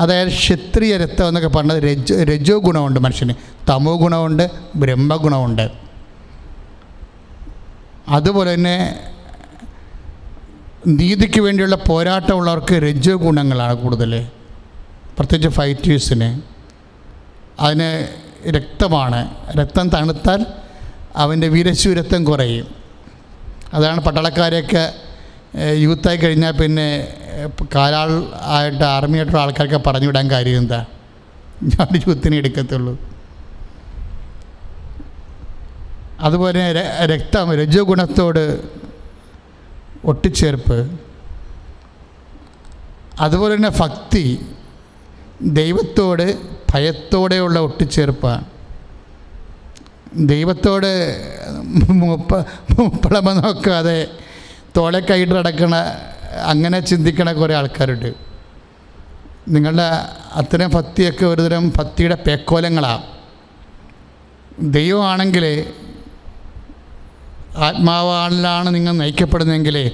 [0.00, 3.34] അതായത് ക്ഷത്രിയ രക്തം എന്നൊക്കെ പറഞ്ഞത് രജോ രജോ ഗുണമുണ്ട് മനുഷ്യന്.
[3.70, 5.70] തമോ ഗുണമുണ്ട് ബ്രഹ്മഗുണമുണ്ട്.
[8.08, 9.00] അതുപോലെ തന്നെ
[10.86, 14.26] നീതിക്ക് വേണ്ടിയുള്ള പോരാട്ടമുള്ളവർക്ക് രജോ ഗുണങ്ങളാണ് കൂടുതൽ.
[15.18, 16.42] പ്രത്യേകിച്ച് ഫൈറ്റേഴ്സിന്.
[17.60, 18.08] അതിന്
[18.50, 19.30] രക്തമാണ്.
[19.56, 20.46] രക്തം തണുത്താൽ
[21.16, 22.66] അവന്റെ വീരശൂരത്വം കുറയും.
[23.74, 24.94] അതാണ് പട്ടാളക്കാരെയൊക്കെ
[25.74, 27.14] യൂത്തായി കഴിഞ്ഞാൽ പിന്നെ
[27.74, 30.84] കാലാൾ ആയിട്ട് ആർമിയായിട്ടുള്ള ആൾക്കാർക്ക് പറഞ്ഞു വിടാൻ കാര്യം എന്താ?
[31.62, 32.98] ഞാൻ യൂത്തിനെ എടുക്കത്തുള്ളൂ.
[36.20, 36.72] അതുപോലെ
[37.06, 38.62] രക്തം രജോ ഗുണത്തോട്
[40.04, 40.98] ഒട്ടിച്ചേർപ്പ്.
[43.20, 44.46] അതുപോലെ തന്നെ ഭക്തി
[45.42, 46.38] ദൈവത്തോട്
[46.74, 48.44] ഭയത്തോടെയുള്ള ഒട്ടിച്ചേർപ്പാണ്.
[50.16, 50.90] ദൈവത്തോട്
[51.90, 52.34] മുപ്പ
[52.80, 54.06] മുപ്പളമ നോക്കാതെ
[54.76, 55.74] തോളെ കൈയിട്ട് നടക്കണ
[56.42, 58.14] അങ്ങനെ ചിന്തിക്കണ കുറേ ആൾക്കാരുണ്ട്.
[59.48, 59.88] നിങ്ങളുടെ
[60.32, 63.02] അത്തരം ഭക്തിയൊക്കെ ഒരുതരം ഭക്തിയുടെ പേക്കോലങ്ങളാണ്.
[64.60, 65.44] ദൈവമാണെങ്കിൽ
[67.56, 69.90] ആത്മാവാളിലാണ് നിങ്ങൾ നയിക്കപ്പെടുന്നതെങ്കിൽ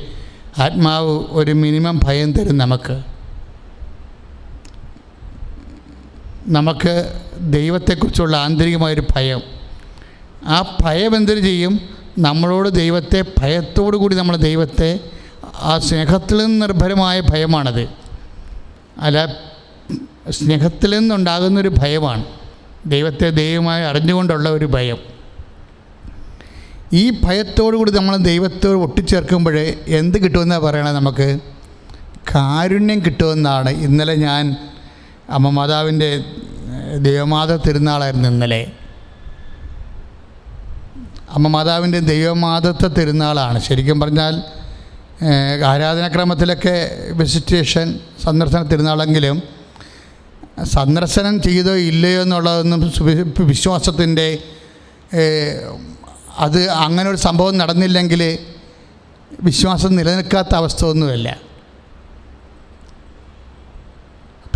[0.58, 3.02] ആത്മാവ് ഒരു മിനിമം ഭയം തരും നമുക്ക്.
[6.46, 9.42] നമുക്ക് ദൈവത്തെക്കുറിച്ചുള്ള ആന്തരികമായൊരു ഭയം.
[10.44, 11.80] ആ ഭയം എന്തൊരു ചെയ്യും?
[12.18, 15.00] നമ്മളോട് ദൈവത്തെ ഭയത്തോടു കൂടി നമ്മൾ ദൈവത്തെ
[15.44, 17.88] ആ സ്നേഹത്തിൽ നിന്ന് നിർഭരമായ ഭയമാണത്.
[18.98, 19.26] അല്ല
[20.30, 22.24] സ്നേഹത്തിൽ നിന്നുണ്ടാകുന്നൊരു ഭയമാണ്.
[22.86, 25.19] ദൈവത്തെ ദൈവമായി അറിഞ്ഞുകൊണ്ടുള്ള ഒരു ഭയം.
[26.92, 29.56] ഈ ഭയത്തോടുകൂടി നമ്മൾ ദൈവത്തോട് ഒട്ടിച്ചേർക്കുമ്പോൾ
[29.98, 31.38] എന്ത് കിട്ടുമെന്നാണ് പറയണത് നമുക്ക്?
[32.34, 33.70] കാരുണ്യം കിട്ടുമെന്നാണ്.
[33.70, 34.56] ഇന്നലെ ഞാൻ
[35.30, 36.24] അമ്മ മാതാവിന്റെ
[36.96, 38.72] ദൈവമാത തിരുനാളായിരുന്നു ഇന്നലെ.
[41.30, 43.58] അമ്മ മാതാവിന്റെ ദൈവമാതത്വ തിരുനാളാണ്.
[43.60, 44.42] ശരിക്കും പറഞ്ഞാൽ
[45.64, 46.76] ആരാധനാക്രമത്തിലൊക്കെ
[47.12, 49.42] വിസിറ്റേഷൻ സന്ദർശന തിരുനാളെങ്കിലും
[50.64, 52.80] സന്ദർശനം ചെയ്തോ ഇല്ലയോ എന്നുള്ളതൊന്നും
[53.46, 54.38] വിശ്വാസത്തിന്റെ
[56.38, 58.38] അത് അങ്ങനെ ഒരു സംഭവം നടന്നില്ലെങ്കിൽ
[59.40, 61.36] വിശ്വാസം നിലനിൽക്കാത്ത അവസ്ഥ ഒന്നുമല്ല.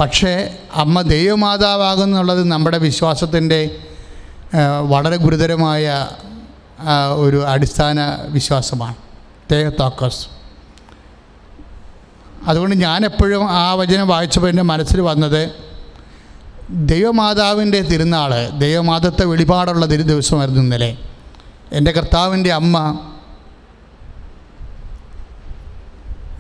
[0.01, 3.79] പക്ഷേ അമ്മ ദൈവമാതാവാകുന്നുള്ളത് നമ്മുടെ വിശ്വാസത്തിന്റെ
[4.81, 6.09] വളരെ ഗുരുതരമായ
[7.15, 8.95] ഒരു അടിസ്ഥാന വിശ്വാസമാണ്.
[9.53, 10.27] തേഹത്തോക്കസ്
[12.47, 15.51] അതുകൊണ്ട് ഞാനെപ്പോഴും ആ വചനം വായിച്ചപ്പോൾ എന്റെ മനസ്സിൽ വന്നത്
[16.71, 20.99] ദൈവമാതാവിന്റെ തിരുനാൾ ദൈവമാതത്തെ വെളിപാടുള്ള ദിവസമായിരുന്നു ഇന്നലെ.
[21.75, 22.77] എന്റെ കർത്താവിന്റെ അമ്മ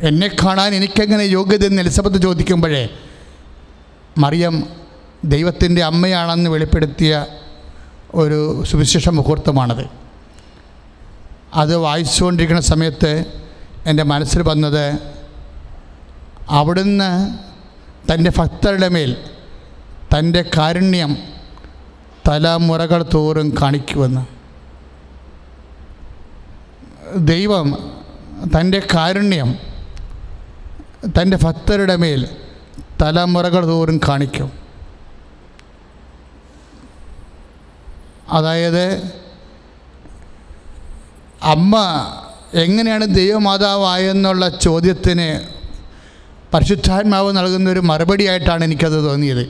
[0.02, 2.89] എന്നെ കാണാൻ എനിക്കെങ്ങനെ യോഗ്യത എന്ന് എലിസബത്ത് ചോദിക്കുമ്പോഴേ
[4.19, 4.66] മറിയം
[5.24, 7.27] ദൈവത്തിന്റെ അമ്മയാണെന്ന് വെളിപ്പെടുത്തിയ
[8.15, 9.85] ഒരു സുവിശേഷ മുഹൂർത്തമാണത്.
[11.55, 13.24] അത് വായിച്ചുകൊണ്ടിരിക്കുന്ന സമയത്ത്
[13.86, 14.85] എന്റെ മനസ്സിൽ വന്നത്
[16.48, 17.11] അവിടുന്ന്
[18.12, 19.16] തന്റെ ഭക്തരുടെ മേൽ
[20.15, 21.16] തന്റെ കാരുണ്യം
[22.28, 24.34] തലമുറകൾ തോറും കാണിക്കുമെന്ന്.
[27.16, 27.93] ദൈവം
[28.61, 29.59] തന്റെ കാരുണ്യം
[31.07, 32.28] തന്റെ ഭക്തരുടെ മേൽ
[33.03, 34.53] തലമുറകൾ തോറും കാണിക്കും.
[38.28, 39.03] അതായത്
[41.43, 41.77] അമ്മ
[42.55, 45.55] എങ്ങനെയാണ് ദൈവമാതാവായെന്നുള്ള ചോദ്യത്തിന്
[46.55, 49.43] പരിശുദ്ധാത്മാവ് നൽകുന്നൊരു മറുപടിയായിട്ടാണ് എനിക്കത് തോന്നിയത്.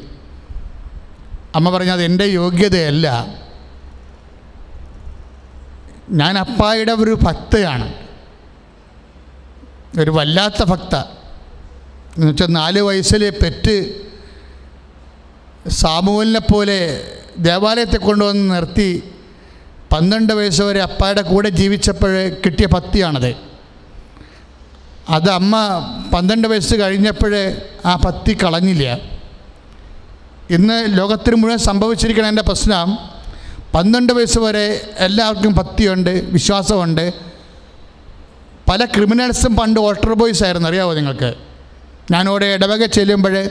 [1.55, 3.35] അമ്മ പറഞ്ഞത് എന്റെ യോഗ്യതയല്ല.
[6.11, 7.95] ഞാൻ അപ്പായുടെ ഒരു ഭക്തയാണ്.
[10.01, 10.95] ഒരു വല്ലാത്ത ഭക്ത.
[12.17, 14.05] എന്നുവെച്ചാൽ നാല് വയസ്സിലെ പെറ്റ്
[15.69, 17.09] സാമൂഹലിനെ പോലെ
[17.39, 19.03] ദേവാലയത്തെ കൊണ്ടുവന്ന് നിർത്തി
[19.93, 23.37] പന്ത്രണ്ട് വയസ്സ് വരെ അപ്പായുടെ കൂടെ ജീവിച്ചപ്പോൾ കിട്ടിയ പത്തിയാണത്
[25.09, 25.55] അത് അമ്മ
[26.15, 28.99] പന്ത്രണ്ട് വയസ്സ് കഴിഞ്ഞപ്പോഴേ ആ പത്തി കളഞ്ഞില്ല.
[30.51, 33.14] ഇന്ന് ലോകത്തിന് മുഴുവൻ സംഭവിച്ചിരിക്കുന്ന എന്റെ പ്രശ്നം
[33.75, 37.13] പന്ത്രണ്ട് വയസ്സ് വരെ എല്ലാവർക്കും ഭക്തിയുണ്ട് വിശ്വാസമുണ്ട്.
[38.69, 41.35] പല ക്രിമിനൽസും പണ്ട് ഓൾട്ടർ ബോയ്സ് ആയിരുന്നു അറിയാമോ നിങ്ങൾക്ക്?
[42.11, 43.49] ഞാനിവിടെ ഇടവക ചെല്ലുമ്പോൾ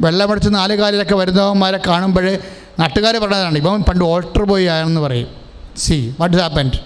[0.00, 2.38] വെള്ളമടിച്ച് നാല് കാലിലൊക്കെ വരുന്നവന്മാരെ കാണുമ്പോൾ
[2.78, 5.28] നാട്ടുകാർ പറഞ്ഞതാണ് ഇപ്പം പണ്ട് ഓൾട്ടർ ബോയ് ആയെന്ന് പറയും.
[5.76, 6.78] സി വാട്ട് ഇസ് ഹാപ്പൻഡ്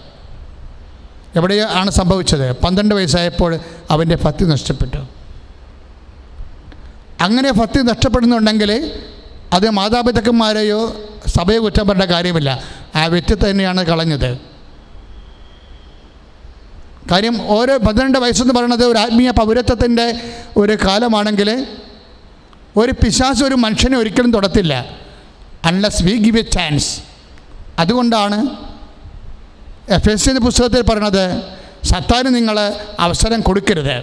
[1.37, 2.57] എവിടെയോ ആണ് സംഭവിച്ചത്?
[2.57, 3.59] പന്ത്രണ്ട് വയസ്സായപ്പോൾ
[3.91, 4.99] അവന്റെ ഭക്തി നഷ്ടപ്പെട്ടു.
[7.21, 8.93] അങ്ങനെ ഭക്തി നഷ്ടപ്പെടുന്നുണ്ടെങ്കിൽ
[9.53, 10.81] അത് മാതാപിതാക്കന്മാരെയോ
[11.27, 12.51] സഭയെ കുറ്റം കാര്യമില്ല.
[12.97, 14.31] ആ വ്യക്തി തന്നെയാണ് കളഞ്ഞത്.
[17.11, 20.07] കാര്യം ഓരോ പന്ത്രണ്ട് വയസ്സെന്ന് പറയുന്നത് ഒരു ആത്മീയ പൗരത്വത്തിന്റെ
[20.57, 21.67] ഒരു കാലമാണെങ്കിൽ
[22.77, 24.75] ഒരു പിശാസ് ഒരു മനുഷ്യനെ ഒരിക്കലും തൊടത്തില്ല.
[25.65, 27.03] Unless we give a chance
[27.79, 28.39] അതുകൊണ്ടാണ്
[29.89, 31.25] എഫ് എസ് സിന്റെ പുസ്തകത്തിൽ പറയണത്
[31.85, 32.57] സത്താന് നിങ്ങൾ
[32.99, 34.03] അവസരം കൊടുക്കരുത്.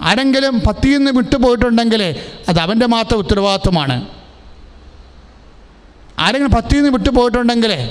[0.00, 2.02] ആരെങ്കിലും പത്തിയിൽ നിന്ന് വിട്ടുപോയിട്ടുണ്ടെങ്കിൽ
[2.48, 4.15] അത് അവന്റെ മാത്രം ഉത്തരവാദിത്വമാണ്.
[6.18, 7.90] ആരെങ്കിലും പത്തിൽ നിന്ന് വിട്ടു പോയിട്ടുണ്ടെങ്കിൽ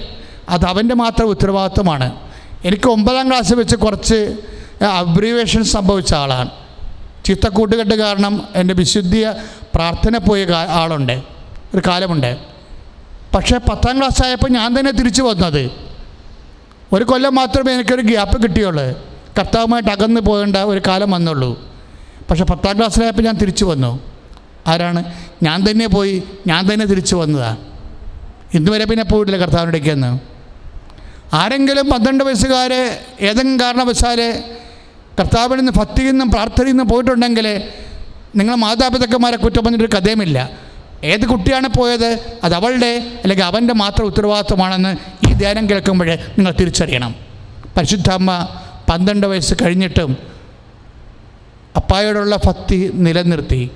[0.50, 2.16] അത് അവന്റെ മാത്രം ഉത്തരവാദിത്വമാണ്.
[2.66, 4.38] എനിക്ക് ഒമ്പതാം ക്ലാസ് വെച്ച് കുറച്ച്
[4.86, 6.50] അബ്രീവേഷൻ സംഭവിച്ച ആളാണ്.
[7.26, 9.34] ചീത്ത കൂട്ടുകെട്ട് കാരണം എന്റെ വിശുദ്ധിയ
[9.76, 11.22] പ്രാർത്ഥന പോയ ആളുണ്ട്.
[11.76, 12.38] ഒരു കാലമുണ്ട്.
[13.36, 15.72] പക്ഷേ പത്താം ക്ലാസ് ആയപ്പോൾ ഞാൻ തന്നെ തിരിച്ചു വന്നത്.
[16.94, 18.84] ഒരു കൊല്ലം മാത്രമേ എനിക്കൊരു ഗ്യാപ്പ് കിട്ടിയുള്ളൂ.
[19.40, 21.64] കർത്താവുമായിട്ട് അകന്ന് പോകേണ്ട ഒരു കാലം വന്നുള്ളൂ.
[22.30, 24.00] പക്ഷേ പത്താം ക്ലാസ്സിലായപ്പോൾ ഞാൻ തിരിച്ചു വന്നു.
[24.68, 25.04] ആരാണ്?
[25.44, 27.75] ഞാൻ തന്നെ പോയി ഞാൻ തന്നെ തിരിച്ചു വന്നതാണ്
[28.58, 30.12] ഇന്നുവരെ പിന്നെ പോയിട്ടില്ല കർത്താവിന്റെ ഇടയ്ക്കെന്ന്
[31.40, 32.72] ആരെങ്കിലും പന്ത്രണ്ട് വയസ്സുകാർ
[33.28, 34.20] ഏതെങ്കിലും കാരണവശാൽ
[35.20, 37.48] കർത്താവിൽ നിന്ന് ഭക്തിയിൽ നിന്നും പ്രാർത്ഥനയിൽ നിന്നും പോയിട്ടുണ്ടെങ്കിൽ
[38.40, 40.38] നിങ്ങൾ മാതാപിതാക്കന്മാരെ കുറ്റം പറഞ്ഞിട്ടൊരു കഥയുമില്ല.
[41.04, 42.10] ഏത് കുട്ടിയാണ് പോയത്
[42.44, 42.92] അത് അവളുടെ
[43.24, 44.92] അല്ലെങ്കിൽ അവന്റെ മാത്രം ഉത്തരവാദിത്വമാണെന്ന്
[45.28, 47.12] ഈ ധ്യാനം കേൾക്കുമ്പോൾ നിങ്ങൾ തിരിച്ചറിയണം.
[47.78, 48.32] പരിശുദ്ധ അമ്മ
[48.90, 50.12] പന്ത്രണ്ട് വയസ്സ് കഴിഞ്ഞിട്ടും
[51.80, 53.72] അപ്പായോടുള്ള ഭക്തി നിലനിർത്തി.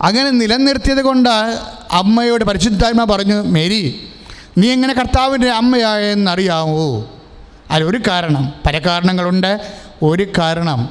[0.00, 1.34] അങ്ങനെ നിലനിർത്തിയത് കൊണ്ട്
[1.92, 4.08] അമ്മയോട് പരിശുദ്ധാത്മ പറഞ്ഞു മേരി
[4.58, 7.06] നീ എങ്ങനെ കർത്താവിന്റെ അമ്മയായെന്നറിയാമോ
[7.70, 9.70] അതിലൊരു കാരണം പല കാരണങ്ങളുണ്ട്.
[10.02, 10.88] ഒരു കാരണം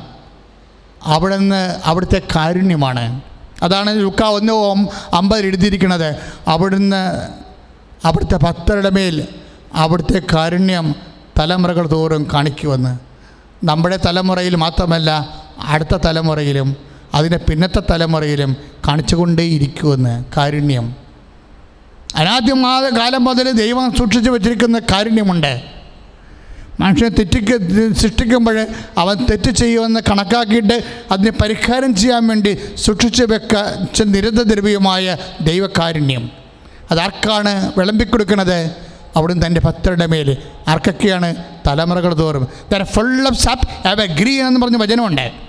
[1.04, 3.22] അവിടുന്ന് അവിടുത്തെ കാരുണ്യമാണ്.
[3.64, 6.16] അതാണ് ലുക്ക ഒന്ന് അമ്പതിൽ എഴുതിയിരിക്കുന്നത്.
[6.48, 7.28] അവിടുന്ന്
[8.06, 9.28] അവിടുത്തെ ഭക്തരുടെ മേൽ
[9.74, 10.96] അവിടുത്തെ കാരുണ്യം
[11.40, 13.00] തലമുറകൾ തോറും കാണിക്കുമെന്ന്.
[13.64, 15.30] നമ്മുടെ തലമുറയിൽ മാത്രമല്ല
[15.68, 16.87] അടുത്ത തലമുറയിലും
[17.18, 18.56] അതിന്റെ പിന്നത്തെ തലമുറയിലും
[18.88, 20.96] കാണിച്ചുകൊണ്ടേയിരിക്കുമെന്ന് കാരുണ്യം.
[22.16, 25.62] അനാദ്യമായ കാലം മുതൽ ദൈവം സൂക്ഷിച്ചു വച്ചിരിക്കുന്ന കാരുണ്യമുണ്ട്.
[26.80, 28.68] മനുഷ്യനെ തെറ്റിക്ക് സൃഷ്ടിക്കുമ്പോൾ
[28.98, 36.32] അവൻ തെറ്റ് ചെയ്യുമെന്ന് കണക്കാക്കിയിട്ട് അതിനെ പരിഹാരം ചെയ്യാൻ വേണ്ടി സൂക്ഷിച്ചു വെച്ച നിരന്തദ്രവ്യമായ ദൈവകാരുണ്യം.
[36.92, 38.72] അതാർക്കാണ് വിളമ്പിക്കൊടുക്കുന്നത്?
[39.16, 40.38] അവിടുന്ന് തന്റെ ഭക്തരുടെ മേൽ.
[40.68, 41.36] ആർക്കൊക്കെയാണ്
[41.68, 42.48] തലമുറകൾ തോറും.
[42.84, 45.47] Full of sap have a green എന്ന് പറഞ്ഞ വചനമുണ്ട്.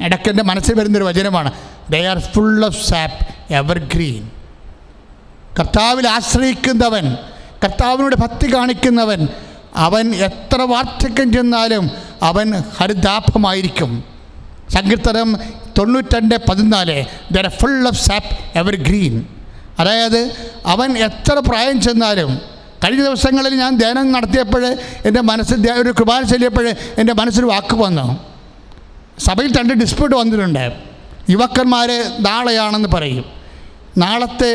[0.00, 1.52] ഇടയ്ക്ക് എന്റെ മനസ്സിൽ വരുന്നൊരു വചനമാണ്
[1.90, 3.26] they are full of sap
[3.78, 4.30] evergreen
[5.58, 7.16] കർത്താവിൽ ആശ്രയിക്കുന്നവൻ
[7.64, 9.28] കർത്താവിനോട് ഭക്തി കാണിക്കുന്നവൻ
[9.76, 11.90] അവൻ എത്ര വാർദ്ധക്യം ചെന്നാലും
[12.22, 14.04] അവൻ ഹരിതാഭമായിരിക്കും.
[14.70, 15.36] സങ്കീർത്തനം
[15.78, 19.26] തൊണ്ണൂറ്റണ്ട് പതിനാല് they're full of sap evergreen
[19.78, 20.36] അതായത്
[20.66, 22.40] അവൻ എത്ര പ്രായം ചെന്നാലും
[22.84, 24.64] കഴിഞ്ഞ ദിവസങ്ങളിൽ ഞാൻ ധ്യാനം നടത്തിയപ്പോൾ
[25.04, 26.68] എന്റെ മനസ്സിൽ ഒരു കൃപാൻ ചൊല്ലിയപ്പോൾ
[26.98, 28.35] എന്റെ മനസ്സിൽ വാക്ക് വന്നു.
[29.18, 30.72] സഭയിൽ രണ്ട് ഡിസ്പ്യൂട്ട് വന്നിട്ടുണ്ട്.
[31.30, 31.88] യുവക്കന്മാർ
[32.20, 33.24] നാളെയാണെന്ന് പറയും.
[33.98, 34.52] നാളത്തെ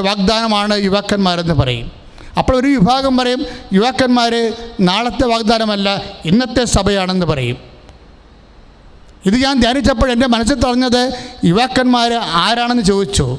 [0.00, 1.92] വാഗ്ദാനമാണ് യുവാക്കന്മാരെന്ന് പറയും.
[2.38, 7.56] അപ്പോൾ ഒരു വിഭാഗം പറയും യുവാക്കന്മാർ നാളത്തെ വാഗ്ദാനമല്ല ഇന്നത്തെ സഭയാണെന്ന് പറയും.
[9.26, 11.12] ഇത് ഞാൻ ധ്യാനിച്ചപ്പോൾ എന്റെ മനസ്സിൽ പറഞ്ഞത്
[11.44, 13.38] യുവാക്കന്മാർ ആരാണെന്ന് ചോദിച്ചു.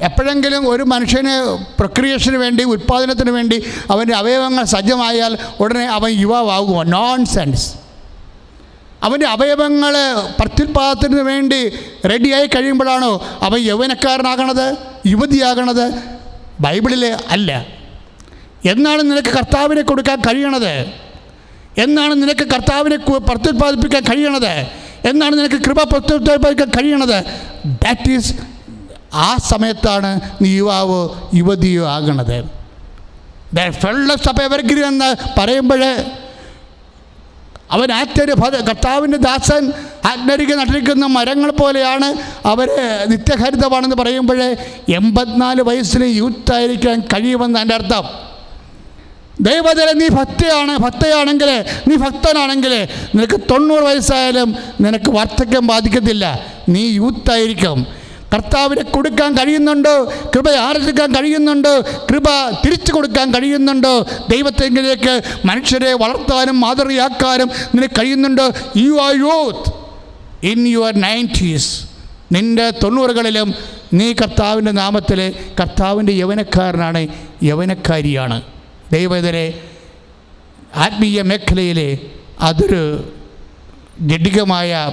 [0.00, 1.34] എപ്പോഴെങ്കിലും ഒരു മനുഷ്യന്
[1.78, 6.82] പ്രക്രിയേഷന് വേണ്ടി ഉൽപ്പാദനത്തിന് വേണ്ടി അവന്റെ അവയവങ്ങൾ സജ്ജമായാൽ ഉടനെ അവൻ യുവാവാകുമോ?
[6.82, 7.87] നോൺ സെൻസ്
[9.02, 9.94] അവന്റെ അവയവങ്ങൾ
[10.40, 11.68] പ്രത്യുൽപാദനത്തിന് വേണ്ടി
[12.06, 14.76] റെഡിയായി കഴിയുമ്പോഴാണോ അവൻ യൗവനക്കാരനാകണത്
[15.06, 15.92] യുവതിയാകണത്?
[16.60, 17.66] ബൈബിളിൽ അല്ല.
[18.66, 20.86] എന്നാണ് നിനക്ക് കർത്താവിനെ കൊടുക്കാൻ കഴിയണത്?
[21.78, 24.66] എന്നാണ് നിനക്ക് കർത്താവിനെ പ്രത്യുൽപാദിപ്പിക്കാൻ കഴിയണത്?
[25.08, 27.24] എന്നാണ് നിനക്ക് കൃപ പ്രത്യുൽപാദിപ്പിക്കാൻ കഴിയണത്?
[27.66, 28.34] ദാറ്റ് ഈസ്
[29.14, 32.58] ആ സമയത്താണ് നീ യുവാവോ യുവതിയോ ആകണത്.
[34.42, 35.96] എവർഗ്രീൻ എന്ന് പറയുമ്പോൾ
[37.70, 38.32] അവൻ ആറ്റൊരു
[38.68, 39.64] കർത്താവിന്റെ ദാസൻ
[40.10, 42.08] ആജ്ഞരിക്ക് നട്ടിരിക്കുന്ന മരങ്ങൾ പോലെയാണ്
[42.46, 42.68] അവർ
[43.06, 44.40] നിത്യഹരിതമാണെന്ന് പറയുമ്പോൾ
[44.88, 48.06] എൺപത്തിനാല് വയസ്സിന് യൂത്തായിരിക്കാൻ കഴിയുമെന്ന് എന്റെ അർത്ഥം.
[49.40, 51.50] ദൈവതല നീ ഭക്തയാണ് ഭക്തയാണെങ്കിൽ
[51.88, 52.72] നീ ഭക്തനാണെങ്കിൽ
[53.14, 56.24] നിനക്ക് തൊണ്ണൂറ് വയസ്സായാലും നിനക്ക് വാർദ്ധക്യം ബാധിക്കത്തില്ല.
[56.68, 57.97] നീ യൂത്തായിരിക്കും.
[58.32, 59.92] കർത്താവിനെ കൊടുക്കാൻ കഴിയുന്നുണ്ട്.
[60.34, 61.72] കൃപ ആർജിക്കാൻ കഴിയുന്നുണ്ട്.
[62.10, 62.26] കൃപ
[62.64, 63.92] തിരിച്ചു കൊടുക്കാൻ കഴിയുന്നുണ്ട്.
[64.30, 65.14] ദൈവത്തെങ്കിലേക്ക്
[65.44, 68.44] മനുഷ്യരെ വളർത്താനും മാതൃകയാക്കാനും നിനക്ക് കഴിയുന്നുണ്ട്.
[68.76, 69.72] You are youth
[70.46, 71.72] in your nineties
[72.32, 73.54] നിന്റെ തൊണ്ണൂറുകളിലും
[73.92, 75.20] നീ കർത്താവിന്റെ നാമത്തിൽ
[75.60, 77.02] കർത്താവിന്റെ യവനക്കാരനാണ്
[77.42, 78.42] യവനക്കാരിയാണ്.
[78.92, 79.46] ദൈവതരെ
[80.76, 81.98] ആത്മീയ മേഖലയിലെ
[82.40, 82.82] അതൊരു
[84.00, 84.92] ജഡികമായ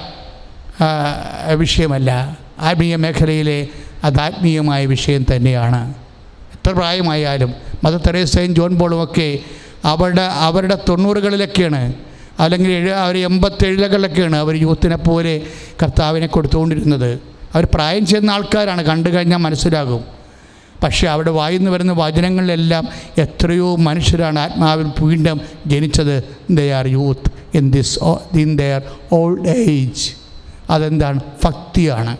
[1.54, 2.10] വിഷയമല്ല.
[2.58, 3.68] ആത്മീയ മേഖലയിലെ
[4.04, 5.94] അത് ആത്മീയമായ വിഷയം തന്നെയാണ്.
[6.54, 7.54] എത്ര പ്രായമായാലും
[7.84, 9.38] മദർ തെരേസയും ജോൺ പോളും ഒക്കെ
[9.84, 11.94] അവരുടെ അവരുടെ തൊണ്ണൂറുകളിലൊക്കെയാണ്.
[12.40, 15.42] അല്ലെങ്കിൽ എഴു അവർ എൺപത്തേഴിലകളിലൊക്കെയാണ് അവർ യൂത്തിനെ പോലെ
[15.82, 17.20] കർത്താവിനെ കൊടുത്തുകൊണ്ടിരുന്നത്.
[17.54, 20.04] അവർ പ്രായം ചെയ്യുന്ന ആൾക്കാരാണ് കണ്ടു കഴിഞ്ഞാൽ മനസ്സിലാകും.
[20.82, 22.88] പക്ഷേ അവിടെ വായിന്ന് വരുന്ന വചനങ്ങളിലെല്ലാം
[23.18, 27.98] എത്രയോ മനുഷ്യരാണ് ആത്മാവിൽ വീണ്ടും ജനിച്ചത് they are youth in this
[28.36, 30.10] in their old age
[30.70, 31.20] അതെന്താണ്?
[31.44, 32.16] ഭക്തിയാണ്.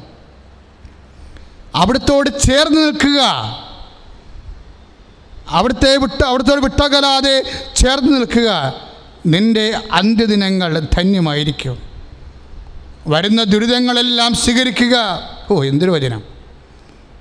[1.77, 3.23] അവിടുത്തോട് ചേർന്ന് നിൽക്കുക.
[5.49, 7.43] അവിടുത്തെ വിട്ട് അവിടുത്തോട് വിട്ടകലാതെ
[7.77, 8.75] ചേർന്ന് നിൽക്കുക.
[9.27, 11.83] നിന്റെ അന്ത്യദിനങ്ങൾ ധന്യമായിരിക്കും.
[13.07, 15.29] വരുന്ന ദുരിതങ്ങളെല്ലാം സ്വീകരിക്കുക.
[15.51, 16.23] ഓ എന്തൊരു വചനം.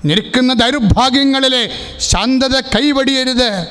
[0.06, 3.68] നിൽക്കുന്ന ദൗർഭാഗ്യങ്ങളിലെ ശാന്തത കൈവടിയരുത്.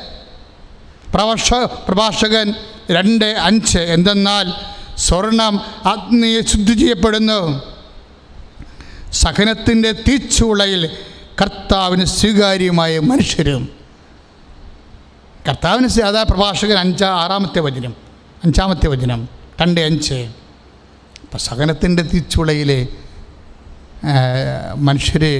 [1.15, 1.55] പ്രഭാഷ
[1.89, 2.55] പ്രഭാഷകൻ
[2.91, 3.79] രണ്ട് അഞ്ച്.
[3.79, 4.53] എന്തെന്നാൽ
[4.97, 7.74] സ്വർണം അഗ്നിയെ ശുദ്ധി ചെയ്യപ്പെടുന്നു.
[9.15, 10.83] സഹനത്തിന്റെ തീച്ചുളയിൽ
[11.41, 13.69] കർത്താവിന് സ്വീകാര്യമായ മനുഷ്യരും.
[15.49, 17.95] കർത്താവിന് അതാ പ്രഭാഷകൻ അഞ്ചാ ആറാമത്തെ വചനം
[18.45, 19.29] അഞ്ചാമത്തെ വചനം
[19.63, 20.15] രണ്ട് അഞ്ച്.
[21.23, 22.89] അപ്പം സഹനത്തിന്റെ തീച്ചുളയിലെ
[24.77, 25.35] മനുഷ്യരെ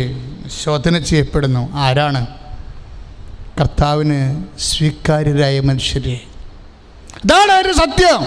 [0.63, 1.63] ശോധന ചെയ്യപ്പെടുന്നു.
[1.75, 2.27] ആരാണ്?
[3.61, 6.21] കർത്താവിന് സ്വീകാര്യരായ മനുഷ്യരെ.
[7.25, 8.23] ഇതാണ് ഒരു സത്യം.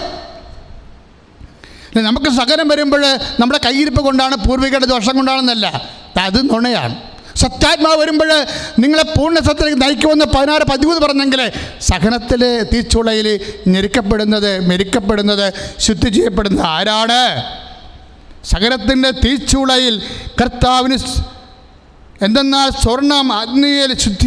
[1.96, 3.06] നമുക്ക് സകലം വരുമ്പോൾ
[3.40, 5.82] നമ്മുടെ കയ്യിരിപ്പ് കൊണ്ടാണ് പൂർവികരുടെ ദോഷം കൊണ്ടാണെന്നല്ല.
[6.20, 6.94] അത് നുണയാണ്.
[7.36, 8.46] സത്യാത്മാവ് വരുമ്പോൾ
[8.78, 17.42] നിങ്ങളെ പൂർണ സത്യത്തിലേക്ക് നയിക്കുമെന്ന് പതിനാറ് പതിമൂന്ന് പറഞ്ഞെങ്കിൽ സഹനത്തിൽ തീച്ചുളയിൽ ഞെരുക്കപ്പെടുന്നത് മെരുക്കപ്പെടുന്നത് ശുദ്ധി ചെയ്യപ്പെടുന്നത് ആരാണ്?
[18.44, 20.02] സഹനത്തിന്റെ തീച്ചുളയിൽ
[20.40, 20.98] കർത്താവിന്
[22.24, 24.26] എന്തെന്നാൽ സ്വർണം അഗ്നിയിൽ ശുദ്ധി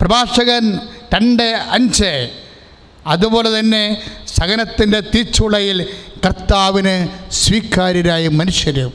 [0.00, 0.78] പ്രഭാഷകൻ
[1.14, 2.28] രണ്ട് അഞ്ച്.
[3.06, 4.02] അതുപോലെ തന്നെ
[4.36, 5.86] സഹനത്തിന്റെ തീച്ചുളയിൽ
[6.24, 8.92] കർത്താവിന് സ്വീകാര്യരായ മനുഷ്യരും.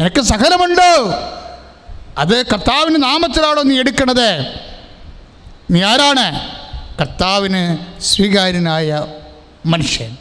[0.00, 1.04] നിനക്ക് സകലമുണ്ട്.
[2.18, 4.54] അത് കർത്താവിന്റെ നാമത്തിലാണോ നീ എടുക്കണത്?
[5.70, 6.56] നീ ആരാണ്?
[7.00, 9.06] കർത്താവിന് സ്വീകാര്യനായ
[9.66, 10.16] മനുഷ്യൻ.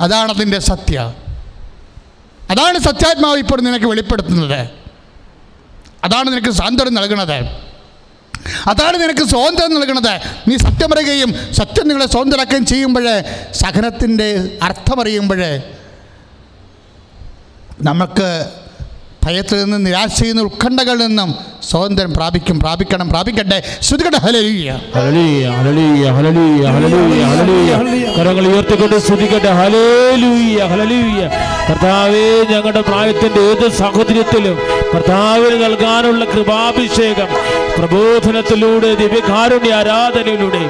[0.00, 1.14] അതാണ് അതിന്റെ സത്യ.
[2.50, 4.68] അതാണ് സത്യാത്മാവ് ഇപ്പോൾ നിനക്ക് വെളിപ്പെടുത്തുന്നത്.
[6.04, 7.69] അതാണ് നിനക്ക് സാന്ത്വനം നൽകുന്നത്
[8.68, 10.12] അതാണ് നിനക്ക് സ്വാതന്ത്ര്യം നൽകുന്നത്
[10.48, 13.06] നീ സത്യം പറയുകയും സത്യം നിങ്ങളെ സ്വതന്ത്രമാക്കുകയും ചെയ്യുമ്പോൾ
[13.52, 14.28] സഹനത്തിന്റെ
[14.62, 15.42] അർത്ഥമറിയുമ്പോൾ
[17.82, 18.28] നമുക്ക്
[19.24, 21.30] ഭയത്തിൽ നിന്ന് നിരാശയിൽ നിന്ന് ഉത്കണ്ഠകളിൽ നിന്നും
[21.62, 22.56] സ്വാതന്ത്ര്യം പ്രാപിക്കും.
[22.60, 23.08] പ്രാപിക്കണം.
[23.08, 23.58] പ്രാപിക്കട്ടെ.
[23.82, 24.68] ശ്രുതികട്ടെ ഹലലീയ.
[28.16, 31.20] കരങ്ങൾ ഉയർത്തിക്കൊണ്ട് ശ്രുതിക്കട്ടെ ഹലലൂയ ഹലലൂയ
[31.68, 34.56] കർത്താവേ ഞങ്ങളുടെ പ്രായത്തിന്റെ ഏത് സാഹചര്യത്തിലും
[34.94, 37.30] കർത്താവിന് നൽകാനുള്ള കൃപാഭിഷേകം
[37.80, 40.62] പ്രബോധനത്തിലൂടെ ദിവ്യകാരുണ്യ ആരാധനയിലൂടെ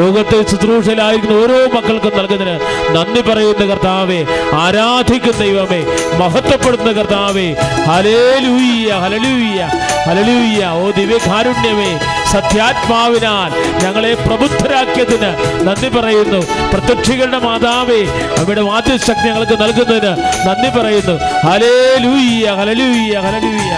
[0.00, 2.56] ലോകത്തെ ശുശ്രൂഷയിലായിരിക്കുന്ന ഓരോ മക്കൾക്കും നൽകുന്നതിന്
[2.96, 4.18] നന്ദി പറയുന്ന കർത്താവേ
[4.64, 5.80] ആരാധിക്കുന്ന ദൈവമേ
[6.22, 7.46] മഹത്വപ്പെടുന്ന കർത്താവേ
[7.90, 9.60] ഹലേലൂയ ഹലലൂയ്യ
[10.08, 11.90] ഹലലൂയ്യ ഓ ദിവ്യകാരുണ്യമേ
[12.32, 13.50] സത്യാത്മാവിനാൽ
[13.82, 15.30] ഞങ്ങളെ പ്രബുദ്ധരാക്കിയതിന്
[15.66, 16.40] നന്ദി പറയുന്നു.
[16.72, 18.00] പ്രത്യക്ഷികളുടെ മാതാവേ
[18.40, 20.12] അവയുടെ മാധ്യശക്തി ഞങ്ങൾക്ക് നൽകുന്നതിന്
[20.48, 21.14] നന്ദി പറയുന്നു.
[21.48, 21.74] ഹലേ
[22.04, 23.72] ലൂയ്യ ഹലലൂയ്യ ഹലലൂയ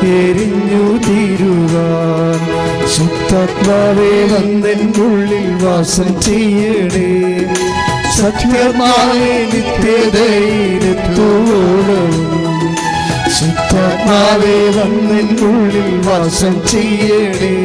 [0.08, 2.38] എരിഞ്ഞു തീരുവാൻ.
[2.88, 7.10] ശുദ്ധാത്മാവേ വന്നെന്നുള്ളിൽ വാസം ചെയ്യണേ.
[8.16, 9.22] സത്യമായ
[9.54, 12.14] നിത്യതയിലെത്തോളവും
[13.38, 17.56] ശുദ്ധാത്മാവേ വന്നെന്നുള്ളിൽ വാസം ചെയ്യണേ.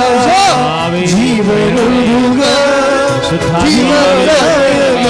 [1.13, 2.41] ജീവനൊഴുക
[3.65, 5.07] ജീവദായക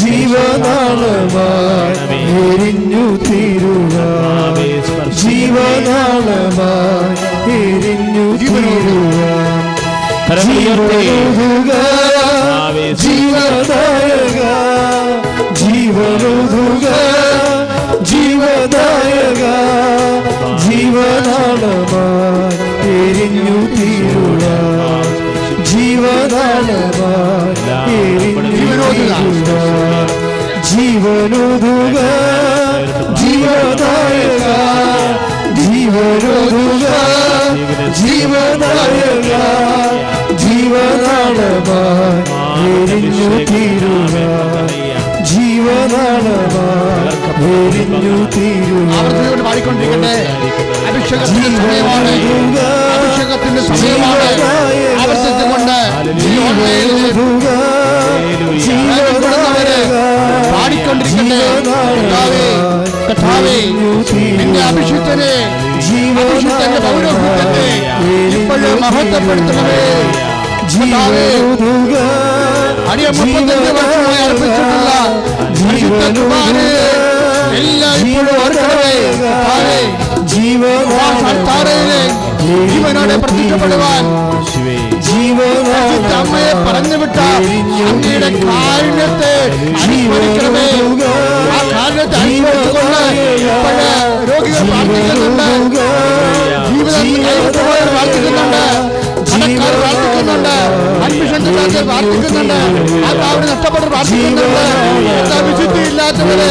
[0.00, 1.96] ജീവനാളമായി
[2.44, 3.96] എരിഞ്ഞു തീരുക
[5.22, 7.14] ജീവനാളമായി
[7.58, 9.20] എരിഞ്ഞു തീരുക.
[10.26, 11.70] ജീവനൊഴുക
[13.02, 14.40] ജീവദായക
[15.60, 16.86] ജീവനൊഴുക
[18.10, 19.42] ജീവദായക
[20.64, 22.30] ജീവനാളമായി
[22.96, 24.44] എരിഞ്ഞു തീരുക
[25.70, 27.22] ജീവനാളമായി
[28.00, 29.50] എരിഞ്ഞു തീരുക
[35.84, 36.84] ജീവനൊഴുക
[37.92, 39.30] ജീവനായക.
[42.66, 44.16] എരിഞ്ഞു തീരുക.
[45.24, 47.04] ജീവനാളമായി
[47.68, 49.44] എരിഞ്ഞു തീരുക.
[49.44, 50.14] പാടിക്കൊണ്ടിരിക്കട്ടെ.
[53.60, 54.42] സമയമാണ്.
[55.00, 55.78] ആവർത്തിച്ചുകൊണ്ട്
[56.46, 57.12] ഓൺലൈനിൽ
[58.56, 59.78] വേദനപ്പെടുന്നവര്
[60.54, 61.40] പാടിക്കൊണ്ടിരിക്കട്ടെ.
[61.96, 62.46] കർത്താവേ
[63.08, 63.56] കർത്താവേ
[64.38, 65.63] നിന്റെ അഭിഷിക്തനെ
[65.96, 67.66] അഭിഷിക്തന്റെ പൗരോഹിത്യത്തെ
[68.36, 69.80] ഇപ്പോഴും മഹത്വപ്പെടുത്തണമേ
[70.64, 71.26] കർത്താവേ
[72.90, 74.90] അടിയ മുപ്പത്തഞ്ച് വർഷമായി അർപ്പിച്ചിട്ടുള്ള
[75.58, 76.84] പരിശുദ്ധ കുർബാനയെ
[77.58, 79.78] എല്ലാം ഇപ്പോഴും ഓർക്കണമേ കർത്താവേ,
[80.98, 82.00] ആ സത്താറയിലെ
[82.46, 84.04] ജീവനോടെ പ്രത്യക്ഷപ്പെടുവാൻ
[85.66, 87.18] പരിശുദ്ധ അമ്മയെ പറഞ്ഞു വിട്ട
[87.90, 89.34] അങ്ങയുടെ കാരുണ്യത്തെ
[89.82, 90.66] അനുസ്മരിക്കണമേ
[91.54, 93.02] ആ കാരുണ്യത്തെ അനുസ്മരിച്ചുകൊണ്ട്
[93.46, 93.88] ഇപ്പോഴ്
[94.30, 95.46] രോഗികൾ പ്രാർത്ഥിക്കുന്നുണ്ട്.
[96.68, 98.64] ജീവിതം കൈവിട്ടുപോയവർ പ്രാർത്ഥിക്കുന്നുണ്ട്.
[99.30, 100.54] കടക്കാർ പ്രാർത്ഥിക്കുന്നുണ്ട്.
[101.04, 102.58] അഡ്മിഷൻ കിട്ടാത്തവർ പ്രാർത്ഥിക്കുന്നുണ്ട്.
[103.06, 104.64] ആ താവടി നഷ്ടപ്പെട്ടവർ പ്രാർത്ഥിക്കുന്നുണ്ട്.
[105.20, 106.48] എന്താ വിശുദ്ധി ഇല്ലാത്തവരെ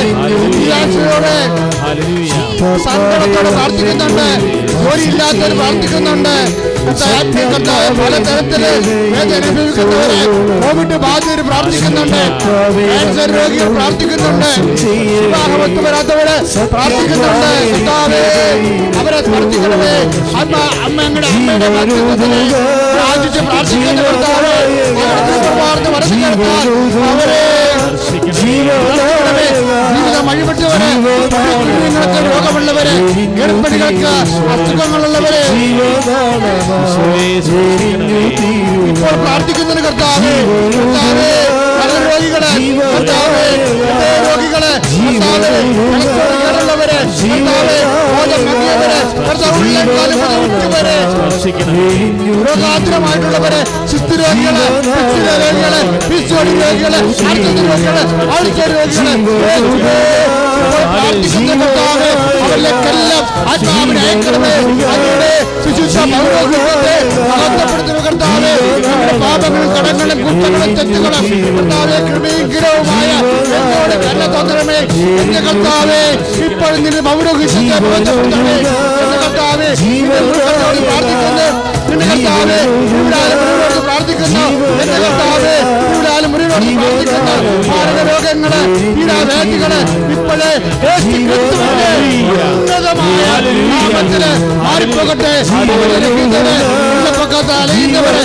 [0.56, 1.38] വിദ്യാർത്ഥികളോടെ
[2.88, 4.28] സങ്കടത്തോടെ പ്രാർത്ഥിക്കുന്നുണ്ട്.
[4.82, 5.06] ജോലി
[5.62, 6.36] വർദ്ധിക്കുന്നുണ്ട്
[7.02, 7.44] പ്രാർത്ഥിക്കുന്നുണ്ട്.
[7.54, 8.64] കർത്താവേ, പല തരത്തിൽ
[9.14, 10.18] വേദന അനുഭവിക്കുന്നവര്
[10.64, 12.22] കോവിഡ് ബാധിതർ പ്രാർത്ഥിക്കുന്നുണ്ട്.
[12.88, 14.50] ക്യാൻസർ രോഗികൾ പ്രാർത്ഥിക്കുന്നുണ്ട്.
[15.24, 16.36] വിവാഹമൊത്തു വരാത്തവര്
[16.74, 17.50] പ്രാർത്ഥിക്കുന്നുണ്ട്.
[17.74, 18.24] കർത്താവേ,
[19.02, 19.94] അവരെ സ്മർത്തിക്കണമേ
[20.42, 20.56] അമ്മ
[20.88, 22.42] അമ്മയുടെ അമ്മയുടെ വാക്തത്വത്തിന്
[23.00, 24.02] യാചിച്ച് പ്രാർത്ഥിക്കുന്ന
[27.14, 27.42] അവരെ
[28.36, 28.82] ജീവിതം
[30.28, 30.90] വഴിപെട്ടവരെ
[31.76, 32.94] നിങ്ങൾക്ക് രോഗമുള്ളവര്
[33.40, 34.12] ഗർഭിണികൾക്ക്
[34.54, 35.42] അസുഖങ്ങളുള്ളവര്.
[38.92, 40.34] ഇപ്പോൾ പ്രാർത്ഥിക്കുന്നതിന് കർത്താവേ
[40.76, 41.32] കർത്താവേ
[42.24, 42.50] രോഗികളെ
[44.26, 44.72] രോഗികളെ
[50.44, 50.98] വിട്ടുവരെ
[52.46, 55.82] രോഗാതുരമായിട്ടുള്ളവരെ ശുദ്ധി രോഗികളെ രോഗികളെ
[56.62, 57.02] രോഗികളെ
[57.70, 58.02] രോഗികളെ
[60.86, 64.54] പ്രാർത്ഥിക്കുന്ന കർത്താവേ അവരിലേക്കെല്ലാം ആത്മാവിനെ അയക്കണമേ
[64.92, 65.32] അങ്ങയുടെ
[65.64, 66.96] ശുചിത്വ പൗരോഹിത്യത്തെ
[67.30, 68.54] മഹത്വപ്പെടുത്തുന്ന കർത്താവേ
[68.84, 73.10] നമ്മുടെ പാപങ്ങളും കടങ്ങളും കുറ്റങ്ങളും തെറ്റുകളും കർത്താവേ ക്രമീകരവുമായ
[73.58, 74.80] എന്നോട് എന്നെ തോന്നണമേ
[75.24, 76.02] എന്റെ കർത്താവേ
[76.48, 78.58] ഇപ്പോൾ നിന്റെ പൗരോഹിത്യത്തെ മഹത്വപ്പെടുത്തണമേ
[79.02, 79.70] എന്റെ കർത്താവേ
[80.90, 81.50] പ്രാർത്ഥിക്കുന്നു
[81.90, 82.60] നിന്റെ കർത്താവേ
[83.84, 84.46] പ്രാർത്ഥിക്കുന്നു
[84.84, 85.56] എന്റെ കർത്താവേ
[88.08, 88.54] രോഗങ്ങൾ
[88.96, 89.72] പീഡാവേദികൾ
[90.14, 90.50] ഇപ്പോഴേ
[90.84, 91.90] യേശു ക്രിസ്തുവിന്റെ
[92.50, 93.24] ഉന്നതമായ
[93.72, 94.24] നാമത്തിൽ
[94.60, 95.32] മാറിപ്പോകട്ടെ.
[96.34, 98.22] വെള്ളപ്പൊക്കത്ത് അലയുന്നവരെ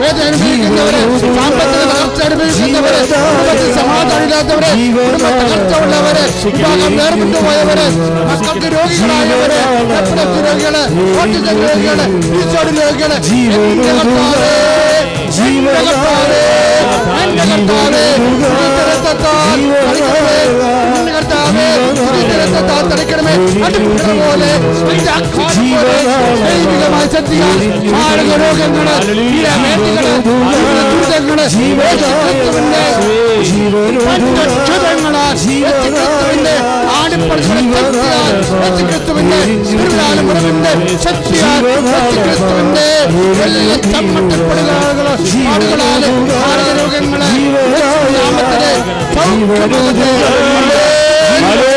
[0.00, 1.00] വേദന അനുഭവിക്കുന്നവരെ
[1.36, 7.86] സാമ്പത്തിക തകർച്ച അനുഭവിക്കുന്നവരെ കുടുംബത്തിൽ സമാധാനമില്ലാത്തവരെ കുടുംബ തകർച്ച ഉള്ളവരെ വിഭാഗം വേർപെട്ടു പോയവരെ
[8.30, 9.60] മക്കൾക്ക് രോഗികളായവരെ
[9.98, 10.76] എപ്പിലെപ്സി രോഗികൾ
[11.16, 12.00] ഓട്ടിസം രോഗികൾ
[12.40, 13.16] ഈശോടി രോഗികൾ
[16.84, 18.48] കർത്താവേ, എന്റെ കർത്താവേ, എന്റെ
[23.34, 24.50] പോലെ
[25.10, 26.06] അക്കാലം പോലെ
[26.42, 27.60] ദൈവികമായ ശക്തിയാൽ
[27.94, 31.38] മാരക രോഗങ്ങൾ പീഡാവേദികൾ ദുരിതങ്ങൾ
[38.62, 39.34] യേശുക്രിസ്തുവിന്റെ
[40.00, 40.72] ആണിപ്പടികളുടെ
[41.04, 41.64] ശക്തിയാൽ
[43.44, 45.08] എല്ലാ ചമ്മട്ടപ്പെടുകളാലും
[45.44, 47.20] പാടുകളാലും മാരക രോഗങ്ങൾ.
[50.52, 51.71] രോഗകാലാവിധമായ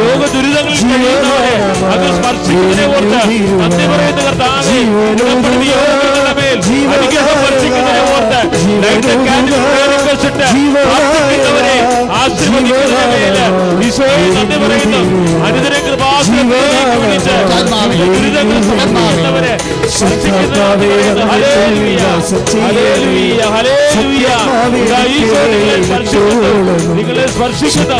[0.00, 1.54] രോഗ ദുരിതങ്ങളിൽ കഴിയുന്നവരെ
[1.90, 3.18] അത് സ്പർശിക്കുന്നതിനെ ഓർത്ത്
[3.60, 4.78] നന്ദി പറയുന്ന കർത്താവേ
[5.18, 6.58] ഗുണപ്പെടുത്തി യോഗങ്ങളുടെ മേൽ
[6.92, 8.40] അനുഗ്രഹം സ്പർശിക്കുന്നതിനെ ഓർത്ത്
[8.84, 10.46] ലൈറ്റ് ക്യാൻഡിൽ പ്രേരിപ്പിച്ചിട്ട്
[10.86, 11.76] പ്രാർത്ഥിക്കുന്നവരെ
[12.20, 13.38] ആശീർവദിക്കുന്നതിനെ മേൽ
[13.88, 15.02] ഈശോയെ നന്ദി പറയുന്നു
[15.44, 15.74] അനുദിന
[26.90, 27.96] നിങ്ങളെ സ്പർശിക്കുന്നു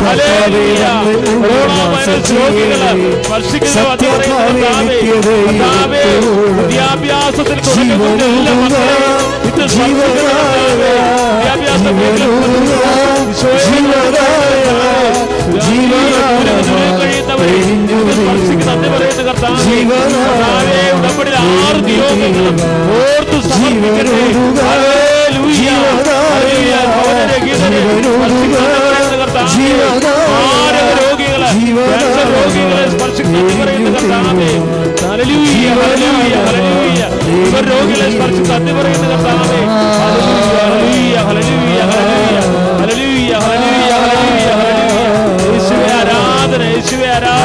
[6.58, 8.26] വിദ്യാഭ്യാസത്തിൽ തുടക്കമുണ്ട്
[11.52, 12.78] എല്ലാ മക്കളെയും ഇന്ന്
[13.40, 14.99] സ്പർശിക്കുന്ന
[32.32, 34.50] രോഗികളെ സ്പർശിച്ച് നന്ദി പറയുന്ന കർത്താവേ
[35.02, 37.02] ഹല്ലേലൂയ ഹല്ലേലൂയ ഹല്ലേലൂയ
[37.38, 38.08] ഇവർ രോഗികളെ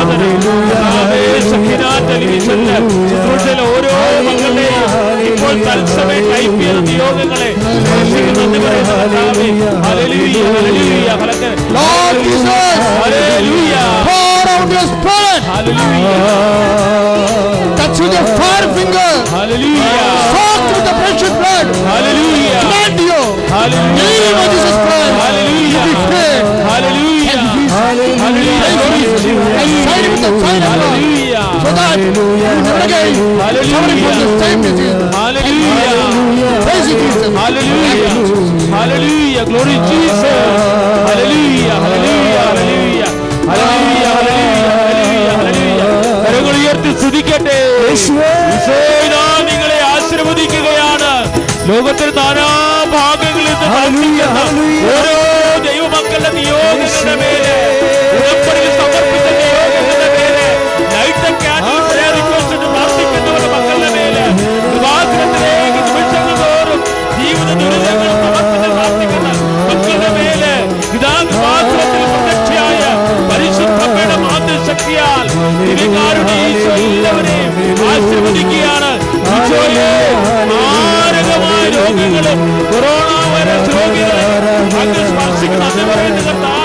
[0.10, 2.70] യേശുവേ ആരാധന കർത്താവേ, സഖിനാ ടെലിവിഷനിൽ
[3.10, 3.94] ശുശ്രൂഷയിലെ ഓരോ
[4.28, 4.84] മക്കളുടെയും
[5.30, 9.48] ഇപ്പോൾ തത്സമയം ടൈപ്പ് ചെയ്യുന്ന നിയോഗങ്ങളെ സ്പർശിക്കുന്ന നന്ദി പറയുന്ന കർത്താവേ
[9.86, 13.74] ഹല്ലേലൂയ ഹല്ലേലൂയ ഹല്ലേലൂയ Lord Jesus, ഹല്ലേലൂയ
[14.08, 15.42] pour out your spirit.
[15.52, 16.06] ഹല്ലേലൂയ
[17.80, 19.10] Touch with your fire finger.
[19.36, 19.90] ഹല്ലേലൂയ
[20.34, 21.68] Soak with the precious blood.
[21.90, 23.20] ഹല്ലേലൂയ Command you.
[23.54, 25.14] ഹല്ലേലൂയ Name of Jesus Christ.
[25.22, 26.34] ഹല്ലേലൂയ To be free.
[26.64, 27.15] ഹല്ലേലൂയ Hallelujah.
[31.66, 32.00] So that.
[38.76, 39.46] Hallelujah.
[39.46, 40.26] Glory Jesus.
[40.26, 40.66] Hallelujah.
[40.96, 41.66] Hallelujah.
[41.66, 41.76] Hallelujah.
[41.76, 42.52] Hallelujah.
[42.56, 43.12] Hallelujah.
[46.26, 47.58] കരങ്ങൾ ഉയർത്തി സ്തുതിക്കട്ടെ
[49.48, 51.12] നിങ്ങളെ ആശീർവദിക്കുകയാണ്
[51.70, 52.48] ലോകത്തിൽ നാനാ
[52.96, 54.16] ഭാഗങ്ങളിൽ നിന്ന്
[54.96, 55.16] ഓരോ
[55.68, 57.56] ദൈവമക്കളുടെ നിയോഗങ്ങളുടെ മേലെ
[58.18, 59.28] ഉടമ്പടിയിൽ സമർപ്പിച്ച
[60.94, 64.24] ലൈറ്റ് ക്യാൻഡിൽ prayer request പ്രാർത്ഥിക്കുന്നവരുടെ മക്കളുടെ മേലെ
[64.66, 66.82] കൃപാസനത്തിലേക്ക് നിമിഷങ്ങൾ തോറും
[67.18, 68.70] ജീവിത ദുരിതങ്ങൾ സമർപ്പിച്ച്
[72.14, 72.82] പ്രത്യക്ഷയായ
[73.30, 75.26] പരിശുദ്ധമ്മയുടെ മാതൃശക്തിയാൽ
[75.72, 77.54] ഇതികാരുടെ ഈശോ എല്ലാവരെയും
[77.88, 78.92] ആശീർവദിക്കുകയാണ്
[80.52, 82.40] മാരകമായ രോഗങ്ങളും
[82.72, 84.46] കൊറോണ വൈറസ് രോഗികളും
[84.82, 86.65] അങ്ങ് സ്പർശിക്കുന്ന പറയുന്ന കർത്താവേ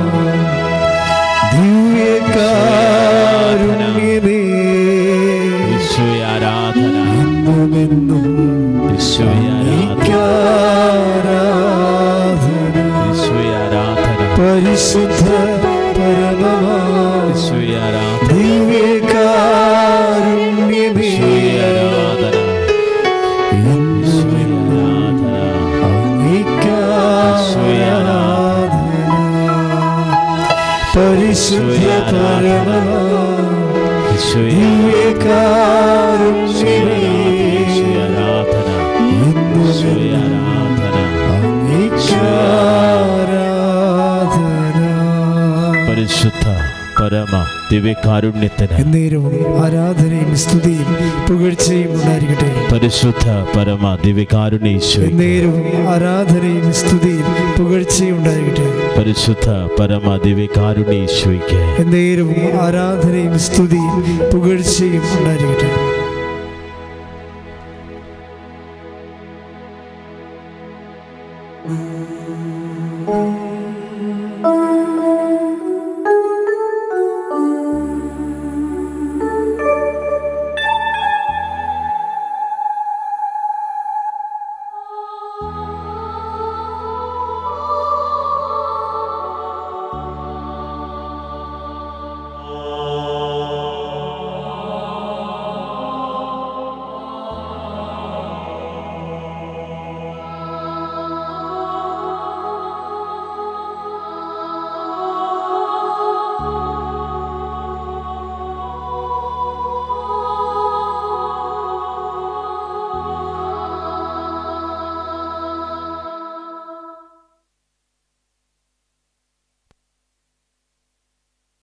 [14.71, 15.50] പരിശുദ്ധ
[47.71, 50.85] ദിവ്യകാരുണ്യത്തിന് എന്നേരവും ആരാധനയും സ്തുതിയും
[51.29, 52.67] പുകഴ്ചയും ഉണ്ടായിരിക്കട്ടെ.
[52.71, 57.23] പരിശുദ്ധ പരമ ദിവ്യകാരുണ്യ ഈശോയെ എന്നേരവും ആരാധനയും സ്തുതിയും
[57.59, 58.99] പുകഴ്ചയും ഉണ്ടായിരിക്കട്ടെ.
[58.99, 59.49] പരിശുദ്ധ
[59.79, 65.90] പരമ ദിവ്യകാരുണ്യേശ്വരിക്ക് എന്നേരവും ആരാധനയും സ്തുതിയും പുകഴ്ചയും ഉണ്ടായിരിക്കട്ടെ ും.